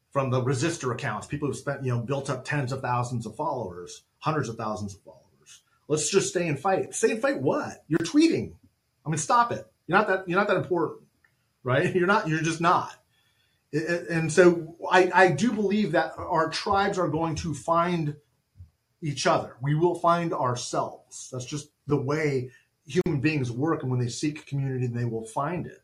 from 0.10 0.32
the 0.32 0.42
resistor 0.42 0.92
accounts. 0.92 1.28
People 1.28 1.48
who've 1.48 1.58
spent 1.58 1.84
you 1.84 1.94
know 1.94 2.02
built 2.02 2.30
up 2.30 2.44
tens 2.44 2.72
of 2.72 2.82
thousands 2.82 3.26
of 3.26 3.36
followers, 3.36 4.04
hundreds 4.20 4.50
of 4.50 4.58
thousands 4.58 4.96
of 4.96 5.02
followers. 5.02 5.62
Let's 5.88 6.10
just 6.10 6.30
stay 6.30 6.48
and 6.48 6.60
fight. 6.60 6.96
Stay 6.96 7.12
and 7.12 7.22
fight 7.22 7.42
what? 7.42 7.84
You're 7.88 8.00
tweeting. 8.00 8.54
I 9.06 9.10
mean, 9.10 9.18
stop 9.18 9.52
it. 9.52 9.68
You're 9.86 9.98
not 9.98 10.08
that. 10.08 10.28
You're 10.28 10.40
not 10.40 10.48
that 10.48 10.58
important 10.58 11.01
right? 11.64 11.94
You're 11.96 12.08
not, 12.08 12.28
you're 12.28 12.42
just 12.42 12.62
not. 12.62 12.96
And 13.74 14.32
so 14.32 14.76
I, 14.92 15.10
I 15.14 15.32
do 15.32 15.54
believe 15.54 15.94
that 15.94 16.14
our 16.18 16.50
tribes 16.50 17.00
are 17.00 17.08
going 17.08 17.36
to 17.36 17.54
find 17.54 18.16
each 19.02 19.26
other. 19.26 19.56
We 19.62 19.76
will 19.76 19.96
find 19.96 20.34
ourselves. 20.34 21.30
That's 21.32 21.46
just 21.46 21.70
the 21.88 22.02
way 22.02 22.52
human 22.86 23.22
beings 23.22 23.50
work. 23.50 23.82
And 23.82 23.90
when 23.90 24.00
they 24.00 24.10
seek 24.10 24.46
community, 24.46 24.88
they 24.88 25.06
will 25.06 25.26
find 25.26 25.68
it. 25.68 25.82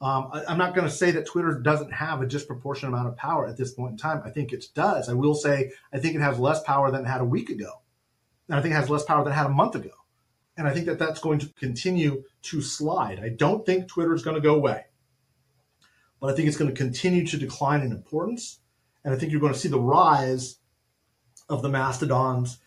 Um, 0.00 0.30
I, 0.32 0.52
am 0.52 0.58
not 0.58 0.76
going 0.76 0.86
to 0.86 0.94
say 0.94 1.10
that 1.10 1.26
Twitter 1.26 1.58
doesn't 1.58 1.92
have 1.92 2.22
a 2.22 2.26
disproportionate 2.26 2.92
amount 2.92 3.08
of 3.08 3.16
power 3.16 3.48
at 3.48 3.56
this 3.56 3.72
point 3.72 3.92
in 3.92 3.98
time. 3.98 4.22
I 4.24 4.30
think 4.30 4.52
it 4.52 4.66
does. 4.72 5.08
I 5.08 5.14
will 5.14 5.34
say 5.34 5.72
I 5.92 5.98
think 5.98 6.14
it 6.14 6.20
has 6.20 6.38
less 6.38 6.62
power 6.62 6.92
than 6.92 7.04
it 7.04 7.08
had 7.08 7.20
a 7.20 7.24
week 7.24 7.50
ago. 7.50 7.82
And 8.48 8.56
I 8.56 8.62
think 8.62 8.72
it 8.72 8.76
has 8.76 8.88
less 8.88 9.04
power 9.04 9.24
than 9.24 9.32
it 9.32 9.36
had 9.36 9.46
a 9.46 9.50
month 9.50 9.74
ago. 9.74 9.90
And 10.56 10.68
I 10.68 10.72
think 10.72 10.86
that 10.86 11.00
that's 11.00 11.20
going 11.20 11.40
to 11.40 11.48
continue 11.58 12.22
to 12.42 12.62
slide. 12.62 13.18
I 13.18 13.30
don't 13.30 13.66
think 13.66 13.88
Twitter 13.88 14.14
is 14.14 14.22
going 14.22 14.36
to 14.36 14.40
go 14.40 14.54
away 14.54 14.84
but 16.20 16.30
I 16.30 16.34
think 16.34 16.48
it's 16.48 16.56
going 16.56 16.70
to 16.70 16.76
continue 16.76 17.26
to 17.26 17.36
decline 17.36 17.82
in 17.82 17.92
importance. 17.92 18.58
And 19.04 19.14
I 19.14 19.18
think 19.18 19.32
you're 19.32 19.40
going 19.40 19.52
to 19.52 19.58
see 19.58 19.68
the 19.68 19.80
rise 19.80 20.56
of 21.48 21.62
the 21.62 21.68
mastodons, 21.68 22.58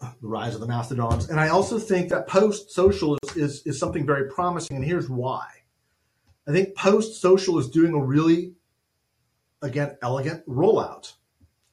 the 0.00 0.14
rise 0.22 0.54
of 0.54 0.60
the 0.60 0.66
mastodons. 0.66 1.28
And 1.28 1.38
I 1.38 1.48
also 1.48 1.78
think 1.78 2.08
that 2.08 2.26
post 2.26 2.70
social 2.70 3.18
is, 3.22 3.36
is, 3.36 3.66
is 3.66 3.78
something 3.78 4.06
very 4.06 4.30
promising. 4.30 4.76
And 4.76 4.84
here's 4.84 5.08
why. 5.08 5.46
I 6.48 6.52
think 6.52 6.74
post 6.74 7.20
social 7.20 7.58
is 7.58 7.68
doing 7.68 7.94
a 7.94 8.02
really, 8.02 8.54
again, 9.62 9.96
elegant 10.02 10.46
rollout. 10.48 11.12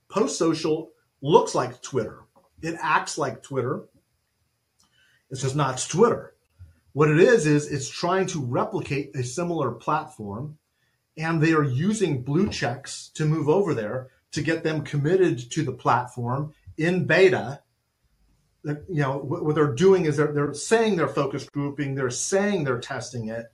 Post 0.09 0.37
social 0.37 0.91
looks 1.21 1.55
like 1.55 1.81
Twitter, 1.81 2.19
it 2.61 2.75
acts 2.81 3.17
like 3.17 3.43
Twitter. 3.43 3.85
It's 5.29 5.41
just 5.41 5.55
not 5.57 5.85
Twitter. 5.89 6.35
What 6.93 7.09
it 7.09 7.19
is, 7.19 7.45
is 7.45 7.69
it's 7.69 7.89
trying 7.89 8.27
to 8.27 8.41
replicate 8.41 9.15
a 9.15 9.23
similar 9.23 9.71
platform 9.71 10.57
and 11.18 11.41
they 11.41 11.53
are 11.53 11.63
using 11.63 12.22
blue 12.22 12.47
checks 12.49 13.09
to 13.15 13.26
move 13.26 13.49
over 13.49 13.74
there 13.74 14.09
to 14.32 14.41
get 14.41 14.63
them 14.63 14.84
committed 14.84 15.51
to 15.51 15.63
the 15.63 15.72
platform 15.72 16.53
in 16.78 17.05
beta. 17.05 17.61
You 18.63 18.84
know, 18.89 19.18
what 19.18 19.55
they're 19.55 19.74
doing 19.74 20.05
is 20.05 20.18
they're, 20.18 20.32
they're 20.32 20.53
saying 20.53 20.97
they're 20.97 21.07
focus 21.07 21.49
grouping, 21.49 21.95
they're 21.95 22.09
saying 22.09 22.63
they're 22.63 22.80
testing 22.80 23.30
it. 23.30 23.45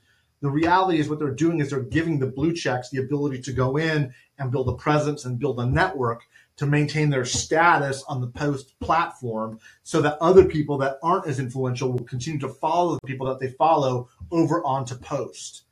The 0.42 0.50
reality 0.50 1.00
is 1.00 1.08
what 1.08 1.20
they're 1.20 1.34
doing 1.34 1.60
is 1.60 1.70
they're 1.70 1.80
giving 1.80 2.20
the 2.20 2.28
blue 2.28 2.54
checks 2.54 2.90
the 2.90 3.02
ability 3.02 3.42
to 3.44 3.54
go 3.54 3.78
in 3.78 4.14
and 4.38 4.52
build 4.52 4.68
a 4.68 4.74
presence 4.74 5.24
and 5.24 5.40
build 5.40 5.60
a 5.60 5.66
network 5.66 6.24
to 6.58 6.66
maintain 6.66 7.10
their 7.10 7.26
status 7.26 8.04
on 8.08 8.22
the 8.22 8.28
post 8.28 8.78
platform 8.80 9.60
so 9.84 10.02
that 10.02 10.18
other 10.20 10.46
people 10.46 10.78
that 10.80 10.98
aren't 11.02 11.28
as 11.28 11.40
influential 11.40 11.92
will 11.92 12.04
continue 12.04 12.40
to 12.40 12.50
follow 12.50 12.96
the 12.96 13.08
people 13.08 13.28
that 13.28 13.40
they 13.40 13.50
follow 13.50 14.10
over 14.32 14.64
onto 14.66 14.96
post. 14.96 15.64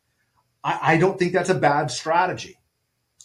I, 0.64 0.80
I 0.94 0.98
don't 0.98 1.18
think 1.18 1.34
that's 1.34 1.50
a 1.50 1.56
bad 1.56 1.92
strategy. 1.92 2.58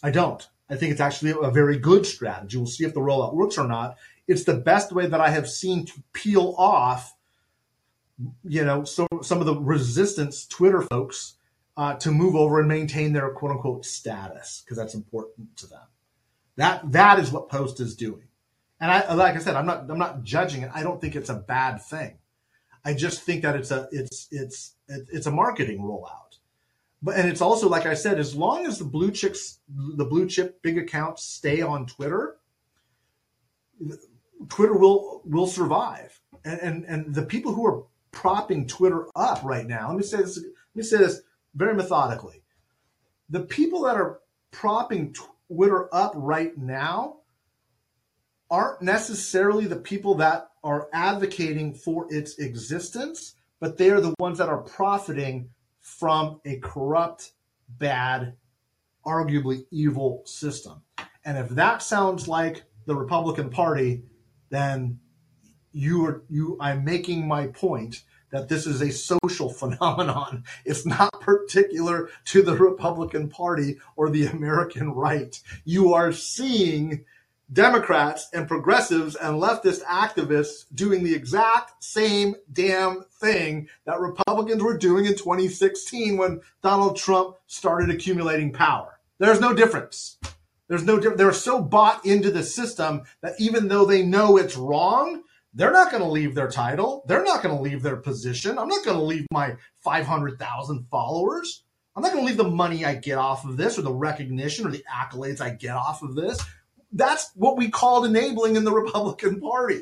I 0.03 0.11
don't. 0.11 0.47
I 0.69 0.75
think 0.75 0.91
it's 0.91 1.01
actually 1.01 1.33
a 1.41 1.51
very 1.51 1.77
good 1.77 2.05
strategy. 2.05 2.57
We'll 2.57 2.67
see 2.67 2.85
if 2.85 2.93
the 2.93 2.99
rollout 2.99 3.33
works 3.33 3.57
or 3.57 3.67
not. 3.67 3.97
It's 4.27 4.43
the 4.43 4.55
best 4.55 4.91
way 4.91 5.07
that 5.07 5.21
I 5.21 5.29
have 5.29 5.49
seen 5.49 5.85
to 5.85 5.93
peel 6.13 6.53
off, 6.57 7.15
you 8.43 8.65
know, 8.65 8.83
so, 8.83 9.07
some 9.21 9.39
of 9.39 9.45
the 9.45 9.55
resistance 9.55 10.45
Twitter 10.45 10.81
folks 10.81 11.35
uh, 11.77 11.93
to 11.95 12.11
move 12.11 12.35
over 12.35 12.59
and 12.59 12.67
maintain 12.67 13.13
their 13.13 13.29
quote 13.29 13.51
unquote 13.51 13.85
status 13.85 14.63
because 14.63 14.77
that's 14.77 14.95
important 14.95 15.55
to 15.57 15.67
them. 15.67 15.83
That 16.57 16.91
that 16.91 17.19
is 17.19 17.31
what 17.31 17.49
Post 17.49 17.79
is 17.79 17.95
doing. 17.95 18.23
And 18.81 18.91
I 18.91 19.13
like 19.13 19.35
I 19.35 19.39
said, 19.39 19.55
I'm 19.55 19.65
not 19.65 19.89
I'm 19.89 19.99
not 19.99 20.23
judging 20.23 20.63
it. 20.63 20.71
I 20.73 20.83
don't 20.83 20.99
think 20.99 21.15
it's 21.15 21.29
a 21.29 21.35
bad 21.35 21.81
thing. 21.81 22.17
I 22.83 22.93
just 22.93 23.21
think 23.21 23.43
that 23.43 23.55
it's 23.55 23.71
a 23.71 23.87
it's 23.91 24.27
it's 24.31 24.73
it's 24.87 25.27
a 25.27 25.31
marketing 25.31 25.79
rollout. 25.79 26.36
But 27.01 27.17
and 27.17 27.29
it's 27.29 27.41
also 27.41 27.69
like 27.69 27.85
I 27.85 27.93
said, 27.93 28.19
as 28.19 28.35
long 28.35 28.65
as 28.65 28.79
the 28.79 28.85
blue 28.85 29.11
chips 29.11 29.59
the 29.69 30.05
blue 30.05 30.27
chip 30.27 30.61
big 30.61 30.77
accounts 30.77 31.23
stay 31.23 31.61
on 31.61 31.85
Twitter, 31.85 32.37
Twitter 34.49 34.73
will 34.73 35.21
will 35.25 35.47
survive. 35.47 36.19
And 36.43 36.59
and, 36.59 36.85
and 36.85 37.15
the 37.15 37.23
people 37.25 37.53
who 37.53 37.65
are 37.67 37.83
propping 38.11 38.67
Twitter 38.67 39.05
up 39.15 39.43
right 39.43 39.67
now, 39.67 39.89
let 39.89 39.97
me 39.97 40.03
say 40.03 40.17
this 40.17 40.37
let 40.37 40.75
me 40.75 40.83
say 40.83 40.97
this 40.97 41.21
very 41.53 41.75
methodically. 41.75 42.41
The 43.29 43.41
people 43.41 43.83
that 43.83 43.95
are 43.95 44.19
propping 44.51 45.13
Twitter 45.49 45.93
up 45.93 46.13
right 46.15 46.57
now 46.57 47.17
aren't 48.49 48.81
necessarily 48.81 49.65
the 49.65 49.75
people 49.75 50.15
that 50.15 50.49
are 50.63 50.87
advocating 50.93 51.73
for 51.73 52.07
its 52.09 52.39
existence, 52.39 53.35
but 53.59 53.77
they 53.77 53.89
are 53.89 54.01
the 54.01 54.15
ones 54.19 54.37
that 54.37 54.49
are 54.49 54.61
profiting 54.61 55.49
from 55.87 56.41
a 56.45 56.57
corrupt, 56.57 57.31
bad, 57.69 58.33
arguably 59.05 59.65
evil 59.71 60.21
system. 60.25 60.81
And 61.23 61.37
if 61.37 61.49
that 61.49 61.81
sounds 61.81 62.27
like 62.27 62.63
the 62.85 62.95
Republican 62.95 63.49
Party, 63.49 64.03
then 64.49 64.99
you 65.71 66.05
are 66.05 66.23
you 66.29 66.57
I'm 66.59 66.83
making 66.83 67.27
my 67.27 67.47
point 67.47 68.03
that 68.31 68.49
this 68.49 68.67
is 68.67 68.81
a 68.81 68.91
social 68.91 69.49
phenomenon. 69.61 70.43
It's 70.65 70.85
not 70.85 71.21
particular 71.21 72.09
to 72.25 72.41
the 72.41 72.55
Republican 72.55 73.29
Party 73.29 73.77
or 73.95 74.09
the 74.09 74.25
American 74.27 74.91
right. 74.91 75.41
You 75.63 75.93
are 75.93 76.11
seeing 76.11 77.05
Democrats 77.51 78.27
and 78.33 78.47
progressives 78.47 79.15
and 79.15 79.41
leftist 79.41 79.81
activists 79.83 80.65
doing 80.73 81.03
the 81.03 81.15
exact 81.15 81.81
same 81.81 82.35
damn 82.51 83.03
thing 83.21 83.69
that 83.85 83.99
Republicans 83.99 84.61
were 84.61 84.77
doing 84.77 85.05
in 85.05 85.13
2016 85.13 86.17
when 86.17 86.41
Donald 86.61 86.97
Trump 86.97 87.37
started 87.47 87.89
accumulating 87.89 88.51
power. 88.51 88.99
There's 89.19 89.39
no 89.39 89.53
difference. 89.53 90.17
There's 90.67 90.83
no 90.83 90.97
difference. 90.97 91.17
They're 91.17 91.31
so 91.31 91.61
bought 91.61 92.05
into 92.05 92.31
the 92.31 92.43
system 92.43 93.03
that 93.21 93.39
even 93.39 93.69
though 93.69 93.85
they 93.85 94.03
know 94.03 94.37
it's 94.37 94.57
wrong, 94.57 95.23
they're 95.53 95.71
not 95.71 95.89
going 95.89 96.03
to 96.03 96.09
leave 96.09 96.35
their 96.35 96.49
title. 96.49 97.03
They're 97.07 97.23
not 97.23 97.41
going 97.41 97.55
to 97.55 97.61
leave 97.61 97.81
their 97.81 97.95
position. 97.95 98.59
I'm 98.59 98.67
not 98.67 98.83
going 98.83 98.97
to 98.97 99.03
leave 99.03 99.25
my 99.31 99.55
500,000 99.79 100.85
followers. 100.91 101.63
I'm 101.95 102.03
not 102.03 102.11
going 102.11 102.23
to 102.23 102.27
leave 102.27 102.37
the 102.37 102.43
money 102.43 102.85
I 102.85 102.95
get 102.95 103.17
off 103.17 103.45
of 103.45 103.57
this 103.57 103.79
or 103.79 103.81
the 103.81 103.93
recognition 103.93 104.67
or 104.67 104.71
the 104.71 104.83
accolades 104.93 105.41
I 105.41 105.51
get 105.51 105.75
off 105.75 106.03
of 106.03 106.13
this. 106.13 106.39
That's 106.91 107.31
what 107.35 107.57
we 107.57 107.69
called 107.69 108.05
enabling 108.05 108.55
in 108.55 108.63
the 108.63 108.71
Republican 108.71 109.39
Party. 109.39 109.81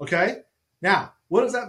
Okay? 0.00 0.38
Now, 0.80 1.12
what 1.28 1.44
is 1.44 1.52
that? 1.52 1.68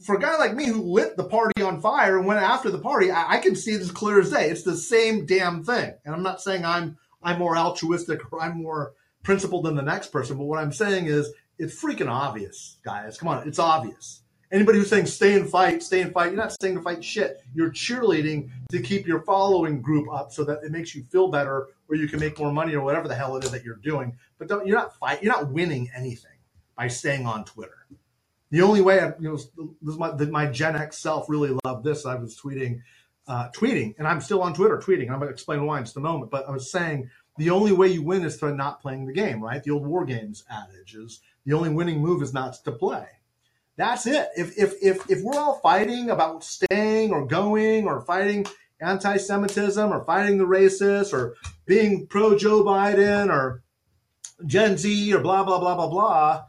For 0.00 0.16
a 0.16 0.20
guy 0.20 0.36
like 0.36 0.54
me 0.54 0.66
who 0.66 0.82
lit 0.82 1.16
the 1.16 1.24
party 1.24 1.62
on 1.62 1.80
fire 1.80 2.18
and 2.18 2.26
went 2.26 2.40
after 2.40 2.70
the 2.70 2.78
party, 2.78 3.10
I, 3.10 3.34
I 3.34 3.38
can 3.38 3.54
see 3.54 3.72
it 3.72 3.80
as 3.80 3.90
clear 3.90 4.20
as 4.20 4.30
day. 4.30 4.50
It's 4.50 4.62
the 4.62 4.76
same 4.76 5.26
damn 5.26 5.64
thing. 5.64 5.94
And 6.04 6.14
I'm 6.14 6.22
not 6.22 6.42
saying 6.42 6.64
I'm 6.64 6.98
I'm 7.22 7.38
more 7.38 7.56
altruistic 7.56 8.20
or 8.32 8.42
I'm 8.42 8.62
more 8.62 8.92
principled 9.22 9.64
than 9.64 9.74
the 9.74 9.82
next 9.82 10.12
person, 10.12 10.36
but 10.36 10.44
what 10.44 10.60
I'm 10.60 10.72
saying 10.72 11.06
is 11.06 11.32
it's 11.58 11.82
freaking 11.82 12.08
obvious, 12.08 12.78
guys. 12.84 13.18
Come 13.18 13.28
on, 13.28 13.48
it's 13.48 13.58
obvious. 13.58 14.22
Anybody 14.52 14.78
who's 14.78 14.88
saying 14.88 15.06
stay 15.06 15.34
and 15.34 15.48
fight, 15.48 15.82
stay 15.82 16.02
and 16.02 16.12
fight, 16.12 16.26
you're 16.26 16.36
not 16.36 16.52
staying 16.52 16.76
to 16.76 16.82
fight 16.82 17.02
shit. 17.02 17.42
You're 17.54 17.70
cheerleading 17.70 18.50
to 18.70 18.80
keep 18.80 19.06
your 19.06 19.22
following 19.22 19.82
group 19.82 20.12
up 20.12 20.32
so 20.32 20.44
that 20.44 20.62
it 20.62 20.70
makes 20.70 20.94
you 20.94 21.04
feel 21.10 21.28
better 21.28 21.68
or 21.88 21.96
you 21.96 22.08
can 22.08 22.20
make 22.20 22.38
more 22.38 22.52
money 22.52 22.74
or 22.74 22.84
whatever 22.84 23.08
the 23.08 23.14
hell 23.14 23.36
it 23.36 23.44
is 23.44 23.50
that 23.50 23.64
you're 23.64 23.76
doing. 23.76 24.16
But 24.38 24.48
don't, 24.48 24.66
you're 24.66 24.76
not 24.76 24.96
fight, 24.96 25.22
you're 25.22 25.32
not 25.32 25.50
winning 25.50 25.90
anything 25.96 26.30
by 26.76 26.88
staying 26.88 27.26
on 27.26 27.44
Twitter. 27.44 27.86
The 28.50 28.62
only 28.62 28.80
way, 28.80 29.00
I, 29.00 29.12
you 29.18 29.36
know, 29.58 29.74
my, 29.80 30.12
my 30.12 30.46
Gen 30.46 30.76
X 30.76 30.98
self 30.98 31.28
really 31.28 31.56
loved 31.64 31.84
this. 31.84 32.06
I 32.06 32.14
was 32.14 32.38
tweeting, 32.38 32.80
uh, 33.26 33.48
tweeting, 33.48 33.96
and 33.98 34.06
I'm 34.06 34.20
still 34.20 34.42
on 34.42 34.54
Twitter 34.54 34.78
tweeting. 34.78 35.10
I'm 35.10 35.18
going 35.18 35.22
to 35.22 35.28
explain 35.28 35.66
why 35.66 35.78
in 35.78 35.84
just 35.84 35.96
a 35.96 36.00
moment. 36.00 36.30
But 36.30 36.48
I 36.48 36.52
was 36.52 36.70
saying 36.70 37.10
the 37.38 37.50
only 37.50 37.72
way 37.72 37.88
you 37.88 38.02
win 38.02 38.24
is 38.24 38.36
by 38.36 38.52
not 38.52 38.80
playing 38.80 39.06
the 39.06 39.12
game, 39.12 39.42
right? 39.42 39.62
The 39.62 39.72
old 39.72 39.84
war 39.84 40.04
games 40.04 40.44
adage 40.48 40.94
is 40.94 41.20
the 41.44 41.54
only 41.54 41.70
winning 41.70 42.00
move 42.00 42.22
is 42.22 42.32
not 42.32 42.54
to 42.64 42.72
play. 42.72 43.06
That's 43.76 44.06
it. 44.06 44.28
If 44.36 44.56
if 44.58 44.74
if 44.82 45.10
if 45.10 45.22
we're 45.22 45.38
all 45.38 45.60
fighting 45.60 46.10
about 46.10 46.42
staying 46.42 47.12
or 47.12 47.26
going 47.26 47.86
or 47.86 48.00
fighting 48.00 48.46
anti-Semitism 48.80 49.90
or 49.90 50.04
fighting 50.04 50.38
the 50.38 50.44
racists 50.44 51.12
or 51.12 51.36
being 51.66 52.06
pro 52.06 52.36
Joe 52.38 52.64
Biden 52.64 53.30
or 53.30 53.62
Gen 54.46 54.78
Z 54.78 55.14
or 55.14 55.20
blah 55.20 55.44
blah 55.44 55.58
blah 55.58 55.74
blah 55.74 55.88
blah, 55.88 56.44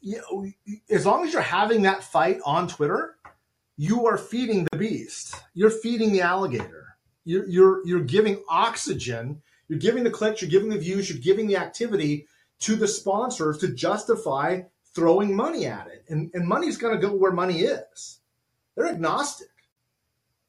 you 0.00 0.18
know, 0.18 0.46
as 0.90 1.06
long 1.06 1.24
as 1.24 1.32
you're 1.32 1.42
having 1.42 1.82
that 1.82 2.02
fight 2.02 2.38
on 2.44 2.66
Twitter, 2.66 3.16
you 3.76 4.06
are 4.06 4.18
feeding 4.18 4.66
the 4.70 4.78
beast. 4.78 5.36
You're 5.54 5.70
feeding 5.70 6.12
the 6.12 6.22
alligator. 6.22 6.96
You're 7.24 7.48
you're 7.48 7.86
you're 7.86 8.04
giving 8.04 8.42
oxygen. 8.48 9.42
You're 9.68 9.78
giving 9.78 10.04
the 10.04 10.10
clicks. 10.10 10.42
You're 10.42 10.50
giving 10.50 10.68
the 10.68 10.78
views. 10.78 11.08
You're 11.08 11.22
giving 11.22 11.46
the 11.46 11.56
activity 11.56 12.26
to 12.60 12.76
the 12.76 12.88
sponsors 12.88 13.58
to 13.58 13.68
justify 13.68 14.62
throwing 14.94 15.34
money 15.34 15.66
at 15.66 15.86
it. 15.88 16.04
And, 16.08 16.30
and 16.34 16.46
money's 16.46 16.76
going 16.76 16.94
to 16.98 17.06
go 17.06 17.14
where 17.14 17.32
money 17.32 17.60
is. 17.60 18.20
They're 18.76 18.88
agnostic. 18.88 19.48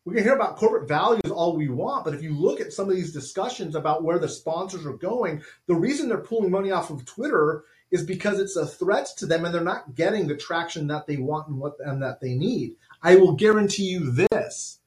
We 0.05 0.13
can 0.13 0.23
hear 0.23 0.35
about 0.35 0.57
corporate 0.57 0.87
values 0.87 1.31
all 1.31 1.57
we 1.57 1.67
want, 1.67 2.05
but 2.05 2.13
if 2.13 2.21
you 2.21 2.37
look 2.37 2.61
at 2.61 2.71
some 2.71 2.89
of 2.89 2.95
these 2.95 3.11
discussions 3.11 3.73
about 3.73 4.03
where 4.03 4.19
the 4.19 4.29
sponsors 4.29 4.85
are 4.85 4.93
going, 4.93 5.41
the 5.65 5.73
reason 5.73 6.07
they're 6.07 6.19
pulling 6.19 6.51
money 6.51 6.69
off 6.69 6.91
of 6.91 7.05
Twitter 7.05 7.63
is 7.89 8.03
because 8.03 8.39
it's 8.39 8.55
a 8.55 8.67
threat 8.67 9.07
to 9.17 9.25
them 9.25 9.45
and 9.45 9.53
they're 9.53 9.63
not 9.63 9.95
getting 9.95 10.27
the 10.27 10.35
traction 10.35 10.87
that 10.87 11.07
they 11.07 11.17
want 11.17 11.47
and 11.47 11.57
what 11.57 11.73
and 11.79 12.03
that 12.03 12.21
they 12.21 12.35
need. 12.35 12.75
I 13.01 13.15
will 13.15 13.33
guarantee 13.33 13.85
you 13.85 14.11
this 14.11 14.79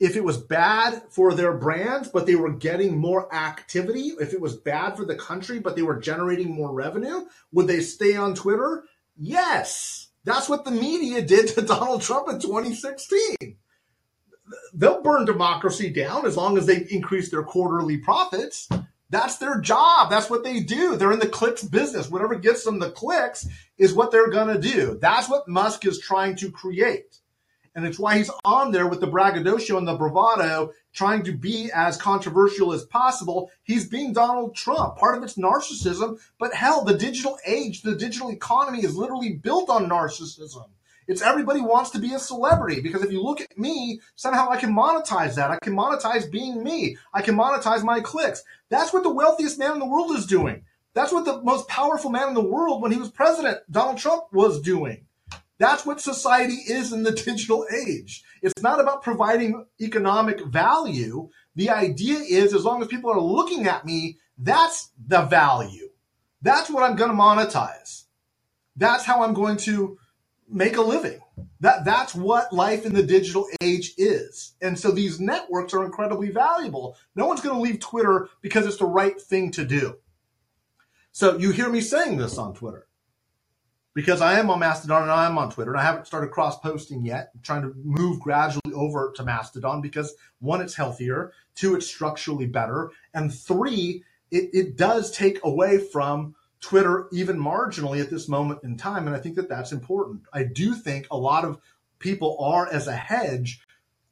if 0.00 0.16
it 0.16 0.24
was 0.24 0.38
bad 0.38 1.02
for 1.10 1.34
their 1.34 1.52
brand, 1.52 2.08
but 2.12 2.26
they 2.26 2.34
were 2.34 2.52
getting 2.52 2.96
more 2.96 3.32
activity, 3.34 4.14
if 4.18 4.32
it 4.32 4.40
was 4.40 4.56
bad 4.56 4.96
for 4.96 5.04
the 5.04 5.14
country, 5.14 5.60
but 5.60 5.76
they 5.76 5.82
were 5.82 6.00
generating 6.00 6.50
more 6.50 6.72
revenue, 6.72 7.26
would 7.52 7.66
they 7.66 7.80
stay 7.80 8.16
on 8.16 8.34
Twitter? 8.34 8.84
Yes. 9.18 10.08
That's 10.24 10.48
what 10.48 10.64
the 10.64 10.70
media 10.70 11.20
did 11.20 11.48
to 11.48 11.62
Donald 11.66 12.00
Trump 12.00 12.28
in 12.30 12.40
2016. 12.40 13.56
They'll 14.72 15.02
burn 15.02 15.26
democracy 15.26 15.90
down 15.90 16.26
as 16.26 16.36
long 16.36 16.56
as 16.56 16.66
they 16.66 16.86
increase 16.90 17.30
their 17.30 17.42
quarterly 17.42 17.98
profits. 17.98 18.68
That's 19.10 19.36
their 19.36 19.60
job. 19.60 20.08
That's 20.08 20.30
what 20.30 20.44
they 20.44 20.60
do. 20.60 20.96
They're 20.96 21.12
in 21.12 21.18
the 21.18 21.28
clicks 21.28 21.62
business. 21.62 22.08
Whatever 22.08 22.36
gets 22.36 22.64
them 22.64 22.78
the 22.78 22.90
clicks 22.90 23.46
is 23.76 23.92
what 23.92 24.12
they're 24.12 24.30
going 24.30 24.54
to 24.54 24.60
do. 24.60 24.98
That's 25.00 25.28
what 25.28 25.48
Musk 25.48 25.84
is 25.84 26.00
trying 26.00 26.36
to 26.36 26.50
create. 26.50 27.19
And 27.74 27.86
it's 27.86 27.98
why 27.98 28.18
he's 28.18 28.30
on 28.44 28.72
there 28.72 28.88
with 28.88 29.00
the 29.00 29.06
braggadocio 29.06 29.78
and 29.78 29.86
the 29.86 29.94
bravado, 29.94 30.72
trying 30.92 31.22
to 31.24 31.32
be 31.32 31.70
as 31.72 31.96
controversial 31.96 32.72
as 32.72 32.84
possible. 32.84 33.50
He's 33.62 33.88
being 33.88 34.12
Donald 34.12 34.56
Trump. 34.56 34.96
Part 34.96 35.16
of 35.16 35.22
it's 35.22 35.36
narcissism, 35.36 36.18
but 36.38 36.52
hell, 36.52 36.84
the 36.84 36.98
digital 36.98 37.38
age, 37.46 37.82
the 37.82 37.94
digital 37.94 38.30
economy 38.30 38.82
is 38.84 38.96
literally 38.96 39.34
built 39.34 39.70
on 39.70 39.88
narcissism. 39.88 40.68
It's 41.06 41.22
everybody 41.22 41.60
wants 41.60 41.90
to 41.90 41.98
be 41.98 42.14
a 42.14 42.20
celebrity 42.20 42.80
because 42.80 43.02
if 43.02 43.10
you 43.10 43.22
look 43.22 43.40
at 43.40 43.58
me, 43.58 44.00
somehow 44.14 44.48
I 44.48 44.58
can 44.58 44.72
monetize 44.72 45.34
that. 45.34 45.50
I 45.50 45.58
can 45.60 45.74
monetize 45.74 46.30
being 46.30 46.62
me. 46.62 46.96
I 47.12 47.22
can 47.22 47.36
monetize 47.36 47.82
my 47.82 48.00
clicks. 48.00 48.44
That's 48.68 48.92
what 48.92 49.02
the 49.02 49.12
wealthiest 49.12 49.58
man 49.58 49.72
in 49.72 49.78
the 49.80 49.86
world 49.86 50.16
is 50.16 50.26
doing. 50.26 50.62
That's 50.94 51.12
what 51.12 51.24
the 51.24 51.40
most 51.42 51.68
powerful 51.68 52.10
man 52.10 52.28
in 52.28 52.34
the 52.34 52.40
world 52.40 52.82
when 52.82 52.92
he 52.92 52.98
was 52.98 53.10
president, 53.10 53.58
Donald 53.70 53.98
Trump, 53.98 54.24
was 54.32 54.60
doing. 54.60 55.06
That's 55.60 55.84
what 55.84 56.00
society 56.00 56.54
is 56.54 56.90
in 56.92 57.02
the 57.02 57.12
digital 57.26 57.66
age. 57.86 58.24
It's 58.42 58.62
not 58.62 58.80
about 58.80 59.02
providing 59.02 59.66
economic 59.80 60.40
value. 60.46 61.28
The 61.54 61.68
idea 61.68 62.18
is 62.18 62.54
as 62.54 62.64
long 62.64 62.80
as 62.82 62.88
people 62.88 63.12
are 63.12 63.20
looking 63.20 63.68
at 63.68 63.84
me, 63.84 64.18
that's 64.38 64.90
the 65.06 65.20
value. 65.20 65.90
That's 66.40 66.70
what 66.70 66.82
I'm 66.82 66.96
going 66.96 67.10
to 67.10 67.16
monetize. 67.16 68.04
That's 68.74 69.04
how 69.04 69.22
I'm 69.22 69.34
going 69.34 69.58
to 69.58 69.98
make 70.48 70.78
a 70.78 70.82
living. 70.82 71.20
That 71.60 71.84
that's 71.84 72.14
what 72.14 72.54
life 72.54 72.86
in 72.86 72.94
the 72.94 73.02
digital 73.02 73.46
age 73.60 73.92
is. 73.98 74.54
And 74.62 74.78
so 74.78 74.90
these 74.90 75.20
networks 75.20 75.74
are 75.74 75.84
incredibly 75.84 76.30
valuable. 76.30 76.96
No 77.14 77.26
one's 77.26 77.42
going 77.42 77.54
to 77.54 77.60
leave 77.60 77.80
Twitter 77.80 78.30
because 78.40 78.64
it's 78.64 78.78
the 78.78 78.86
right 78.86 79.20
thing 79.20 79.50
to 79.52 79.66
do. 79.66 79.98
So 81.12 81.36
you 81.36 81.50
hear 81.50 81.68
me 81.68 81.82
saying 81.82 82.16
this 82.16 82.38
on 82.38 82.54
Twitter 82.54 82.86
because 83.94 84.20
I 84.20 84.38
am 84.38 84.50
on 84.50 84.60
Mastodon 84.60 85.02
and 85.02 85.10
I 85.10 85.26
am 85.26 85.38
on 85.38 85.50
Twitter. 85.50 85.72
And 85.72 85.80
I 85.80 85.84
haven't 85.84 86.06
started 86.06 86.30
cross 86.30 86.58
posting 86.60 87.04
yet. 87.04 87.30
I'm 87.34 87.40
trying 87.42 87.62
to 87.62 87.74
move 87.82 88.20
gradually 88.20 88.72
over 88.74 89.12
to 89.16 89.24
Mastodon 89.24 89.80
because 89.80 90.14
one, 90.38 90.60
it's 90.60 90.74
healthier, 90.74 91.32
two, 91.54 91.74
it's 91.74 91.86
structurally 91.86 92.46
better, 92.46 92.90
and 93.14 93.32
three, 93.34 94.04
it, 94.30 94.50
it 94.52 94.76
does 94.76 95.10
take 95.10 95.40
away 95.44 95.78
from 95.78 96.34
Twitter 96.60 97.08
even 97.10 97.38
marginally 97.38 98.00
at 98.00 98.10
this 98.10 98.28
moment 98.28 98.60
in 98.62 98.76
time. 98.76 99.06
And 99.06 99.16
I 99.16 99.18
think 99.18 99.36
that 99.36 99.48
that's 99.48 99.72
important. 99.72 100.22
I 100.32 100.44
do 100.44 100.74
think 100.74 101.06
a 101.10 101.16
lot 101.16 101.44
of 101.44 101.58
people 101.98 102.36
are, 102.38 102.68
as 102.70 102.86
a 102.86 102.96
hedge, 102.96 103.60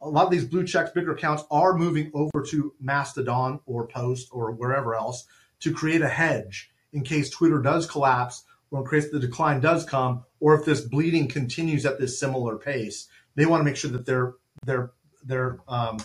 a 0.00 0.08
lot 0.08 0.24
of 0.24 0.30
these 0.30 0.44
blue 0.44 0.64
checks, 0.64 0.90
bigger 0.90 1.12
accounts 1.12 1.44
are 1.50 1.76
moving 1.76 2.10
over 2.14 2.42
to 2.50 2.72
Mastodon 2.80 3.60
or 3.66 3.86
Post 3.86 4.28
or 4.32 4.52
wherever 4.52 4.94
else 4.94 5.26
to 5.60 5.74
create 5.74 6.02
a 6.02 6.08
hedge 6.08 6.70
in 6.92 7.02
case 7.02 7.30
Twitter 7.30 7.60
does 7.60 7.86
collapse 7.86 8.44
in 8.72 8.86
case 8.86 9.10
the 9.10 9.18
decline 9.18 9.60
does 9.60 9.84
come, 9.84 10.24
or 10.40 10.54
if 10.54 10.64
this 10.64 10.80
bleeding 10.80 11.28
continues 11.28 11.86
at 11.86 11.98
this 11.98 12.18
similar 12.18 12.56
pace. 12.56 13.08
They 13.34 13.46
want 13.46 13.60
to 13.60 13.64
make 13.64 13.76
sure 13.76 13.90
that 13.90 14.06
their 14.06 14.34
their 14.64 14.92
their 15.22 15.60
um, 15.68 15.98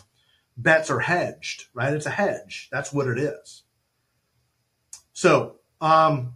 bets 0.57 0.89
are 0.89 0.99
hedged, 0.99 1.65
right? 1.73 1.93
It's 1.93 2.05
a 2.05 2.11
hedge. 2.11 2.69
That's 2.71 2.93
what 2.93 3.07
it 3.07 3.17
is. 3.17 3.63
So 5.13 5.55
um, 5.81 6.35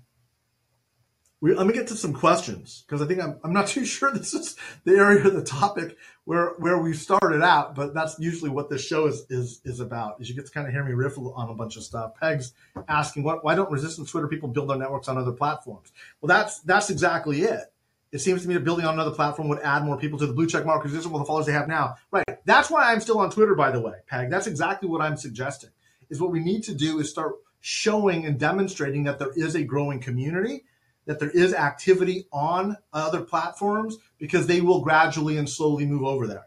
we, 1.40 1.54
let 1.54 1.68
me 1.68 1.74
get 1.74 1.88
to 1.88 1.96
some 1.96 2.14
questions 2.14 2.84
because 2.86 3.02
I 3.02 3.06
think 3.06 3.22
I'm, 3.22 3.40
I'm 3.44 3.54
not 3.54 3.68
too 3.68 3.86
sure 3.86 4.12
this 4.12 4.34
is 4.34 4.56
the 4.84 4.96
area 4.96 5.26
of 5.26 5.34
the 5.34 5.44
topic 5.44 5.98
where 6.26 6.50
where 6.58 6.78
we 6.78 6.94
started 6.94 7.42
out, 7.42 7.76
but 7.76 7.94
that's 7.94 8.20
usually 8.20 8.50
what 8.50 8.70
this 8.70 8.86
show 8.86 9.08
is 9.08 9.26
is 9.30 9.62
is 9.64 9.80
about. 9.80 10.20
Is 10.20 10.30
you 10.30 10.36
get 10.36 10.46
to 10.46 10.52
kind 10.52 10.68
of 10.68 10.74
hear 10.74 10.84
me 10.84 10.94
riffle 10.94 11.34
on 11.34 11.50
a 11.50 11.54
bunch 11.54 11.78
of 11.78 11.84
stuff. 11.84 12.14
Peg's 12.20 12.54
asking, 12.88 13.24
what 13.24 13.44
why 13.44 13.56
don't 13.56 13.72
resistance 13.72 14.12
Twitter 14.12 14.28
people 14.28 14.50
build 14.50 14.70
their 14.70 14.78
networks 14.78 15.08
on 15.08 15.18
other 15.18 15.32
platforms? 15.32 15.92
Well, 16.22 16.28
that's 16.28 16.60
that's 16.62 16.90
exactly 16.90 17.44
it. 17.44 17.72
It 18.12 18.20
seems 18.20 18.42
to 18.42 18.48
me 18.48 18.54
that 18.54 18.64
building 18.64 18.86
on 18.86 18.94
another 18.94 19.12
platform 19.12 19.50
would 19.50 19.60
add 19.60 19.84
more 19.84 19.98
people 19.98 20.18
to 20.20 20.26
the 20.26 20.34
blue 20.34 20.48
check 20.48 20.66
mark 20.66 20.84
resistance 20.84 21.12
with 21.12 21.22
the 21.22 21.26
followers 21.26 21.46
they 21.46 21.52
have 21.52 21.68
now. 21.68 21.96
Right. 22.10 22.26
That's 22.46 22.70
why 22.70 22.92
I'm 22.92 23.02
still 23.02 23.20
on 23.20 23.30
Twitter, 23.30 23.54
by 23.54 23.72
the 23.72 23.82
way, 23.82 23.96
Peg. 24.08 24.30
That's 24.30 24.48
exactly 24.48 24.88
what 24.88 25.02
I'm 25.02 25.18
suggesting. 25.18 25.72
Is 26.10 26.22
what 26.22 26.32
we 26.32 26.40
need 26.40 26.64
to 26.64 26.74
do 26.74 27.00
is 27.00 27.10
start 27.10 27.36
showing 27.60 28.26
and 28.26 28.40
demonstrating 28.40 29.04
that 29.04 29.20
there 29.20 29.32
is 29.36 29.56
a 29.56 29.64
growing 29.64 30.00
community, 30.00 30.64
that 31.08 31.20
there 31.20 31.30
is 31.30 31.54
activity 31.54 32.28
on 32.32 32.78
other 32.94 33.22
platforms 33.22 33.98
because 34.20 34.46
they 34.46 34.62
will 34.62 34.82
gradually 34.82 35.38
and 35.38 35.50
slowly 35.50 35.86
move 35.86 36.04
over 36.04 36.28
there. 36.28 36.46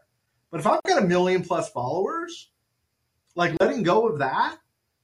But 0.50 0.61
if 0.61 0.66
I've 0.66 0.82
got 0.82 1.02
a 1.02 1.06
million 1.06 1.42
plus 1.42 1.70
followers, 1.70 2.50
like 3.34 3.58
letting 3.61 3.82
go 3.82 4.06
of 4.06 4.18
that 4.18 4.58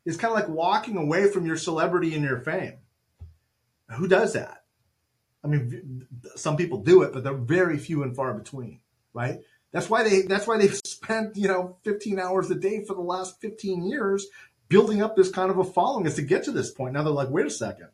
is 0.04 0.16
kind 0.16 0.32
of 0.32 0.38
like 0.38 0.48
walking 0.48 0.96
away 0.96 1.30
from 1.30 1.46
your 1.46 1.56
celebrity 1.56 2.14
and 2.14 2.22
your 2.22 2.40
fame. 2.40 2.78
Who 3.96 4.06
does 4.06 4.34
that? 4.34 4.64
I 5.42 5.48
mean, 5.48 6.06
some 6.34 6.56
people 6.56 6.82
do 6.82 7.02
it, 7.02 7.12
but 7.12 7.24
they're 7.24 7.34
very 7.34 7.78
few 7.78 8.02
and 8.02 8.14
far 8.14 8.34
between, 8.34 8.80
right? 9.12 9.40
That's 9.72 9.88
why 9.88 10.02
they 10.02 10.22
that's 10.22 10.46
why 10.46 10.58
they've 10.58 10.74
spent, 10.84 11.36
you 11.36 11.48
know, 11.48 11.76
15 11.84 12.18
hours 12.18 12.50
a 12.50 12.54
day 12.54 12.84
for 12.84 12.94
the 12.94 13.00
last 13.00 13.40
15 13.40 13.84
years 13.84 14.26
building 14.68 15.02
up 15.02 15.16
this 15.16 15.30
kind 15.30 15.50
of 15.50 15.58
a 15.58 15.64
following 15.64 16.06
is 16.06 16.14
to 16.16 16.22
get 16.22 16.44
to 16.44 16.52
this 16.52 16.70
point. 16.70 16.94
Now 16.94 17.04
they're 17.04 17.12
like, 17.12 17.30
wait 17.30 17.46
a 17.46 17.50
second, 17.50 17.88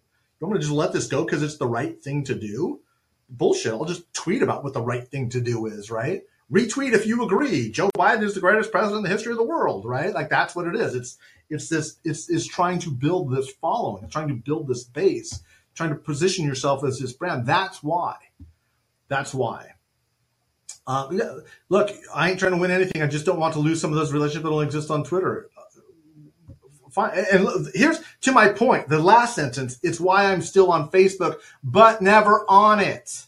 want 0.48 0.60
to 0.60 0.66
just 0.66 0.76
let 0.76 0.92
this 0.92 1.06
go 1.08 1.24
because 1.24 1.42
it's 1.42 1.58
the 1.58 1.66
right 1.66 2.02
thing 2.02 2.24
to 2.24 2.34
do? 2.34 2.80
Bullshit. 3.28 3.72
I'll 3.72 3.84
just 3.84 4.12
tweet 4.12 4.42
about 4.42 4.64
what 4.64 4.74
the 4.74 4.82
right 4.82 5.06
thing 5.06 5.30
to 5.30 5.40
do 5.40 5.66
is, 5.66 5.90
right? 5.90 6.22
Retweet 6.52 6.92
if 6.92 7.06
you 7.06 7.24
agree. 7.24 7.70
Joe 7.70 7.90
Biden 7.96 8.22
is 8.22 8.34
the 8.34 8.40
greatest 8.40 8.70
president 8.70 8.98
in 8.98 9.02
the 9.04 9.08
history 9.08 9.32
of 9.32 9.38
the 9.38 9.44
world, 9.44 9.86
right? 9.86 10.12
Like 10.12 10.28
that's 10.28 10.54
what 10.54 10.66
it 10.66 10.76
is. 10.76 10.94
It's 10.94 11.18
it's 11.48 11.68
this 11.68 11.96
it's 12.04 12.28
is 12.28 12.46
trying 12.46 12.78
to 12.80 12.90
build 12.90 13.34
this 13.34 13.50
following, 13.50 14.04
it's 14.04 14.12
trying 14.12 14.28
to 14.28 14.34
build 14.34 14.68
this 14.68 14.84
base, 14.84 15.42
trying 15.74 15.90
to 15.90 15.96
position 15.96 16.44
yourself 16.44 16.84
as 16.84 16.98
this 16.98 17.12
brand. 17.12 17.46
That's 17.46 17.82
why. 17.82 18.16
That's 19.08 19.32
why. 19.32 19.68
Uh, 20.86 21.08
look, 21.68 21.90
I 22.12 22.30
ain't 22.30 22.40
trying 22.40 22.52
to 22.52 22.58
win 22.58 22.70
anything. 22.70 23.02
I 23.02 23.06
just 23.06 23.24
don't 23.24 23.38
want 23.38 23.54
to 23.54 23.60
lose 23.60 23.80
some 23.80 23.92
of 23.92 23.96
those 23.96 24.12
relationships 24.12 24.42
that 24.42 24.50
don't 24.50 24.64
exist 24.64 24.90
on 24.90 25.04
Twitter 25.04 25.48
fine. 26.92 27.24
And 27.32 27.68
here's 27.74 28.00
to 28.22 28.32
my 28.32 28.48
point. 28.48 28.88
The 28.88 28.98
last 28.98 29.34
sentence. 29.34 29.78
It's 29.82 30.00
why 30.00 30.32
I'm 30.32 30.42
still 30.42 30.70
on 30.70 30.90
Facebook, 30.90 31.38
but 31.62 32.02
never 32.02 32.44
on 32.48 32.80
it. 32.80 33.26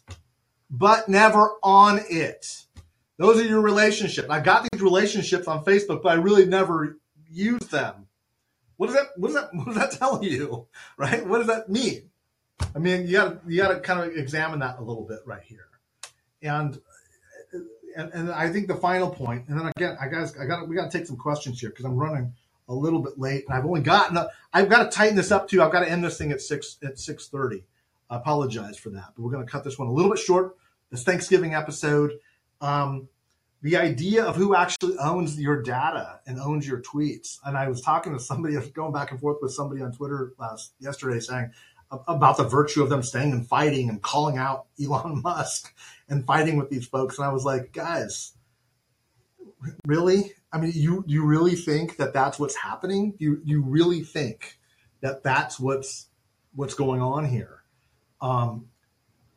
But 0.70 1.08
never 1.08 1.52
on 1.62 2.00
it. 2.08 2.64
Those 3.16 3.40
are 3.40 3.44
your 3.44 3.60
relationships. 3.60 4.28
I 4.28 4.40
got 4.40 4.66
these 4.72 4.82
relationships 4.82 5.46
on 5.46 5.64
Facebook, 5.64 6.02
but 6.02 6.10
I 6.10 6.14
really 6.14 6.46
never 6.46 6.98
use 7.30 7.66
them. 7.68 8.06
What 8.76 8.88
does 8.88 8.96
that? 8.96 9.06
What 9.16 9.28
does 9.28 9.36
that? 9.36 9.50
What 9.54 9.66
does 9.66 9.76
that 9.76 9.92
tell 9.92 10.22
you? 10.22 10.66
Right? 10.96 11.24
What 11.26 11.38
does 11.38 11.46
that 11.46 11.68
mean? 11.68 12.10
I 12.74 12.78
mean, 12.78 13.06
you 13.06 13.12
got 13.12 13.48
you 13.48 13.62
got 13.62 13.68
to 13.68 13.80
kind 13.80 14.00
of 14.00 14.16
examine 14.16 14.60
that 14.60 14.78
a 14.78 14.82
little 14.82 15.04
bit 15.04 15.20
right 15.24 15.42
here, 15.42 15.68
and 16.42 16.80
and, 17.96 18.12
and 18.12 18.30
I 18.32 18.50
think 18.50 18.66
the 18.68 18.74
final 18.74 19.10
point, 19.10 19.48
and 19.48 19.58
then 19.58 19.70
again, 19.76 19.96
I 20.00 20.08
guys, 20.08 20.36
I 20.36 20.46
got 20.46 20.68
we 20.68 20.74
got 20.74 20.90
to 20.90 20.98
take 20.98 21.06
some 21.06 21.16
questions 21.16 21.60
here 21.60 21.70
because 21.70 21.84
I'm 21.84 21.96
running 21.96 22.32
a 22.68 22.74
little 22.74 23.00
bit 23.00 23.18
late, 23.18 23.44
and 23.46 23.56
I've 23.56 23.66
only 23.66 23.80
gotten. 23.80 24.18
I've 24.52 24.68
got 24.68 24.84
to 24.84 24.96
tighten 24.96 25.16
this 25.16 25.30
up 25.30 25.48
too. 25.48 25.62
I've 25.62 25.72
got 25.72 25.80
to 25.80 25.90
end 25.90 26.04
this 26.04 26.18
thing 26.18 26.32
at 26.32 26.40
six 26.40 26.78
at 26.82 26.98
six 26.98 27.28
thirty. 27.28 27.64
I 28.10 28.16
apologize 28.16 28.78
for 28.78 28.90
that, 28.90 29.12
but 29.14 29.22
we're 29.22 29.32
going 29.32 29.44
to 29.44 29.50
cut 29.50 29.64
this 29.64 29.78
one 29.78 29.88
a 29.88 29.92
little 29.92 30.10
bit 30.10 30.20
short. 30.20 30.56
This 30.90 31.04
Thanksgiving 31.04 31.54
episode. 31.54 32.12
Um, 32.60 33.08
the 33.64 33.78
idea 33.78 34.22
of 34.22 34.36
who 34.36 34.54
actually 34.54 34.94
owns 34.98 35.40
your 35.40 35.62
data 35.62 36.20
and 36.26 36.38
owns 36.38 36.68
your 36.68 36.82
tweets. 36.82 37.38
And 37.46 37.56
I 37.56 37.66
was 37.66 37.80
talking 37.80 38.12
to 38.12 38.20
somebody, 38.20 38.58
I 38.58 38.60
going 38.74 38.92
back 38.92 39.10
and 39.10 39.18
forth 39.18 39.38
with 39.40 39.52
somebody 39.52 39.80
on 39.80 39.90
Twitter 39.90 40.34
last 40.38 40.74
yesterday, 40.78 41.18
saying 41.18 41.50
about 42.06 42.36
the 42.36 42.44
virtue 42.44 42.82
of 42.82 42.90
them 42.90 43.02
staying 43.02 43.32
and 43.32 43.48
fighting 43.48 43.88
and 43.88 44.02
calling 44.02 44.36
out 44.36 44.66
Elon 44.82 45.22
Musk 45.22 45.74
and 46.10 46.26
fighting 46.26 46.58
with 46.58 46.68
these 46.68 46.86
folks. 46.86 47.16
And 47.16 47.26
I 47.26 47.32
was 47.32 47.46
like, 47.46 47.72
guys, 47.72 48.33
really? 49.86 50.32
I 50.52 50.58
mean, 50.58 50.72
you 50.74 51.04
you 51.06 51.24
really 51.24 51.54
think 51.54 51.96
that 51.96 52.12
that's 52.12 52.38
what's 52.38 52.56
happening? 52.56 53.14
You 53.18 53.40
you 53.44 53.62
really 53.62 54.02
think 54.02 54.58
that 55.00 55.22
that's 55.22 55.58
what's 55.58 56.06
what's 56.54 56.74
going 56.74 57.00
on 57.00 57.24
here? 57.24 57.62
Um, 58.20 58.68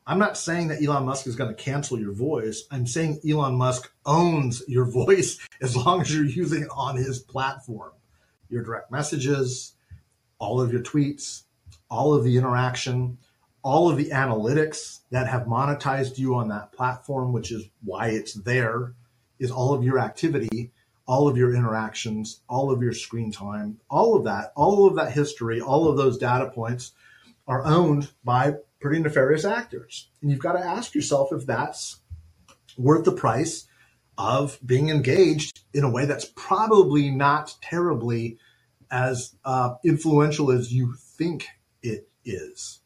I'm 0.05 0.19
not 0.19 0.37
saying 0.37 0.69
that 0.69 0.81
Elon 0.81 1.05
Musk 1.05 1.27
is 1.27 1.35
going 1.35 1.53
to 1.53 1.61
cancel 1.61 1.99
your 1.99 2.13
voice. 2.13 2.63
I'm 2.71 2.87
saying 2.87 3.19
Elon 3.29 3.55
Musk 3.55 3.91
owns 4.05 4.63
your 4.67 4.85
voice 4.91 5.39
as 5.61 5.75
long 5.75 6.01
as 6.01 6.13
you're 6.13 6.25
using 6.25 6.63
it 6.63 6.69
on 6.71 6.95
his 6.95 7.19
platform. 7.19 7.91
Your 8.49 8.63
direct 8.63 8.89
messages, 8.89 9.73
all 10.39 10.61
of 10.61 10.71
your 10.71 10.81
tweets, 10.81 11.43
all 11.89 12.13
of 12.13 12.23
the 12.23 12.37
interaction, 12.37 13.17
all 13.63 13.89
of 13.89 13.97
the 13.97 14.11
analytics 14.11 14.99
that 15.11 15.27
have 15.27 15.43
monetized 15.43 16.17
you 16.17 16.35
on 16.35 16.47
that 16.47 16.71
platform, 16.71 17.33
which 17.33 17.51
is 17.51 17.65
why 17.83 18.07
it's 18.07 18.33
there, 18.33 18.93
is 19.39 19.51
all 19.51 19.73
of 19.73 19.83
your 19.83 19.99
activity 19.99 20.71
all 21.07 21.27
of 21.27 21.37
your 21.37 21.55
interactions, 21.55 22.41
all 22.49 22.69
of 22.69 22.81
your 22.81 22.93
screen 22.93 23.31
time, 23.31 23.79
all 23.89 24.15
of 24.15 24.25
that, 24.25 24.51
all 24.55 24.85
of 24.85 24.95
that 24.97 25.13
history, 25.13 25.61
all 25.61 25.87
of 25.87 25.95
those 25.95 26.17
data 26.17 26.49
points 26.49 26.91
are 27.47 27.65
owned 27.65 28.11
by 28.25 28.55
pretty 28.81 29.01
nefarious 29.01 29.45
actors. 29.45 30.09
And 30.21 30.29
you've 30.29 30.41
got 30.41 30.53
to 30.53 30.59
ask 30.59 30.93
yourself 30.93 31.29
if 31.31 31.45
that's 31.45 32.01
worth 32.77 33.05
the 33.05 33.13
price 33.13 33.67
of 34.17 34.59
being 34.65 34.89
engaged 34.89 35.61
in 35.73 35.83
a 35.83 35.89
way 35.89 36.05
that's 36.05 36.29
probably 36.35 37.09
not 37.09 37.55
terribly 37.61 38.37
as 38.91 39.35
uh, 39.45 39.75
influential 39.85 40.51
as 40.51 40.73
you 40.73 40.93
think 40.97 41.47
it 41.81 42.09
is. 42.25 42.81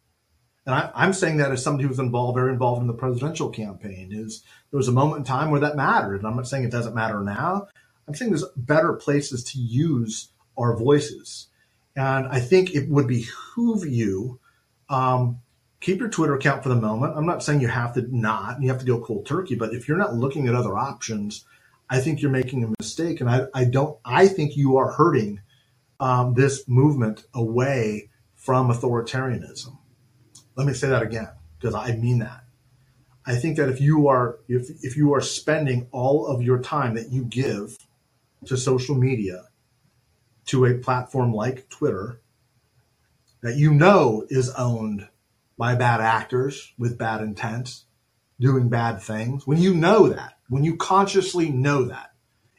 And 0.66 0.76
I, 0.76 0.92
am 0.96 1.14
saying 1.14 1.38
that 1.38 1.52
as 1.52 1.64
somebody 1.64 1.88
who's 1.88 2.00
involved, 2.00 2.36
very 2.36 2.52
involved 2.52 2.82
in 2.82 2.88
the 2.88 2.94
presidential 2.94 3.50
campaign, 3.50 4.10
is 4.12 4.44
there 4.70 4.78
was 4.78 4.88
a 4.88 4.94
moment 4.94 5.20
in 5.20 5.24
time 5.24 5.50
where 5.50 5.62
that 5.62 5.76
mattered. 5.76 6.18
And 6.18 6.28
I'm 6.28 6.36
not 6.36 6.48
saying 6.48 6.64
it 6.64 6.72
doesn't 6.72 6.96
matter 6.96 7.22
now. 7.22 7.68
I'm 8.08 8.14
saying 8.14 8.32
there's 8.32 8.46
better 8.56 8.94
places 8.94 9.44
to 9.46 9.60
use 9.60 10.30
our 10.58 10.76
voices. 10.78 11.48
And 11.96 12.28
I 12.28 12.40
think 12.40 12.76
it 12.76 12.90
would 12.90 13.08
behoove 13.08 13.86
you 13.86 14.40
um, 14.90 15.40
keep 15.80 16.00
your 16.00 16.10
Twitter 16.10 16.36
account 16.36 16.64
for 16.64 16.70
the 16.70 16.76
moment. 16.76 17.18
I'm 17.18 17.26
not 17.26 17.44
saying 17.44 17.62
you 17.62 17.68
have 17.68 17.94
to 17.96 18.16
not, 18.16 18.62
you 18.62 18.70
have 18.70 18.80
to 18.80 18.86
go 18.86 19.02
cold 19.02 19.26
turkey, 19.26 19.56
but 19.56 19.74
if 19.74 19.88
you're 19.88 19.98
not 19.98 20.14
looking 20.14 20.48
at 20.48 20.56
other 20.56 20.78
options, 20.78 21.44
I 21.90 22.00
think 22.00 22.22
you're 22.22 22.32
making 22.32 22.64
a 22.64 22.74
mistake. 22.80 23.20
And 23.20 23.30
I, 23.30 23.48
I 23.54 23.66
don't, 23.66 23.98
I 24.06 24.28
think 24.28 24.56
you 24.56 24.78
are 24.78 24.92
hurting 24.92 25.42
um, 26.00 26.36
this 26.36 26.68
movement 26.68 27.26
away 27.34 28.10
from 28.36 28.70
authoritarianism. 28.70 29.78
Let 30.56 30.68
me 30.68 30.74
say 30.74 30.90
that 30.90 31.02
again, 31.02 31.30
because 31.60 31.76
I 31.76 31.96
mean 31.96 32.20
that. 32.20 32.44
I 33.26 33.36
think 33.36 33.58
that 33.58 33.70
if 33.70 33.80
you 33.80 34.08
are, 34.08 34.40
if, 34.48 34.70
if 34.84 34.98
you 34.98 35.14
are 35.14 35.22
spending 35.22 35.88
all 35.92 36.26
of 36.28 36.42
your 36.42 36.60
time 36.60 36.96
that 36.96 37.12
you 37.12 37.24
give 37.24 37.78
to 38.46 38.58
social 38.58 38.96
media 38.96 39.46
to 40.48 40.66
a 40.66 40.74
platform 40.74 41.34
like 41.34 41.70
Twitter 41.70 42.20
that 43.42 43.56
you 43.56 43.74
know 43.74 44.26
is 44.30 44.50
owned 44.52 45.08
by 45.58 45.76
bad 45.76 46.02
actors 46.02 46.74
with 46.78 46.98
bad 46.98 47.22
intent, 47.22 47.84
doing 48.40 48.70
bad 48.70 49.02
things, 49.02 49.46
when 49.46 49.60
you 49.60 49.74
know 49.74 50.10
that, 50.10 50.40
when 50.50 50.64
you 50.64 50.76
consciously 50.76 51.50
know 51.50 51.86
that, 51.86 52.12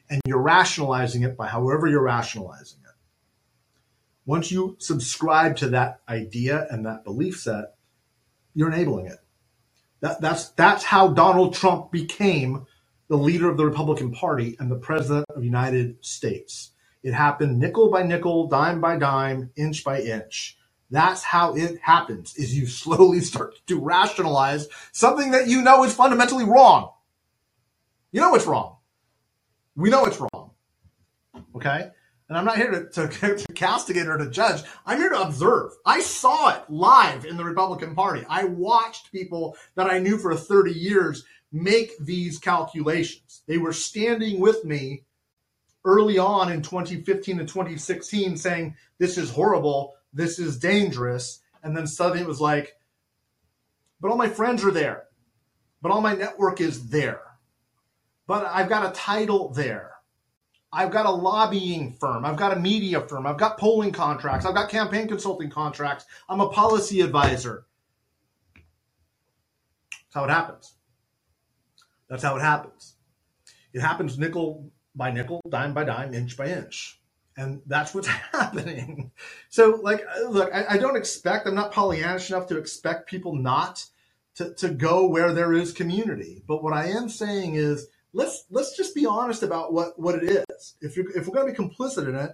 and 0.09 0.21
you're 0.25 0.41
rationalizing 0.41 1.23
it 1.23 1.35
by 1.35 1.47
however 1.47 1.87
you're 1.87 2.01
rationalizing 2.01 2.79
it, 2.83 2.95
once 4.25 4.51
you 4.51 4.77
subscribe 4.79 5.57
to 5.57 5.69
that 5.69 5.99
idea 6.07 6.65
and 6.69 6.85
that 6.85 7.03
belief 7.03 7.39
set, 7.39 7.75
you're 8.53 8.71
enabling 8.71 9.07
it. 9.07 9.19
That, 10.01 10.21
that's 10.21 10.49
that's 10.49 10.83
how 10.83 11.09
Donald 11.09 11.53
Trump 11.53 11.91
became 11.91 12.65
the 13.07 13.17
leader 13.17 13.49
of 13.49 13.57
the 13.57 13.65
Republican 13.65 14.11
Party 14.11 14.55
and 14.59 14.69
the 14.69 14.75
president 14.75 15.25
of 15.29 15.37
the 15.37 15.45
United 15.45 16.03
States. 16.03 16.71
It 17.03 17.13
happened 17.13 17.59
nickel 17.59 17.89
by 17.89 18.03
nickel, 18.03 18.47
dime 18.47 18.81
by 18.81 18.97
dime, 18.97 19.51
inch 19.55 19.83
by 19.83 20.01
inch. 20.01 20.57
That's 20.89 21.23
how 21.23 21.55
it 21.55 21.79
happens 21.81 22.35
is 22.35 22.57
you 22.57 22.67
slowly 22.83 23.19
start 23.21 23.55
to 23.67 23.79
rationalize 23.79 24.67
something 24.91 25.31
that 25.31 25.47
you 25.47 25.61
know 25.61 25.83
is 25.83 25.93
fundamentally 25.93 26.45
wrong. 26.45 26.91
You 28.11 28.21
know 28.21 28.35
it's 28.35 28.45
wrong. 28.45 28.77
We 29.75 29.89
know 29.89 30.05
it's 30.05 30.19
wrong. 30.19 30.51
Okay? 31.55 31.89
And 32.29 32.37
I'm 32.37 32.45
not 32.45 32.57
here 32.57 32.71
to, 32.71 33.07
to, 33.07 33.35
to 33.37 33.53
castigate 33.53 34.07
or 34.07 34.17
to 34.17 34.29
judge. 34.29 34.63
I'm 34.85 34.99
here 34.99 35.09
to 35.09 35.21
observe. 35.21 35.71
I 35.85 36.01
saw 36.01 36.49
it 36.55 36.63
live 36.69 37.25
in 37.25 37.37
the 37.37 37.43
Republican 37.43 37.95
Party. 37.95 38.25
I 38.29 38.45
watched 38.45 39.11
people 39.11 39.57
that 39.75 39.89
I 39.89 39.99
knew 39.99 40.17
for 40.17 40.35
30 40.35 40.71
years 40.71 41.25
make 41.51 41.97
these 41.99 42.39
calculations. 42.39 43.43
They 43.47 43.57
were 43.57 43.73
standing 43.73 44.39
with 44.39 44.65
me 44.65 45.03
early 45.85 46.17
on 46.17 46.51
in 46.51 46.61
2015 46.61 47.39
and 47.39 47.47
2016 47.47 48.37
saying, 48.37 48.75
This 48.97 49.17
is 49.17 49.29
horrible. 49.29 49.93
This 50.13 50.39
is 50.39 50.57
dangerous. 50.57 51.41
And 51.61 51.75
then 51.75 51.87
suddenly 51.87 52.23
it 52.23 52.27
was 52.27 52.41
like, 52.41 52.75
But 54.01 54.11
all 54.11 54.17
my 54.17 54.29
friends 54.29 54.63
are 54.63 54.71
there. 54.71 55.03
But 55.81 55.91
all 55.91 56.01
my 56.01 56.15
network 56.15 56.61
is 56.61 56.89
there. 56.89 57.21
But 58.25 58.45
I've 58.45 58.69
got 58.69 58.89
a 58.89 58.93
title 58.93 59.49
there 59.49 59.92
I've 60.73 60.91
got 60.91 61.05
a 61.05 61.11
lobbying 61.11 61.93
firm. 61.93 62.25
I've 62.25 62.35
got 62.35 62.57
a 62.57 62.59
media 62.59 62.99
firm. 63.01 63.27
I've 63.27 63.37
got 63.37 63.59
polling 63.59 63.91
contracts. 63.91 64.45
I've 64.45 64.55
got 64.55 64.69
campaign 64.69 65.07
consulting 65.07 65.51
contracts. 65.51 66.05
I'm 66.27 66.41
a 66.41 66.49
policy 66.49 67.01
advisor. 67.01 67.65
That's 68.55 70.15
how 70.15 70.23
it 70.23 70.31
happens. 70.31 70.73
That's 72.09 72.23
how 72.23 72.35
it 72.35 72.41
happens. 72.41 72.95
It 73.71 73.81
happens 73.81 74.17
nickel 74.17 74.71
by 74.95 75.11
nickel, 75.11 75.41
dime 75.47 75.73
by 75.73 75.83
dime, 75.83 76.13
inch 76.13 76.35
by 76.37 76.47
inch. 76.47 76.99
And 77.37 77.61
that's 77.67 77.93
what's 77.93 78.07
happening. 78.31 79.11
So, 79.49 79.79
like, 79.81 80.03
look, 80.27 80.53
I, 80.53 80.65
I 80.71 80.77
don't 80.77 80.97
expect, 80.97 81.47
I'm 81.47 81.55
not 81.55 81.73
Pollyannish 81.73 82.29
enough 82.29 82.47
to 82.47 82.57
expect 82.57 83.09
people 83.09 83.35
not 83.35 83.85
to, 84.35 84.53
to 84.55 84.69
go 84.69 85.07
where 85.07 85.33
there 85.33 85.53
is 85.53 85.71
community. 85.71 86.43
But 86.47 86.63
what 86.63 86.73
I 86.73 86.87
am 86.87 87.09
saying 87.09 87.55
is, 87.55 87.87
let's 88.13 88.45
let's 88.49 88.77
just 88.77 88.95
be 88.95 89.05
honest 89.05 89.43
about 89.43 89.73
what 89.73 89.99
what 89.99 90.15
it 90.15 90.23
is. 90.49 90.75
If 90.81 90.95
you 90.95 91.11
if 91.15 91.27
we're 91.27 91.35
going 91.35 91.53
to 91.53 91.59
be 91.59 91.67
complicit 91.67 92.07
in 92.07 92.15
it, 92.15 92.31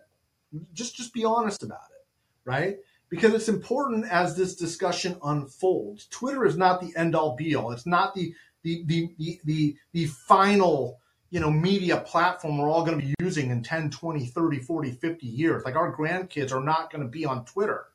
just 0.73 0.95
just 0.95 1.13
be 1.13 1.25
honest 1.25 1.63
about 1.63 1.87
it, 1.91 2.05
right? 2.45 2.77
Because 3.09 3.33
it's 3.33 3.49
important 3.49 4.05
as 4.05 4.35
this 4.35 4.55
discussion 4.55 5.17
unfolds. 5.23 6.05
Twitter 6.07 6.45
is 6.45 6.57
not 6.57 6.79
the 6.79 6.93
end 6.95 7.15
all 7.15 7.35
be 7.35 7.55
all. 7.55 7.71
It's 7.71 7.87
not 7.87 8.13
the 8.13 8.33
the 8.63 8.83
the 8.85 9.15
the 9.17 9.39
the, 9.45 9.75
the 9.93 10.05
final 10.05 10.99
you 11.31 11.39
know 11.39 11.51
media 11.51 11.97
platform 11.97 12.57
we're 12.57 12.69
all 12.69 12.83
going 12.83 12.99
to 12.99 13.05
be 13.05 13.13
using 13.19 13.51
in 13.51 13.61
10 13.61 13.91
20 13.91 14.25
30 14.25 14.59
40 14.59 14.91
50 14.91 15.27
years 15.27 15.63
like 15.63 15.75
our 15.75 15.95
grandkids 15.95 16.51
are 16.51 16.63
not 16.63 16.91
going 16.91 17.03
to 17.03 17.07
be 17.07 17.23
on 17.23 17.45
twitter 17.45 17.85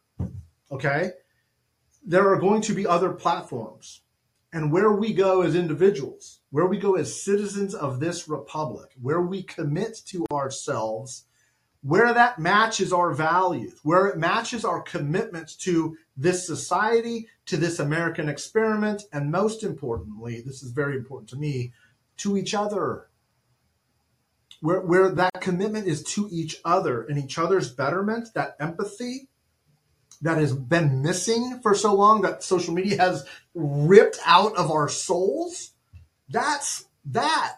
okay 0.70 1.11
there 2.07 2.28
are 2.28 2.39
going 2.39 2.62
to 2.62 2.72
be 2.72 2.87
other 2.87 3.11
platforms 3.11 4.03
and 4.55 4.70
where 4.70 4.93
we 4.93 5.12
go 5.12 5.43
as 5.43 5.57
individuals, 5.57 6.39
where 6.55 6.67
we 6.67 6.79
go 6.79 6.95
as 6.95 7.21
citizens 7.21 7.75
of 7.75 7.99
this 7.99 8.29
republic, 8.29 8.93
where 9.03 9.21
we 9.21 9.43
commit 9.43 10.01
to 10.07 10.25
ourselves, 10.31 11.25
where 11.83 12.15
that 12.15 12.39
matches 12.39 12.93
our 12.93 13.13
values, 13.13 13.81
where 13.83 14.07
it 14.07 14.17
matches 14.17 14.65
our 14.65 14.81
commitments 14.81 15.57
to 15.57 15.97
this 16.17 16.47
society, 16.47 17.27
to 17.45 17.57
this 17.57 17.81
American 17.81 18.29
experiment, 18.29 19.03
and 19.13 19.33
most 19.33 19.65
importantly, 19.65 20.41
this 20.47 20.63
is 20.63 20.71
very 20.71 20.97
important 20.97 21.29
to 21.29 21.37
me, 21.37 21.73
to 22.19 22.37
each 22.37 22.55
other. 22.55 23.09
Where, 24.61 24.81
where 24.81 25.11
that 25.11 25.41
commitment 25.41 25.89
is 25.89 26.05
to 26.05 26.29
each 26.31 26.61
other 26.65 27.03
and 27.03 27.19
each 27.19 27.37
other's 27.37 27.75
betterment, 27.75 28.29
that 28.35 28.55
empathy, 28.61 29.29
that 30.23 30.39
has 30.39 30.55
been 30.55 31.03
missing 31.03 31.59
for 31.65 31.75
so 31.75 31.97
long 31.97 32.23
that 32.23 32.45
social 32.45 32.75
media 32.75 32.99
has 32.99 33.27
ripped 33.55 34.21
out 34.25 34.55
of 34.55 34.71
our 34.71 34.89
souls 34.89 35.73
that's 36.29 36.87
that 37.07 37.57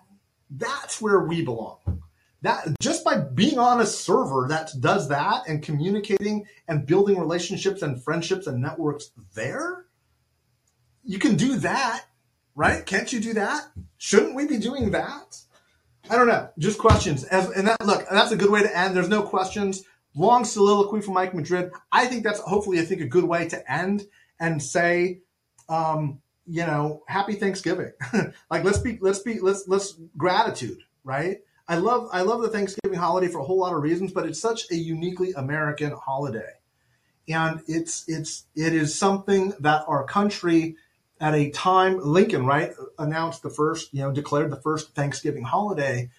that's 0.50 1.00
where 1.00 1.20
we 1.20 1.42
belong. 1.42 2.02
That 2.42 2.78
just 2.80 3.04
by 3.04 3.18
being 3.18 3.58
on 3.58 3.80
a 3.80 3.86
server 3.86 4.46
that 4.50 4.72
does 4.78 5.08
that 5.08 5.48
and 5.48 5.62
communicating 5.62 6.46
and 6.68 6.86
building 6.86 7.18
relationships 7.18 7.82
and 7.82 8.02
friendships 8.02 8.46
and 8.46 8.60
networks 8.60 9.10
there 9.34 9.86
you 11.02 11.18
can 11.18 11.36
do 11.36 11.56
that 11.56 12.04
right? 12.56 12.84
Can't 12.84 13.12
you 13.12 13.20
do 13.20 13.34
that? 13.34 13.68
Shouldn't 13.98 14.34
we 14.34 14.46
be 14.46 14.58
doing 14.58 14.90
that? 14.90 15.38
I 16.10 16.16
don't 16.16 16.26
know. 16.26 16.48
Just 16.58 16.78
questions. 16.78 17.22
As, 17.24 17.50
and 17.50 17.68
that 17.68 17.84
look 17.84 18.04
that's 18.10 18.32
a 18.32 18.36
good 18.36 18.50
way 18.50 18.62
to 18.62 18.76
end. 18.76 18.96
There's 18.96 19.08
no 19.08 19.22
questions. 19.22 19.84
Long 20.14 20.44
soliloquy 20.44 21.02
from 21.02 21.14
Mike 21.14 21.34
Madrid. 21.34 21.70
I 21.92 22.06
think 22.06 22.24
that's 22.24 22.40
hopefully, 22.40 22.80
I 22.80 22.84
think, 22.84 23.02
a 23.02 23.06
good 23.06 23.24
way 23.24 23.48
to 23.48 23.70
end 23.72 24.06
and 24.40 24.62
say, 24.62 25.20
um, 25.68 26.20
you 26.46 26.66
know, 26.66 27.02
happy 27.06 27.34
Thanksgiving. 27.34 27.92
like 28.50 28.64
let's 28.64 28.78
be, 28.78 28.98
let's 29.00 29.20
be, 29.20 29.40
let's 29.40 29.66
let's 29.68 29.98
gratitude, 30.16 30.78
right? 31.04 31.38
I 31.68 31.76
love 31.76 32.08
I 32.12 32.22
love 32.22 32.42
the 32.42 32.48
Thanksgiving 32.48 32.98
holiday 32.98 33.28
for 33.28 33.38
a 33.40 33.44
whole 33.44 33.58
lot 33.58 33.74
of 33.74 33.82
reasons, 33.82 34.12
but 34.12 34.26
it's 34.26 34.40
such 34.40 34.70
a 34.70 34.76
uniquely 34.76 35.32
American 35.32 35.92
holiday, 35.92 36.52
and 37.28 37.60
it's 37.66 38.04
it's 38.08 38.46
it 38.54 38.72
is 38.72 38.96
something 38.96 39.52
that 39.60 39.84
our 39.88 40.04
country 40.04 40.76
at 41.20 41.34
a 41.34 41.50
time 41.50 41.98
Lincoln 41.98 42.46
right 42.46 42.72
announced 42.98 43.42
the 43.42 43.50
first 43.50 43.92
you 43.92 44.02
know 44.02 44.12
declared 44.12 44.52
the 44.52 44.60
first 44.60 44.94
Thanksgiving 44.94 45.42
holiday 45.42 46.10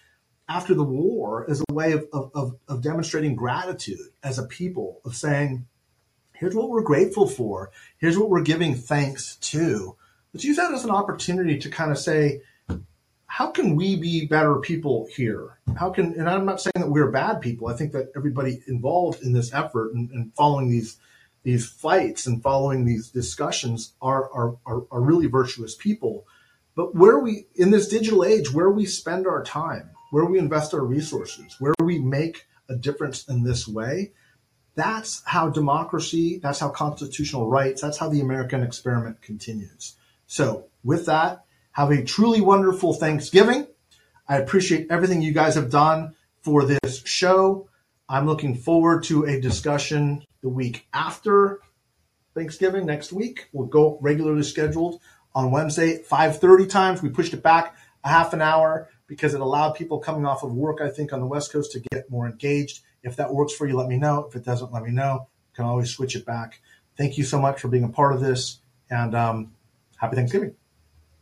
after 0.50 0.74
the 0.74 0.84
war 0.84 1.46
as 1.50 1.62
a 1.68 1.74
way 1.74 1.92
of, 1.92 2.08
of, 2.14 2.56
of 2.68 2.82
demonstrating 2.82 3.36
gratitude 3.36 4.00
as 4.24 4.40
a 4.40 4.44
people, 4.44 5.02
of 5.04 5.16
saying, 5.16 5.66
here's 6.34 6.56
what 6.56 6.70
we're 6.70 6.84
grateful 6.84 7.28
for, 7.28 7.72
here's 7.98 8.18
what 8.18 8.30
we're 8.30 8.42
giving 8.42 8.76
thanks 8.76 9.36
to. 9.38 9.98
Let's 10.38 10.46
use 10.46 10.58
that 10.58 10.72
as 10.72 10.84
an 10.84 10.92
opportunity 10.92 11.58
to 11.58 11.68
kind 11.68 11.90
of 11.90 11.98
say, 11.98 12.42
how 13.26 13.50
can 13.50 13.76
we 13.76 13.96
be 13.96 14.28
better 14.28 14.58
people 14.58 15.08
here? 15.12 15.58
How 15.76 15.90
can, 15.90 16.14
and 16.14 16.30
I'm 16.30 16.46
not 16.46 16.62
saying 16.62 16.74
that 16.76 16.92
we're 16.92 17.10
bad 17.10 17.42
people. 17.42 17.70
I 17.70 17.74
think 17.76 17.92
that 17.94 18.12
everybody 18.16 18.62
involved 18.68 19.24
in 19.24 19.34
this 19.34 19.52
effort 19.52 19.96
and, 19.96 20.12
and 20.12 20.32
following 20.36 20.70
these 20.70 20.98
these 21.42 21.68
fights 21.68 22.28
and 22.28 22.44
following 22.44 22.86
these 22.86 23.10
discussions 23.10 23.94
are, 24.00 24.32
are, 24.32 24.58
are, 24.68 24.84
are 24.92 25.02
really 25.02 25.26
virtuous 25.26 25.74
people. 25.74 26.28
But 26.76 26.94
where 26.94 27.18
we, 27.18 27.48
in 27.56 27.72
this 27.72 27.88
digital 27.88 28.24
age, 28.24 28.54
where 28.54 28.70
we 28.70 28.86
spend 28.86 29.26
our 29.26 29.44
time, 29.44 29.90
where 30.12 30.26
we 30.26 30.38
invest 30.38 30.76
our 30.76 30.86
resources, 30.86 31.56
where 31.58 31.74
we 31.82 31.98
make 31.98 32.46
a 32.70 32.76
difference 32.76 33.28
in 33.28 33.44
this 33.44 33.68
way, 33.68 34.12
that's 34.76 35.24
how 35.26 35.50
democracy, 35.50 36.38
that's 36.38 36.60
how 36.60 36.70
constitutional 36.70 37.50
rights, 37.50 37.82
that's 37.82 37.98
how 37.98 38.08
the 38.08 38.22
American 38.22 38.62
experiment 38.62 39.24
continues. 39.24 39.96
So, 40.28 40.68
with 40.84 41.06
that, 41.06 41.46
have 41.72 41.90
a 41.92 42.04
truly 42.04 42.42
wonderful 42.42 42.94
Thanksgiving. 42.94 43.68
I 44.28 44.38
appreciate 44.38 44.88
everything 44.90 45.22
you 45.22 45.32
guys 45.32 45.56
have 45.56 45.70
done 45.70 46.16
for 46.42 46.66
this 46.66 47.02
show. 47.06 47.70
I'm 48.10 48.26
looking 48.26 48.56
forward 48.56 49.04
to 49.06 49.24
a 49.24 49.40
discussion 49.40 50.24
the 50.42 50.50
week 50.50 50.88
after 50.94 51.62
Thanksgiving 52.36 52.86
next 52.86 53.12
week. 53.12 53.48
We'll 53.54 53.68
go 53.68 53.98
regularly 54.02 54.44
scheduled 54.44 55.02
on 55.34 55.52
Wednesday, 55.52 56.04
5:30 56.04 56.70
times. 56.70 57.02
We 57.02 57.10
pushed 57.10 57.34
it 57.34 57.42
back 57.42 57.76
a 58.04 58.10
half 58.10 58.34
an 58.34 58.42
hour 58.42 58.90
because 59.08 59.34
it 59.34 59.42
allowed 59.42 59.72
people 59.72 60.00
coming 60.00 60.26
off 60.26 60.44
of 60.44 60.54
work, 60.54 60.82
I 60.82 60.90
think, 60.90 61.14
on 61.14 61.20
the 61.20 61.26
West 61.26 61.52
Coast 61.52 61.72
to 61.72 61.80
get 61.80 62.10
more 62.12 62.28
engaged. 62.28 62.82
If 63.04 63.16
that 63.16 63.34
works 63.34 63.54
for 63.54 63.68
you, 63.68 63.78
let 63.78 63.88
me 63.88 63.98
know. 63.98 64.26
If 64.26 64.36
it 64.36 64.44
doesn't, 64.44 64.74
let 64.74 64.84
me 64.84 64.92
know. 64.92 65.28
You 65.52 65.56
can 65.56 65.66
always 65.66 65.90
switch 65.90 66.16
it 66.16 66.26
back. 66.26 66.62
Thank 66.98 67.18
you 67.18 67.24
so 67.24 67.40
much 67.40 67.62
for 67.62 67.68
being 67.70 67.84
a 67.84 67.90
part 67.90 68.14
of 68.14 68.20
this, 68.20 68.60
and 68.90 69.16
um, 69.16 69.54
happy 69.98 70.16
Thanksgiving. 70.16 70.56